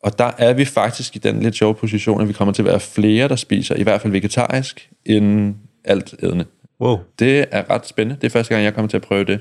Og 0.03 0.19
der 0.19 0.31
er 0.39 0.53
vi 0.53 0.65
faktisk 0.65 1.17
i 1.17 1.19
den 1.19 1.41
lidt 1.41 1.57
sjove 1.57 1.75
position, 1.75 2.21
at 2.21 2.29
vi 2.29 2.33
kommer 2.33 2.53
til 2.53 2.63
at 2.63 2.67
være 2.67 2.81
flere, 2.81 3.29
der 3.29 3.37
spiser, 3.37 3.75
i 3.75 3.83
hvert 3.83 4.01
fald 4.01 4.13
vegetarisk, 4.13 4.91
end 5.07 5.55
alt 5.87 6.15
ædende. 6.23 6.45
Wow. 6.81 6.99
Det 7.19 7.47
er 7.51 7.71
ret 7.71 7.87
spændende. 7.87 8.21
Det 8.21 8.27
er 8.27 8.31
første 8.31 8.55
gang, 8.55 8.65
jeg 8.65 8.75
kommer 8.75 8.89
til 8.89 8.97
at 8.97 9.03
prøve 9.03 9.25
det. 9.25 9.41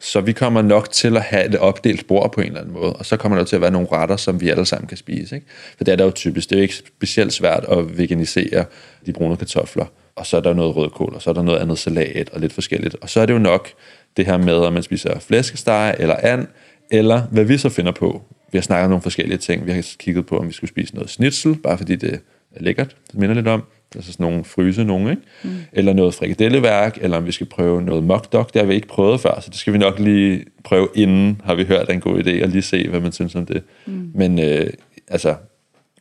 Så 0.00 0.20
vi 0.20 0.32
kommer 0.32 0.62
nok 0.62 0.90
til 0.90 1.16
at 1.16 1.22
have 1.22 1.46
et 1.46 1.54
opdelt 1.54 2.06
bord 2.06 2.32
på 2.32 2.40
en 2.40 2.46
eller 2.46 2.60
anden 2.60 2.74
måde, 2.74 2.92
og 2.92 3.06
så 3.06 3.16
kommer 3.16 3.38
der 3.38 3.44
til 3.44 3.56
at 3.56 3.62
være 3.62 3.70
nogle 3.70 3.88
retter, 3.92 4.16
som 4.16 4.40
vi 4.40 4.48
alle 4.48 4.66
sammen 4.66 4.88
kan 4.88 4.96
spise. 4.96 5.34
Ikke? 5.34 5.46
For 5.76 5.84
det 5.84 5.92
er 5.92 5.96
der 5.96 6.04
jo 6.04 6.10
typisk. 6.10 6.50
Det 6.50 6.56
er 6.56 6.60
jo 6.60 6.62
ikke 6.62 6.74
specielt 6.74 7.32
svært 7.32 7.64
at 7.64 7.98
veganisere 7.98 8.64
de 9.06 9.12
brune 9.12 9.36
kartofler. 9.36 9.86
Og 10.16 10.26
så 10.26 10.36
er 10.36 10.40
der 10.40 10.54
noget 10.54 10.76
rødkål, 10.76 11.14
og 11.14 11.22
så 11.22 11.30
er 11.30 11.34
der 11.34 11.42
noget 11.42 11.58
andet 11.58 11.78
salat 11.78 12.30
og 12.30 12.40
lidt 12.40 12.52
forskelligt. 12.52 12.96
Og 13.00 13.10
så 13.10 13.20
er 13.20 13.26
det 13.26 13.34
jo 13.34 13.38
nok 13.38 13.68
det 14.16 14.26
her 14.26 14.36
med, 14.36 14.54
om 14.54 14.72
man 14.72 14.82
spiser 14.82 15.18
flæskesteg 15.18 15.96
eller 15.98 16.16
and, 16.22 16.46
eller 16.90 17.22
hvad 17.22 17.44
vi 17.44 17.58
så 17.58 17.68
finder 17.68 17.92
på. 17.92 18.22
Vi 18.52 18.58
har 18.58 18.62
snakket 18.62 18.84
om 18.84 18.90
nogle 18.90 19.02
forskellige 19.02 19.38
ting. 19.38 19.66
Vi 19.66 19.72
har 19.72 19.86
kigget 19.98 20.26
på, 20.26 20.38
om 20.38 20.48
vi 20.48 20.52
skulle 20.52 20.70
spise 20.70 20.94
noget 20.94 21.10
schnitzel, 21.10 21.56
bare 21.56 21.78
fordi 21.78 21.96
det 21.96 22.20
er 22.54 22.62
lækkert. 22.62 22.96
Det 23.12 23.20
minder 23.20 23.34
lidt 23.34 23.48
om. 23.48 23.62
Altså 23.94 24.12
sådan 24.12 24.26
nogle 24.26 24.44
fryse 24.44 24.84
nogle, 24.84 25.10
ikke? 25.10 25.22
Mm. 25.44 25.50
Eller 25.72 25.92
noget 25.92 26.14
frikadelleværk, 26.14 26.98
eller 27.00 27.16
om 27.16 27.26
vi 27.26 27.32
skal 27.32 27.46
prøve 27.46 27.82
noget 27.82 28.04
mock 28.04 28.32
dog, 28.32 28.50
det 28.52 28.60
har 28.62 28.66
vi 28.66 28.74
ikke 28.74 28.88
prøvet 28.88 29.20
før, 29.20 29.40
så 29.40 29.50
det 29.50 29.58
skal 29.58 29.72
vi 29.72 29.78
nok 29.78 29.98
lige 29.98 30.44
prøve 30.64 30.88
inden, 30.94 31.40
har 31.44 31.54
vi 31.54 31.64
hørt 31.64 31.88
er 31.88 31.92
en 31.92 32.00
god 32.00 32.18
idé, 32.18 32.42
og 32.42 32.48
lige 32.48 32.62
se, 32.62 32.88
hvad 32.88 33.00
man 33.00 33.12
synes 33.12 33.34
om 33.34 33.46
det. 33.46 33.62
Mm. 33.86 34.10
Men 34.14 34.38
øh, 34.38 34.70
altså, 35.08 35.34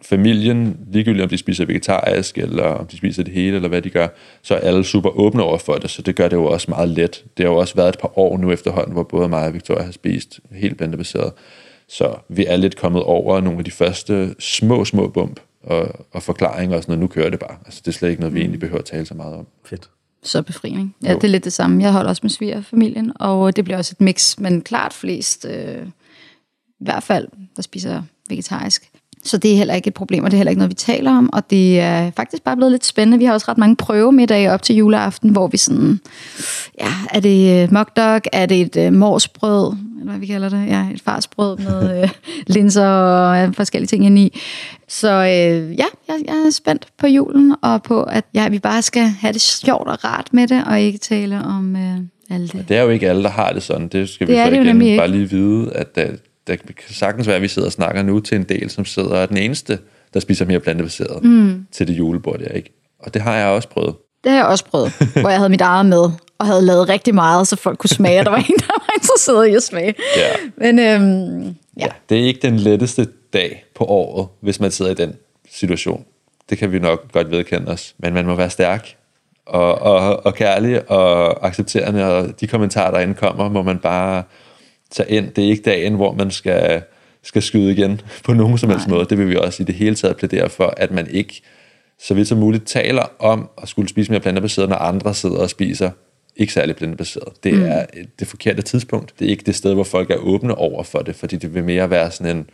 familien, 0.01 0.77
ligegyldigt 0.91 1.23
om 1.23 1.29
de 1.29 1.37
spiser 1.37 1.65
vegetarisk, 1.65 2.37
eller 2.37 2.63
om 2.63 2.87
de 2.87 2.97
spiser 2.97 3.23
det 3.23 3.33
hele, 3.33 3.55
eller 3.55 3.69
hvad 3.69 3.81
de 3.81 3.89
gør, 3.89 4.07
så 4.41 4.55
er 4.55 4.59
alle 4.59 4.83
super 4.83 5.09
åbne 5.09 5.43
over 5.43 5.57
for 5.57 5.73
det, 5.73 5.89
så 5.89 6.01
det 6.01 6.15
gør 6.15 6.27
det 6.27 6.35
jo 6.35 6.45
også 6.45 6.71
meget 6.71 6.89
let. 6.89 7.23
Det 7.37 7.45
har 7.45 7.53
jo 7.53 7.57
også 7.57 7.75
været 7.75 7.89
et 7.89 7.99
par 7.99 8.19
år 8.19 8.37
nu 8.37 8.51
efterhånden, 8.51 8.93
hvor 8.93 9.03
både 9.03 9.29
mig 9.29 9.47
og 9.47 9.53
Victoria 9.53 9.83
har 9.83 9.91
spist 9.91 10.39
helt 10.51 10.77
plantebaseret. 10.77 11.33
Så 11.87 12.15
vi 12.29 12.45
er 12.45 12.55
lidt 12.55 12.75
kommet 12.75 13.03
over 13.03 13.41
nogle 13.41 13.59
af 13.59 13.65
de 13.65 13.71
første 13.71 14.35
små, 14.39 14.85
små 14.85 15.07
bump 15.07 15.39
og, 15.65 15.87
og 16.13 16.23
forklaringer 16.23 16.77
og 16.77 16.83
sådan 16.83 16.91
noget. 16.91 17.01
Nu 17.01 17.07
kører 17.07 17.29
det 17.29 17.39
bare. 17.39 17.57
Altså, 17.65 17.81
det 17.85 17.87
er 17.87 17.97
slet 17.97 18.09
ikke 18.09 18.21
noget, 18.21 18.33
vi 18.35 18.39
egentlig 18.39 18.59
behøver 18.59 18.79
at 18.79 18.85
tale 18.85 19.05
så 19.05 19.13
meget 19.13 19.33
om. 19.33 19.47
Fedt. 19.65 19.89
Så 20.23 20.41
befriende. 20.41 20.91
Ja, 21.03 21.11
Jo. 21.11 21.15
det 21.15 21.23
er 21.23 21.27
lidt 21.31 21.43
det 21.43 21.53
samme. 21.53 21.83
Jeg 21.83 21.91
holder 21.91 22.09
også 22.09 22.19
med 22.23 22.29
svigerfamilien, 22.29 23.11
og 23.15 23.55
det 23.55 23.63
bliver 23.63 23.77
også 23.77 23.93
et 23.99 24.01
mix, 24.01 24.37
men 24.39 24.61
klart 24.61 24.93
flest, 24.93 25.45
øh, 25.49 25.87
i 26.79 26.83
hvert 26.85 27.03
fald, 27.03 27.27
der 27.55 27.61
spiser 27.61 28.01
vegetarisk. 28.29 28.89
Så 29.23 29.37
det 29.37 29.53
er 29.53 29.57
heller 29.57 29.73
ikke 29.73 29.87
et 29.87 29.93
problem, 29.93 30.23
og 30.23 30.31
det 30.31 30.35
er 30.35 30.39
heller 30.39 30.49
ikke 30.49 30.59
noget, 30.59 30.69
vi 30.69 30.75
taler 30.75 31.11
om. 31.17 31.29
Og 31.33 31.49
det 31.49 31.79
er 31.79 32.11
faktisk 32.11 32.43
bare 32.43 32.55
blevet 32.55 32.71
lidt 32.71 32.85
spændende. 32.85 33.17
Vi 33.17 33.25
har 33.25 33.33
også 33.33 33.45
ret 33.51 33.57
mange 33.57 33.75
prøvemiddage 33.75 34.51
op 34.51 34.61
til 34.61 34.75
juleaften, 34.75 35.29
hvor 35.29 35.47
vi 35.47 35.57
sådan, 35.57 35.99
ja, 36.79 36.87
er 37.11 37.19
det 37.19 37.63
øh, 37.63 37.73
mock 37.73 37.97
dog, 37.97 38.21
er 38.33 38.45
det 38.45 38.61
et 38.61 38.75
øh, 38.77 38.93
morsbrød, 38.93 39.73
eller 39.99 40.11
hvad 40.11 40.19
vi 40.19 40.25
kalder 40.25 40.49
det, 40.49 40.67
ja, 40.67 40.87
et 40.93 41.01
farsbrød 41.01 41.57
med 41.57 42.03
øh, 42.03 42.09
linser 42.55 42.87
og 42.87 43.43
øh, 43.47 43.53
forskellige 43.53 43.87
ting 43.87 44.05
ind 44.05 44.19
i. 44.19 44.39
Så 44.87 45.11
øh, 45.11 45.79
ja, 45.79 45.85
jeg, 46.07 46.15
jeg 46.27 46.35
er 46.45 46.49
spændt 46.49 46.87
på 46.97 47.07
julen, 47.07 47.55
og 47.61 47.83
på, 47.83 48.03
at 48.03 48.25
ja, 48.33 48.49
vi 48.49 48.59
bare 48.59 48.81
skal 48.81 49.03
have 49.03 49.33
det 49.33 49.41
sjovt 49.41 49.87
og 49.87 50.05
rart 50.05 50.27
med 50.31 50.47
det, 50.47 50.63
og 50.67 50.81
ikke 50.81 50.97
tale 50.97 51.37
om 51.37 51.75
øh, 51.75 51.97
alt 52.29 52.53
det. 52.53 52.65
Det 52.69 52.77
er 52.77 52.81
jo 52.81 52.89
ikke 52.89 53.09
alle, 53.09 53.23
der 53.23 53.29
har 53.29 53.51
det 53.53 53.63
sådan. 53.63 53.87
Det 53.87 54.09
skal 54.09 54.27
Det 54.27 54.33
vi 54.33 54.37
så 54.39 54.47
igen 54.47 54.65
nemlig 54.65 54.87
ikke. 54.87 54.99
bare 54.99 55.07
lige 55.07 55.29
vide, 55.29 55.71
at 55.73 55.95
der, 55.95 56.07
der 56.47 56.55
kan 56.55 56.75
sagtens 56.89 57.27
være, 57.27 57.35
at 57.35 57.41
vi 57.41 57.47
sidder 57.47 57.67
og 57.67 57.71
snakker 57.71 58.03
nu 58.03 58.19
til 58.19 58.35
en 58.35 58.43
del, 58.43 58.69
som 58.69 58.85
sidder 58.85 59.09
og 59.09 59.17
er 59.21 59.25
den 59.25 59.37
eneste, 59.37 59.79
der 60.13 60.19
spiser 60.19 60.45
mere 60.45 60.59
plantebaseret 60.59 61.23
mm. 61.23 61.65
til 61.71 61.87
det 61.87 61.93
julebord 61.97 62.39
der, 62.39 62.47
ikke? 62.47 62.73
Og 62.99 63.13
det 63.13 63.21
har 63.21 63.35
jeg 63.35 63.47
også 63.47 63.69
prøvet. 63.69 63.95
Det 64.23 64.31
har 64.31 64.39
jeg 64.39 64.47
også 64.47 64.65
prøvet, 64.65 64.91
hvor 65.21 65.29
jeg 65.29 65.37
havde 65.39 65.49
mit 65.49 65.61
eget 65.61 65.85
med, 65.85 66.09
og 66.39 66.45
havde 66.45 66.61
lavet 66.61 66.89
rigtig 66.89 67.15
meget, 67.15 67.47
så 67.47 67.55
folk 67.55 67.77
kunne 67.77 67.89
smage, 67.89 68.19
og 68.19 68.25
der 68.25 68.31
var 68.31 68.37
en, 68.49 68.55
der 68.57 68.73
var 68.79 68.93
interesseret 68.95 69.47
i 69.47 69.55
at 69.55 69.63
smage. 69.63 69.93
Ja. 70.17 70.31
Men 70.57 70.79
øhm, 70.79 71.43
ja, 71.47 71.53
Ja, 71.79 71.87
det 72.09 72.19
er 72.19 72.23
ikke 72.25 72.39
den 72.41 72.55
letteste 72.57 73.07
dag 73.35 73.65
på 73.75 73.83
året, 73.85 74.27
hvis 74.41 74.59
man 74.59 74.71
sidder 74.71 74.91
i 74.91 74.95
den 74.95 75.15
situation. 75.51 76.05
Det 76.49 76.57
kan 76.57 76.71
vi 76.71 76.79
nok 76.79 77.11
godt 77.11 77.31
vedkende 77.31 77.71
os. 77.71 77.95
Men 77.97 78.13
man 78.13 78.25
må 78.25 78.35
være 78.35 78.49
stærk 78.49 78.95
og, 79.45 79.75
og, 79.81 80.25
og 80.25 80.35
kærlig 80.35 80.91
og 80.91 81.47
accepterende, 81.47 82.05
og 82.17 82.39
de 82.41 82.47
kommentarer, 82.47 82.91
der 82.91 82.99
indkommer, 82.99 83.49
må 83.49 83.61
man 83.63 83.79
bare 83.79 84.23
tage 84.91 85.09
ind. 85.09 85.31
Det 85.31 85.43
er 85.45 85.49
ikke 85.49 85.63
dagen, 85.63 85.95
hvor 85.95 86.13
man 86.13 86.31
skal, 86.31 86.81
skal 87.23 87.41
skyde 87.41 87.71
igen 87.71 88.01
på 88.23 88.33
nogen 88.33 88.57
som 88.57 88.69
helst 88.69 88.87
Nej. 88.87 88.95
måde. 88.97 89.05
Det 89.09 89.17
vil 89.17 89.29
vi 89.29 89.35
også 89.35 89.63
i 89.63 89.65
det 89.65 89.75
hele 89.75 89.95
taget 89.95 90.17
plædere 90.17 90.49
for, 90.49 90.73
at 90.77 90.91
man 90.91 91.07
ikke 91.11 91.41
så 91.99 92.13
vidt 92.13 92.27
som 92.27 92.37
muligt 92.37 92.67
taler 92.67 93.03
om 93.19 93.49
at 93.61 93.67
skulle 93.69 93.89
spise 93.89 94.11
mere 94.11 94.19
plantebaseret, 94.21 94.69
når 94.69 94.75
andre 94.75 95.13
sidder 95.13 95.37
og 95.37 95.49
spiser 95.49 95.91
ikke 96.35 96.53
særlig 96.53 96.75
plantebaseret. 96.75 97.43
Det 97.43 97.53
mm. 97.53 97.63
er 97.65 97.85
et- 97.93 98.19
det 98.19 98.27
forkerte 98.27 98.61
tidspunkt. 98.61 99.13
Det 99.19 99.25
er 99.25 99.29
ikke 99.29 99.43
det 99.45 99.55
sted, 99.55 99.73
hvor 99.73 99.83
folk 99.83 100.11
er 100.11 100.15
åbne 100.15 100.55
over 100.55 100.83
for 100.83 100.99
det, 100.99 101.15
fordi 101.15 101.35
det 101.35 101.53
vil 101.53 101.63
mere 101.63 101.89
være 101.89 102.11
sådan 102.11 102.37
en, 102.37 102.49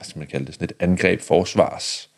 hvad 0.00 0.04
skal 0.06 0.18
man 0.18 0.28
kalde 0.28 0.46
det, 0.46 0.54
sådan 0.54 0.64
et 0.64 0.72
angreb 0.80 1.20
forsvars 1.20 2.08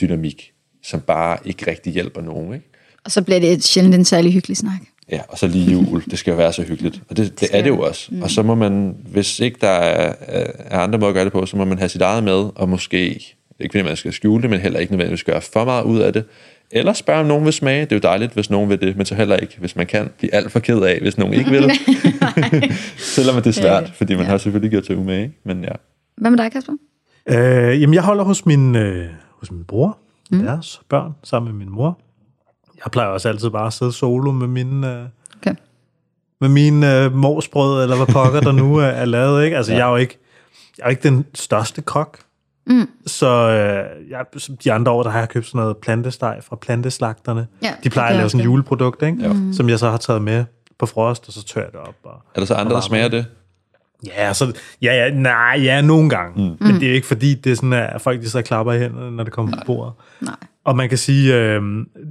dynamik, 0.00 0.52
som 0.82 1.00
bare 1.00 1.38
ikke 1.44 1.70
rigtig 1.70 1.92
hjælper 1.92 2.20
nogen. 2.22 2.54
Ikke? 2.54 2.66
og 3.04 3.10
så 3.10 3.22
bliver 3.22 3.40
det 3.40 3.52
et 3.52 3.64
sjældent 3.64 3.94
en 3.94 4.04
særlig 4.04 4.32
hyggelig 4.32 4.56
snak. 4.56 4.80
Ja, 5.10 5.20
og 5.28 5.38
så 5.38 5.46
lige 5.46 5.72
jul. 5.72 6.04
Det 6.10 6.18
skal 6.18 6.30
jo 6.30 6.36
være 6.36 6.52
så 6.52 6.62
hyggeligt. 6.62 7.02
Og 7.10 7.16
det, 7.16 7.40
det 7.40 7.48
er 7.52 7.62
det 7.62 7.68
jo 7.68 7.80
også. 7.80 8.08
Mm. 8.14 8.22
Og 8.22 8.30
så 8.30 8.42
må 8.42 8.54
man, 8.54 8.96
hvis 9.06 9.40
ikke 9.40 9.58
der 9.60 9.68
er, 9.68 10.14
er 10.58 10.78
andre 10.78 10.98
måder 10.98 11.08
at 11.10 11.14
gøre 11.14 11.24
det 11.24 11.32
på, 11.32 11.46
så 11.46 11.56
må 11.56 11.64
man 11.64 11.78
have 11.78 11.88
sit 11.88 12.00
eget 12.02 12.24
med, 12.24 12.50
og 12.54 12.68
måske, 12.68 13.04
ikke 13.60 13.72
fordi 13.72 13.82
man 13.82 13.96
skal 13.96 14.12
skjule 14.12 14.42
det, 14.42 14.50
men 14.50 14.60
heller 14.60 14.80
ikke 14.80 14.92
nødvendigvis 14.92 15.24
gøre 15.24 15.40
for 15.40 15.64
meget 15.64 15.84
ud 15.84 15.98
af 15.98 16.12
det. 16.12 16.24
Eller 16.70 16.92
spørge, 16.92 17.20
om 17.20 17.26
nogen 17.26 17.44
vil 17.44 17.52
smage. 17.52 17.80
Det 17.80 17.92
er 17.92 17.96
jo 17.96 18.00
dejligt, 18.00 18.32
hvis 18.32 18.50
nogen 18.50 18.70
vil 18.70 18.80
det, 18.80 18.96
men 18.96 19.06
så 19.06 19.14
heller 19.14 19.36
ikke, 19.36 19.56
hvis 19.58 19.76
man 19.76 19.86
kan, 19.86 20.08
blive 20.18 20.34
alt 20.34 20.52
for 20.52 20.60
ked 20.60 20.80
af, 20.82 21.00
hvis 21.00 21.18
nogen 21.18 21.34
ikke 21.34 21.50
vil. 21.50 21.70
Selvom 22.96 23.36
det 23.36 23.46
er 23.46 23.50
svært, 23.50 23.92
fordi 23.94 24.14
man 24.14 24.24
Ja. 24.24 24.30
har 24.30 24.38
selvfølgelig 24.38 24.70
gjort 24.70 24.86
sig 24.86 24.96
umage. 24.96 25.32
Men 25.44 25.64
ja, 25.64 25.72
Hvad 26.16 26.30
med 26.30 26.38
dig, 26.38 26.52
Kasper? 26.52 26.72
Øh, 27.30 27.80
jamen, 27.80 27.94
jeg 27.94 28.02
holder 28.02 28.24
hos 28.24 28.46
min, 28.46 28.76
øh, 28.76 29.08
hos 29.38 29.50
min 29.50 29.64
bror, 29.64 29.98
mm. 30.30 30.42
deres 30.42 30.80
børn, 30.88 31.14
sammen 31.22 31.52
med 31.52 31.66
min 31.66 31.74
mor. 31.74 31.98
Jeg 32.84 32.90
plejer 32.92 33.08
også 33.08 33.28
altid 33.28 33.50
bare 33.50 33.66
at 33.66 33.72
sidde 33.72 33.92
solo 33.92 34.32
med 34.32 34.46
mine, 34.46 34.92
øh, 34.92 35.04
Okay. 35.36 35.54
med 36.40 36.48
mine 36.48 37.04
øh, 37.04 37.14
morsbrød, 37.14 37.82
eller 37.82 37.96
hvad 37.96 38.06
pokker 38.06 38.40
der 38.40 38.52
nu 38.52 38.76
er, 38.76 38.86
er 38.86 39.04
lavet. 39.04 39.44
Ikke? 39.44 39.56
Altså, 39.56 39.72
ja. 39.72 39.78
jeg, 39.78 39.86
er 39.86 39.90
jo 39.90 39.96
ikke, 39.96 40.18
jeg 40.78 40.84
er 40.84 40.88
jo 40.88 40.90
ikke 40.90 41.02
den 41.02 41.26
største 41.34 41.82
kok. 41.82 42.18
Mm. 42.66 42.88
Så 43.06 43.26
øh, 43.26 44.10
jeg, 44.10 44.24
som 44.36 44.56
de 44.56 44.72
andre 44.72 44.92
år, 44.92 45.02
der 45.02 45.10
har 45.10 45.18
jeg 45.18 45.28
købt 45.28 45.46
sådan 45.46 45.58
noget 45.58 45.76
plantesteg 45.76 46.38
fra 46.42 46.56
planteslagterne. 46.56 47.46
Ja, 47.62 47.72
de 47.84 47.90
plejer 47.90 48.10
at 48.10 48.16
lave 48.16 48.30
sådan 48.30 48.40
et 48.40 48.44
juleprodukt, 48.44 49.02
ikke? 49.02 49.28
Mm. 49.28 49.52
som 49.52 49.68
jeg 49.68 49.78
så 49.78 49.90
har 49.90 49.96
taget 49.96 50.22
med 50.22 50.44
på 50.78 50.86
frost, 50.86 51.26
og 51.26 51.32
så 51.32 51.44
tør 51.44 51.60
jeg 51.60 51.72
det 51.72 51.80
op. 51.80 51.94
Og, 52.04 52.22
er 52.34 52.40
der 52.40 52.46
så 52.46 52.54
andre, 52.54 52.74
der 52.74 52.80
smager 52.80 53.08
det? 53.08 53.26
Ja, 54.06 54.32
så, 54.32 54.52
ja, 54.82 54.94
ja, 54.94 55.14
nej, 55.14 55.60
ja, 55.62 55.80
nogle 55.80 56.10
gange. 56.10 56.42
Mm. 56.42 56.66
Men 56.66 56.74
det 56.74 56.82
er 56.82 56.88
jo 56.88 56.94
ikke 56.94 57.06
fordi, 57.06 57.34
det 57.34 57.52
er 57.52 57.56
sådan, 57.56 57.72
at 57.72 58.00
folk 58.00 58.20
de 58.20 58.30
så 58.30 58.42
klapper 58.42 58.72
i 58.72 58.78
hænderne, 58.78 59.16
når 59.16 59.24
det 59.24 59.32
kommer 59.32 59.56
på 59.56 59.62
bordet. 59.66 59.92
Nej. 60.20 60.34
Og 60.64 60.76
man 60.76 60.88
kan 60.88 60.98
sige, 60.98 61.36
øh, 61.36 61.62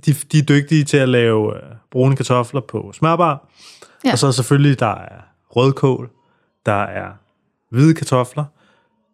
de, 0.06 0.14
de 0.32 0.40
er 0.40 0.44
dygtige 0.44 0.84
til 0.84 0.98
at 0.98 1.10
lave 1.10 1.56
øh, 1.56 1.62
brune 1.92 2.16
kartofler 2.16 2.62
på 2.62 2.92
smørbar. 2.94 3.50
Ja. 4.06 4.12
Og 4.12 4.20
så 4.20 4.32
selvfølgelig, 4.32 4.80
der 4.80 4.96
er 4.96 5.22
rødkål, 5.50 6.10
der 6.66 6.84
er 6.84 7.08
hvide 7.72 7.94
kartofler, 7.94 8.46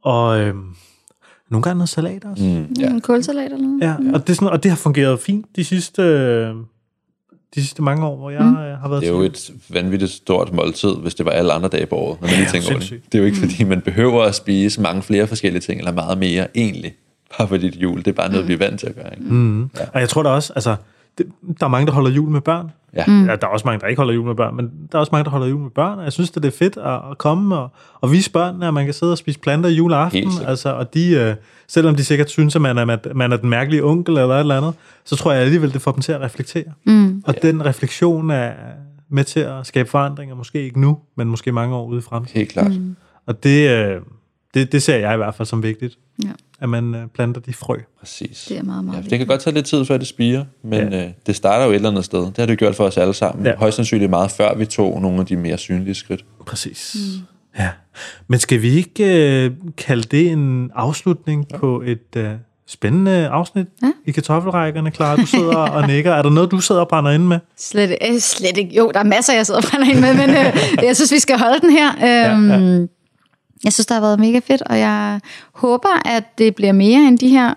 og 0.03 0.39
øh, 0.39 0.55
nogle 1.49 1.63
gange 1.63 1.77
noget 1.77 1.89
salat 1.89 2.25
også. 2.25 2.43
Mm. 2.43 2.49
Mm, 2.49 2.67
ja. 2.79 2.89
En 2.89 3.01
kålsalat 3.01 3.45
eller 3.45 3.57
noget? 3.57 3.81
Ja, 3.81 4.13
og 4.13 4.27
det, 4.27 4.29
er 4.29 4.33
sådan, 4.33 4.49
og 4.49 4.63
det 4.63 4.71
har 4.71 4.77
fungeret 4.77 5.19
fint 5.19 5.45
de 5.55 5.63
sidste, 5.63 6.01
øh, 6.01 6.55
de 7.55 7.61
sidste 7.61 7.81
mange 7.81 8.05
år, 8.05 8.15
hvor 8.15 8.29
jeg 8.29 8.41
mm. 8.41 8.55
har 8.55 8.87
været 8.89 9.01
Det 9.01 9.09
er 9.09 9.13
jo 9.13 9.21
et 9.21 9.51
vanvittigt 9.69 10.11
stort 10.11 10.53
måltid, 10.53 10.95
hvis 10.95 11.15
det 11.15 11.25
var 11.25 11.31
alle 11.31 11.53
andre 11.53 11.69
dage 11.69 11.85
på 11.85 11.95
året, 11.95 12.21
når 12.21 12.27
man 12.27 12.35
lige 12.35 12.45
Ja, 12.45 12.51
tænker 12.51 12.69
over 12.69 12.79
det. 12.79 12.89
Det 12.89 13.15
er 13.15 13.19
jo 13.19 13.25
ikke, 13.25 13.37
fordi 13.37 13.63
man 13.63 13.81
behøver 13.81 14.23
at 14.23 14.35
spise 14.35 14.81
mange 14.81 15.01
flere 15.01 15.27
forskellige 15.27 15.61
ting, 15.61 15.79
eller 15.79 15.91
meget 15.91 16.17
mere 16.17 16.47
egentlig, 16.55 16.93
bare 17.37 17.47
fordi 17.47 17.69
det 17.69 17.75
er 17.75 17.79
jul. 17.79 17.97
Det 17.97 18.07
er 18.07 18.11
bare 18.11 18.31
noget, 18.31 18.47
vi 18.47 18.53
er 18.53 18.57
vant 18.57 18.79
til 18.79 18.87
at 18.87 18.95
gøre. 18.95 19.11
Ikke? 19.11 19.33
Mm. 19.33 19.61
Ja. 19.61 19.85
Og 19.93 19.99
jeg 19.99 20.09
tror 20.09 20.23
da 20.23 20.29
også, 20.29 20.53
altså, 20.53 20.75
det, 21.17 21.25
der 21.59 21.65
er 21.65 21.69
mange, 21.69 21.87
der 21.87 21.93
holder 21.93 22.11
jul 22.11 22.29
med 22.29 22.41
børn. 22.41 22.71
Ja. 22.95 23.03
Mm. 23.07 23.25
Ja, 23.25 23.35
der 23.35 23.47
er 23.47 23.51
også 23.51 23.67
mange, 23.67 23.81
der 23.81 23.87
ikke 23.87 23.99
holder 23.99 24.13
jul 24.13 24.25
med 24.25 24.35
børn, 24.35 24.55
men 24.55 24.71
der 24.91 24.97
er 24.97 24.99
også 24.99 25.09
mange, 25.11 25.23
der 25.23 25.29
holder 25.29 25.47
jul 25.47 25.61
med 25.61 25.69
børn, 25.69 25.97
og 25.97 26.03
jeg 26.03 26.13
synes, 26.13 26.31
det 26.31 26.45
er 26.45 26.51
fedt 26.51 26.77
at, 26.77 27.11
at 27.11 27.17
komme 27.17 27.57
og, 27.57 27.69
og 28.01 28.11
vise 28.11 28.31
børnene, 28.31 28.67
at 28.67 28.73
man 28.73 28.85
kan 28.85 28.93
sidde 28.93 29.11
og 29.11 29.17
spise 29.17 29.39
planter 29.39 29.69
i 29.69 29.73
juleaften. 29.73 30.31
Altså, 30.47 30.69
og 30.69 30.93
de, 30.93 31.09
øh, 31.11 31.35
selvom 31.67 31.95
de 31.95 32.03
sikkert 32.03 32.29
synes, 32.29 32.55
at 32.55 32.61
man 32.61 32.77
er, 32.77 33.13
man 33.15 33.31
er 33.31 33.37
den 33.37 33.49
mærkelige 33.49 33.83
onkel 33.83 34.17
eller 34.17 34.35
et 34.35 34.39
eller 34.39 34.57
andet, 34.57 34.73
så 35.05 35.15
tror 35.15 35.31
jeg 35.31 35.41
alligevel, 35.41 35.73
det 35.73 35.81
får 35.81 35.91
dem 35.91 36.01
til 36.01 36.11
at 36.11 36.21
reflektere. 36.21 36.63
Mm. 36.85 37.23
Og 37.25 37.35
den 37.41 37.65
refleksion 37.65 38.29
er 38.29 38.51
med 39.09 39.23
til 39.23 39.39
at 39.39 39.67
skabe 39.67 39.89
forandringer, 39.89 40.35
måske 40.35 40.63
ikke 40.63 40.81
nu, 40.81 40.97
men 41.15 41.27
måske 41.27 41.51
mange 41.51 41.75
år 41.75 41.85
ude 41.85 41.97
i 41.97 42.01
fremtiden. 42.01 42.37
Helt 42.37 42.51
klart. 42.51 42.71
Mm. 42.71 42.95
Og 43.25 43.43
det, 43.43 43.69
øh, 43.69 44.01
det, 44.53 44.71
det 44.71 44.83
ser 44.83 44.97
jeg 44.97 45.13
i 45.13 45.17
hvert 45.17 45.35
fald 45.35 45.45
som 45.45 45.63
vigtigt, 45.63 45.97
Ja, 46.23 46.29
at 46.61 46.69
man 46.69 46.95
øh, 46.95 47.07
planter 47.07 47.41
de 47.41 47.53
frø. 47.53 47.75
Præcis. 47.99 48.45
det 48.49 48.57
er 48.57 48.63
meget, 48.63 48.85
meget 48.85 49.03
Ja, 49.03 49.09
det 49.09 49.17
kan 49.17 49.27
godt 49.27 49.41
tage 49.41 49.53
lidt 49.53 49.65
tid, 49.65 49.85
før 49.85 49.97
det 49.97 50.07
spiger, 50.07 50.45
men 50.63 50.93
ja. 50.93 51.05
øh, 51.05 51.09
det 51.27 51.35
starter 51.35 51.65
jo 51.65 51.71
et 51.71 51.75
eller 51.75 51.89
andet 51.89 52.05
sted. 52.05 52.19
Det 52.19 52.37
har 52.37 52.45
det 52.45 52.53
jo 52.53 52.57
gjort 52.59 52.75
for 52.75 52.83
os 52.85 52.97
alle 52.97 53.13
sammen. 53.13 53.45
Ja. 53.45 53.51
Ja. 53.51 53.57
Højst 53.57 53.75
sandsynligt 53.75 54.09
meget 54.09 54.31
før 54.31 54.55
vi 54.55 54.65
tog 54.65 55.01
nogle 55.01 55.19
af 55.19 55.25
de 55.25 55.35
mere 55.35 55.57
synlige 55.57 55.95
skridt. 55.95 56.25
Præcis. 56.45 56.95
Mm. 56.95 57.25
Ja. 57.59 57.69
Men 58.27 58.39
skal 58.39 58.61
vi 58.61 58.69
ikke 58.69 59.29
øh, 59.45 59.51
kalde 59.77 60.03
det 60.03 60.31
en 60.31 60.71
afslutning 60.75 61.45
ja. 61.51 61.57
på 61.57 61.81
et 61.85 62.15
øh, 62.17 62.29
spændende 62.67 63.27
afsnit 63.27 63.67
Ja. 63.83 63.91
i 64.05 64.11
kartoffelrækkerne, 64.11 64.91
Clara? 64.91 65.15
Du 65.15 65.25
sidder 65.25 65.55
og 65.57 65.87
nikker. 65.91 66.11
Er 66.13 66.21
der 66.21 66.29
noget, 66.29 66.51
du 66.51 66.59
sidder 66.59 66.81
og 66.81 66.87
brænder 66.87 67.11
ind 67.11 67.23
med? 67.23 67.39
Slet, 67.57 67.95
øh, 68.11 68.19
slet 68.19 68.57
ikke. 68.57 68.75
Jo, 68.75 68.91
der 68.93 68.99
er 68.99 69.03
masser, 69.03 69.33
jeg 69.33 69.45
sidder 69.45 69.59
og 69.61 69.67
brænder 69.71 69.87
ind 69.89 69.99
med, 69.99 70.13
men 70.13 70.29
øh, 70.29 70.53
jeg 70.83 70.95
synes, 70.95 71.11
vi 71.11 71.19
skal 71.19 71.37
holde 71.39 71.59
den 71.61 71.69
her. 71.71 71.89
Øhm, 72.33 72.49
ja, 72.49 72.57
ja. 72.57 72.85
Jeg 73.65 73.73
synes, 73.73 73.85
det 73.85 73.93
har 73.93 74.01
været 74.01 74.19
mega 74.19 74.39
fedt, 74.39 74.61
og 74.61 74.79
jeg 74.79 75.19
håber, 75.53 76.07
at 76.07 76.37
det 76.37 76.55
bliver 76.55 76.71
mere 76.71 77.07
end 77.07 77.19
de 77.19 77.29
her 77.29 77.53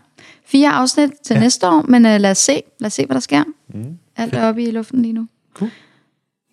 fire 0.47 0.71
afsnit 0.71 1.11
til 1.25 1.35
ja. 1.35 1.41
næste 1.41 1.69
år, 1.69 1.85
men 1.89 2.07
øh, 2.07 2.21
lad 2.21 2.31
os 2.31 2.39
se. 2.39 2.63
Lad 2.81 2.87
os 2.87 2.93
se, 2.93 3.07
hvad 3.07 3.15
der 3.15 3.21
sker. 3.21 3.45
Mm. 3.75 3.99
Alt 4.17 4.35
er 4.35 4.49
oppe 4.49 4.63
i 4.63 4.71
luften 4.71 5.03
lige 5.03 5.13
nu. 5.13 5.27
Cool. 5.55 5.71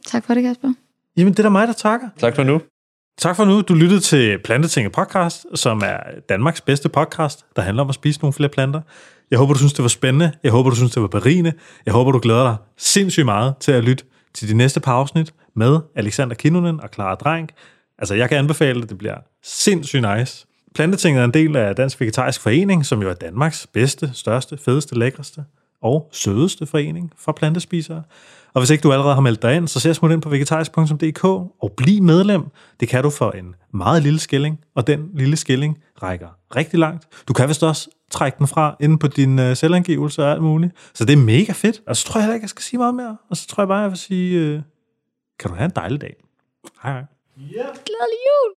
Tak 0.08 0.26
for 0.26 0.34
det, 0.34 0.44
Kasper. 0.44 0.74
Jamen, 1.18 1.34
det 1.34 1.40
er 1.40 1.44
da 1.44 1.50
mig, 1.50 1.68
der 1.68 1.74
takker. 1.74 2.08
Tak 2.18 2.36
for 2.36 2.44
nu. 2.44 2.62
Tak 3.18 3.36
for 3.36 3.46
nu. 3.46 3.62
Du 3.62 3.74
lyttede 3.74 4.00
til 4.00 4.40
Plantetinget 4.44 4.92
podcast, 4.92 5.46
som 5.56 5.82
er 5.86 5.98
Danmarks 6.30 6.62
bedste 6.62 6.90
podcast, 6.90 7.46
der 7.56 7.62
handler 7.62 7.84
om 7.84 7.90
at 7.90 7.96
spise 7.96 8.20
nogle 8.22 8.34
flere 8.34 8.50
planter. 8.50 8.82
Jeg 9.32 9.40
håber, 9.40 9.54
du 9.54 9.58
synes, 9.58 9.74
det 9.74 9.84
var 9.84 9.90
spændende. 9.90 10.32
Jeg 10.44 10.52
håber, 10.52 10.70
du 10.70 10.76
synes, 10.76 10.92
det 10.92 11.02
var 11.02 11.08
berigende. 11.08 11.54
Jeg 11.86 11.94
håber, 11.94 12.12
du 12.12 12.20
glæder 12.20 12.44
dig 12.44 12.56
sindssygt 12.78 13.26
meget 13.26 13.58
til 13.60 13.72
at 13.72 13.84
lytte 13.84 14.04
til 14.34 14.50
de 14.50 14.54
næste 14.54 14.80
par 14.80 14.94
afsnit 14.94 15.34
med 15.56 15.80
Alexander 15.96 16.36
Kinnunen 16.36 16.82
og 16.82 16.90
Clara 16.94 17.16
Drank. 17.16 17.50
Altså, 18.00 18.16
jeg 18.16 18.30
kan 18.30 18.38
anbefale 18.38 18.82
det. 18.82 18.90
Det 18.90 18.98
bliver 18.98 19.18
sindssygt 19.44 20.06
nice. 20.18 20.46
Plantetinget 20.76 21.22
er 21.22 21.26
en 21.26 21.34
del 21.34 21.56
af 21.56 21.76
Dansk 21.76 22.02
Vegetarisk 22.02 22.42
Forening, 22.42 22.86
som 22.86 23.02
jo 23.02 23.10
er 23.10 23.14
Danmarks 23.14 23.68
bedste, 23.68 24.12
største, 24.14 24.58
fedeste, 24.58 25.00
lækreste 25.00 25.44
og 25.82 26.10
sødeste 26.12 26.66
forening 26.66 27.12
for 27.18 27.32
plantespisere. 27.32 28.04
Og 28.54 28.62
hvis 28.62 28.70
ikke 28.70 28.82
du 28.82 28.92
allerede 28.92 29.14
har 29.14 29.22
meldt 29.22 29.42
dig 29.42 29.56
ind, 29.56 29.68
så 29.68 29.80
ser 29.80 29.94
smut 29.94 30.12
ind 30.12 30.22
på 30.22 30.30
vegetarisk.dk 30.30 31.24
og 31.24 31.74
bliv 31.78 32.04
medlem. 32.04 32.44
Det 32.80 32.90
kan 32.90 33.04
du 33.04 33.10
for 33.10 33.32
en 33.32 33.56
meget 33.74 34.04
lille 34.04 34.20
skilling, 34.20 34.60
og 34.76 34.88
den 34.88 35.10
lille 35.14 35.36
skilling 35.36 35.78
rækker 36.04 36.28
rigtig 36.56 36.80
langt. 36.80 37.08
Du 37.28 37.34
kan 37.34 37.50
vist 37.50 37.64
også 37.64 37.90
trække 38.12 38.38
den 38.38 38.48
fra 38.48 38.76
inde 38.80 38.98
på 38.98 39.08
din 39.08 39.40
øh, 39.40 39.56
selvangivelse 39.56 40.24
og 40.24 40.32
alt 40.32 40.44
muligt. 40.44 40.74
Så 40.94 41.06
det 41.06 41.14
er 41.14 41.18
mega 41.18 41.52
fedt. 41.52 41.82
Og 41.88 41.98
så 41.98 42.06
tror 42.06 42.20
jeg 42.20 42.24
heller 42.24 42.34
ikke, 42.34 42.44
jeg 42.44 42.50
skal 42.50 42.64
sige 42.64 42.78
meget 42.78 42.96
mere. 42.96 43.18
Og 43.30 43.38
så 43.38 43.48
tror 43.48 43.64
jeg 43.64 43.68
bare, 43.68 43.80
jeg 43.80 43.90
vil 43.90 43.98
sige, 43.98 44.40
øh, 44.40 44.62
kan 45.40 45.50
du 45.50 45.56
have 45.56 45.66
en 45.66 45.72
dejlig 45.76 46.02
dag. 46.02 46.16
Hej 46.84 46.92
hej. 46.92 47.15
Glædelig 47.38 48.22
jul! 48.28 48.54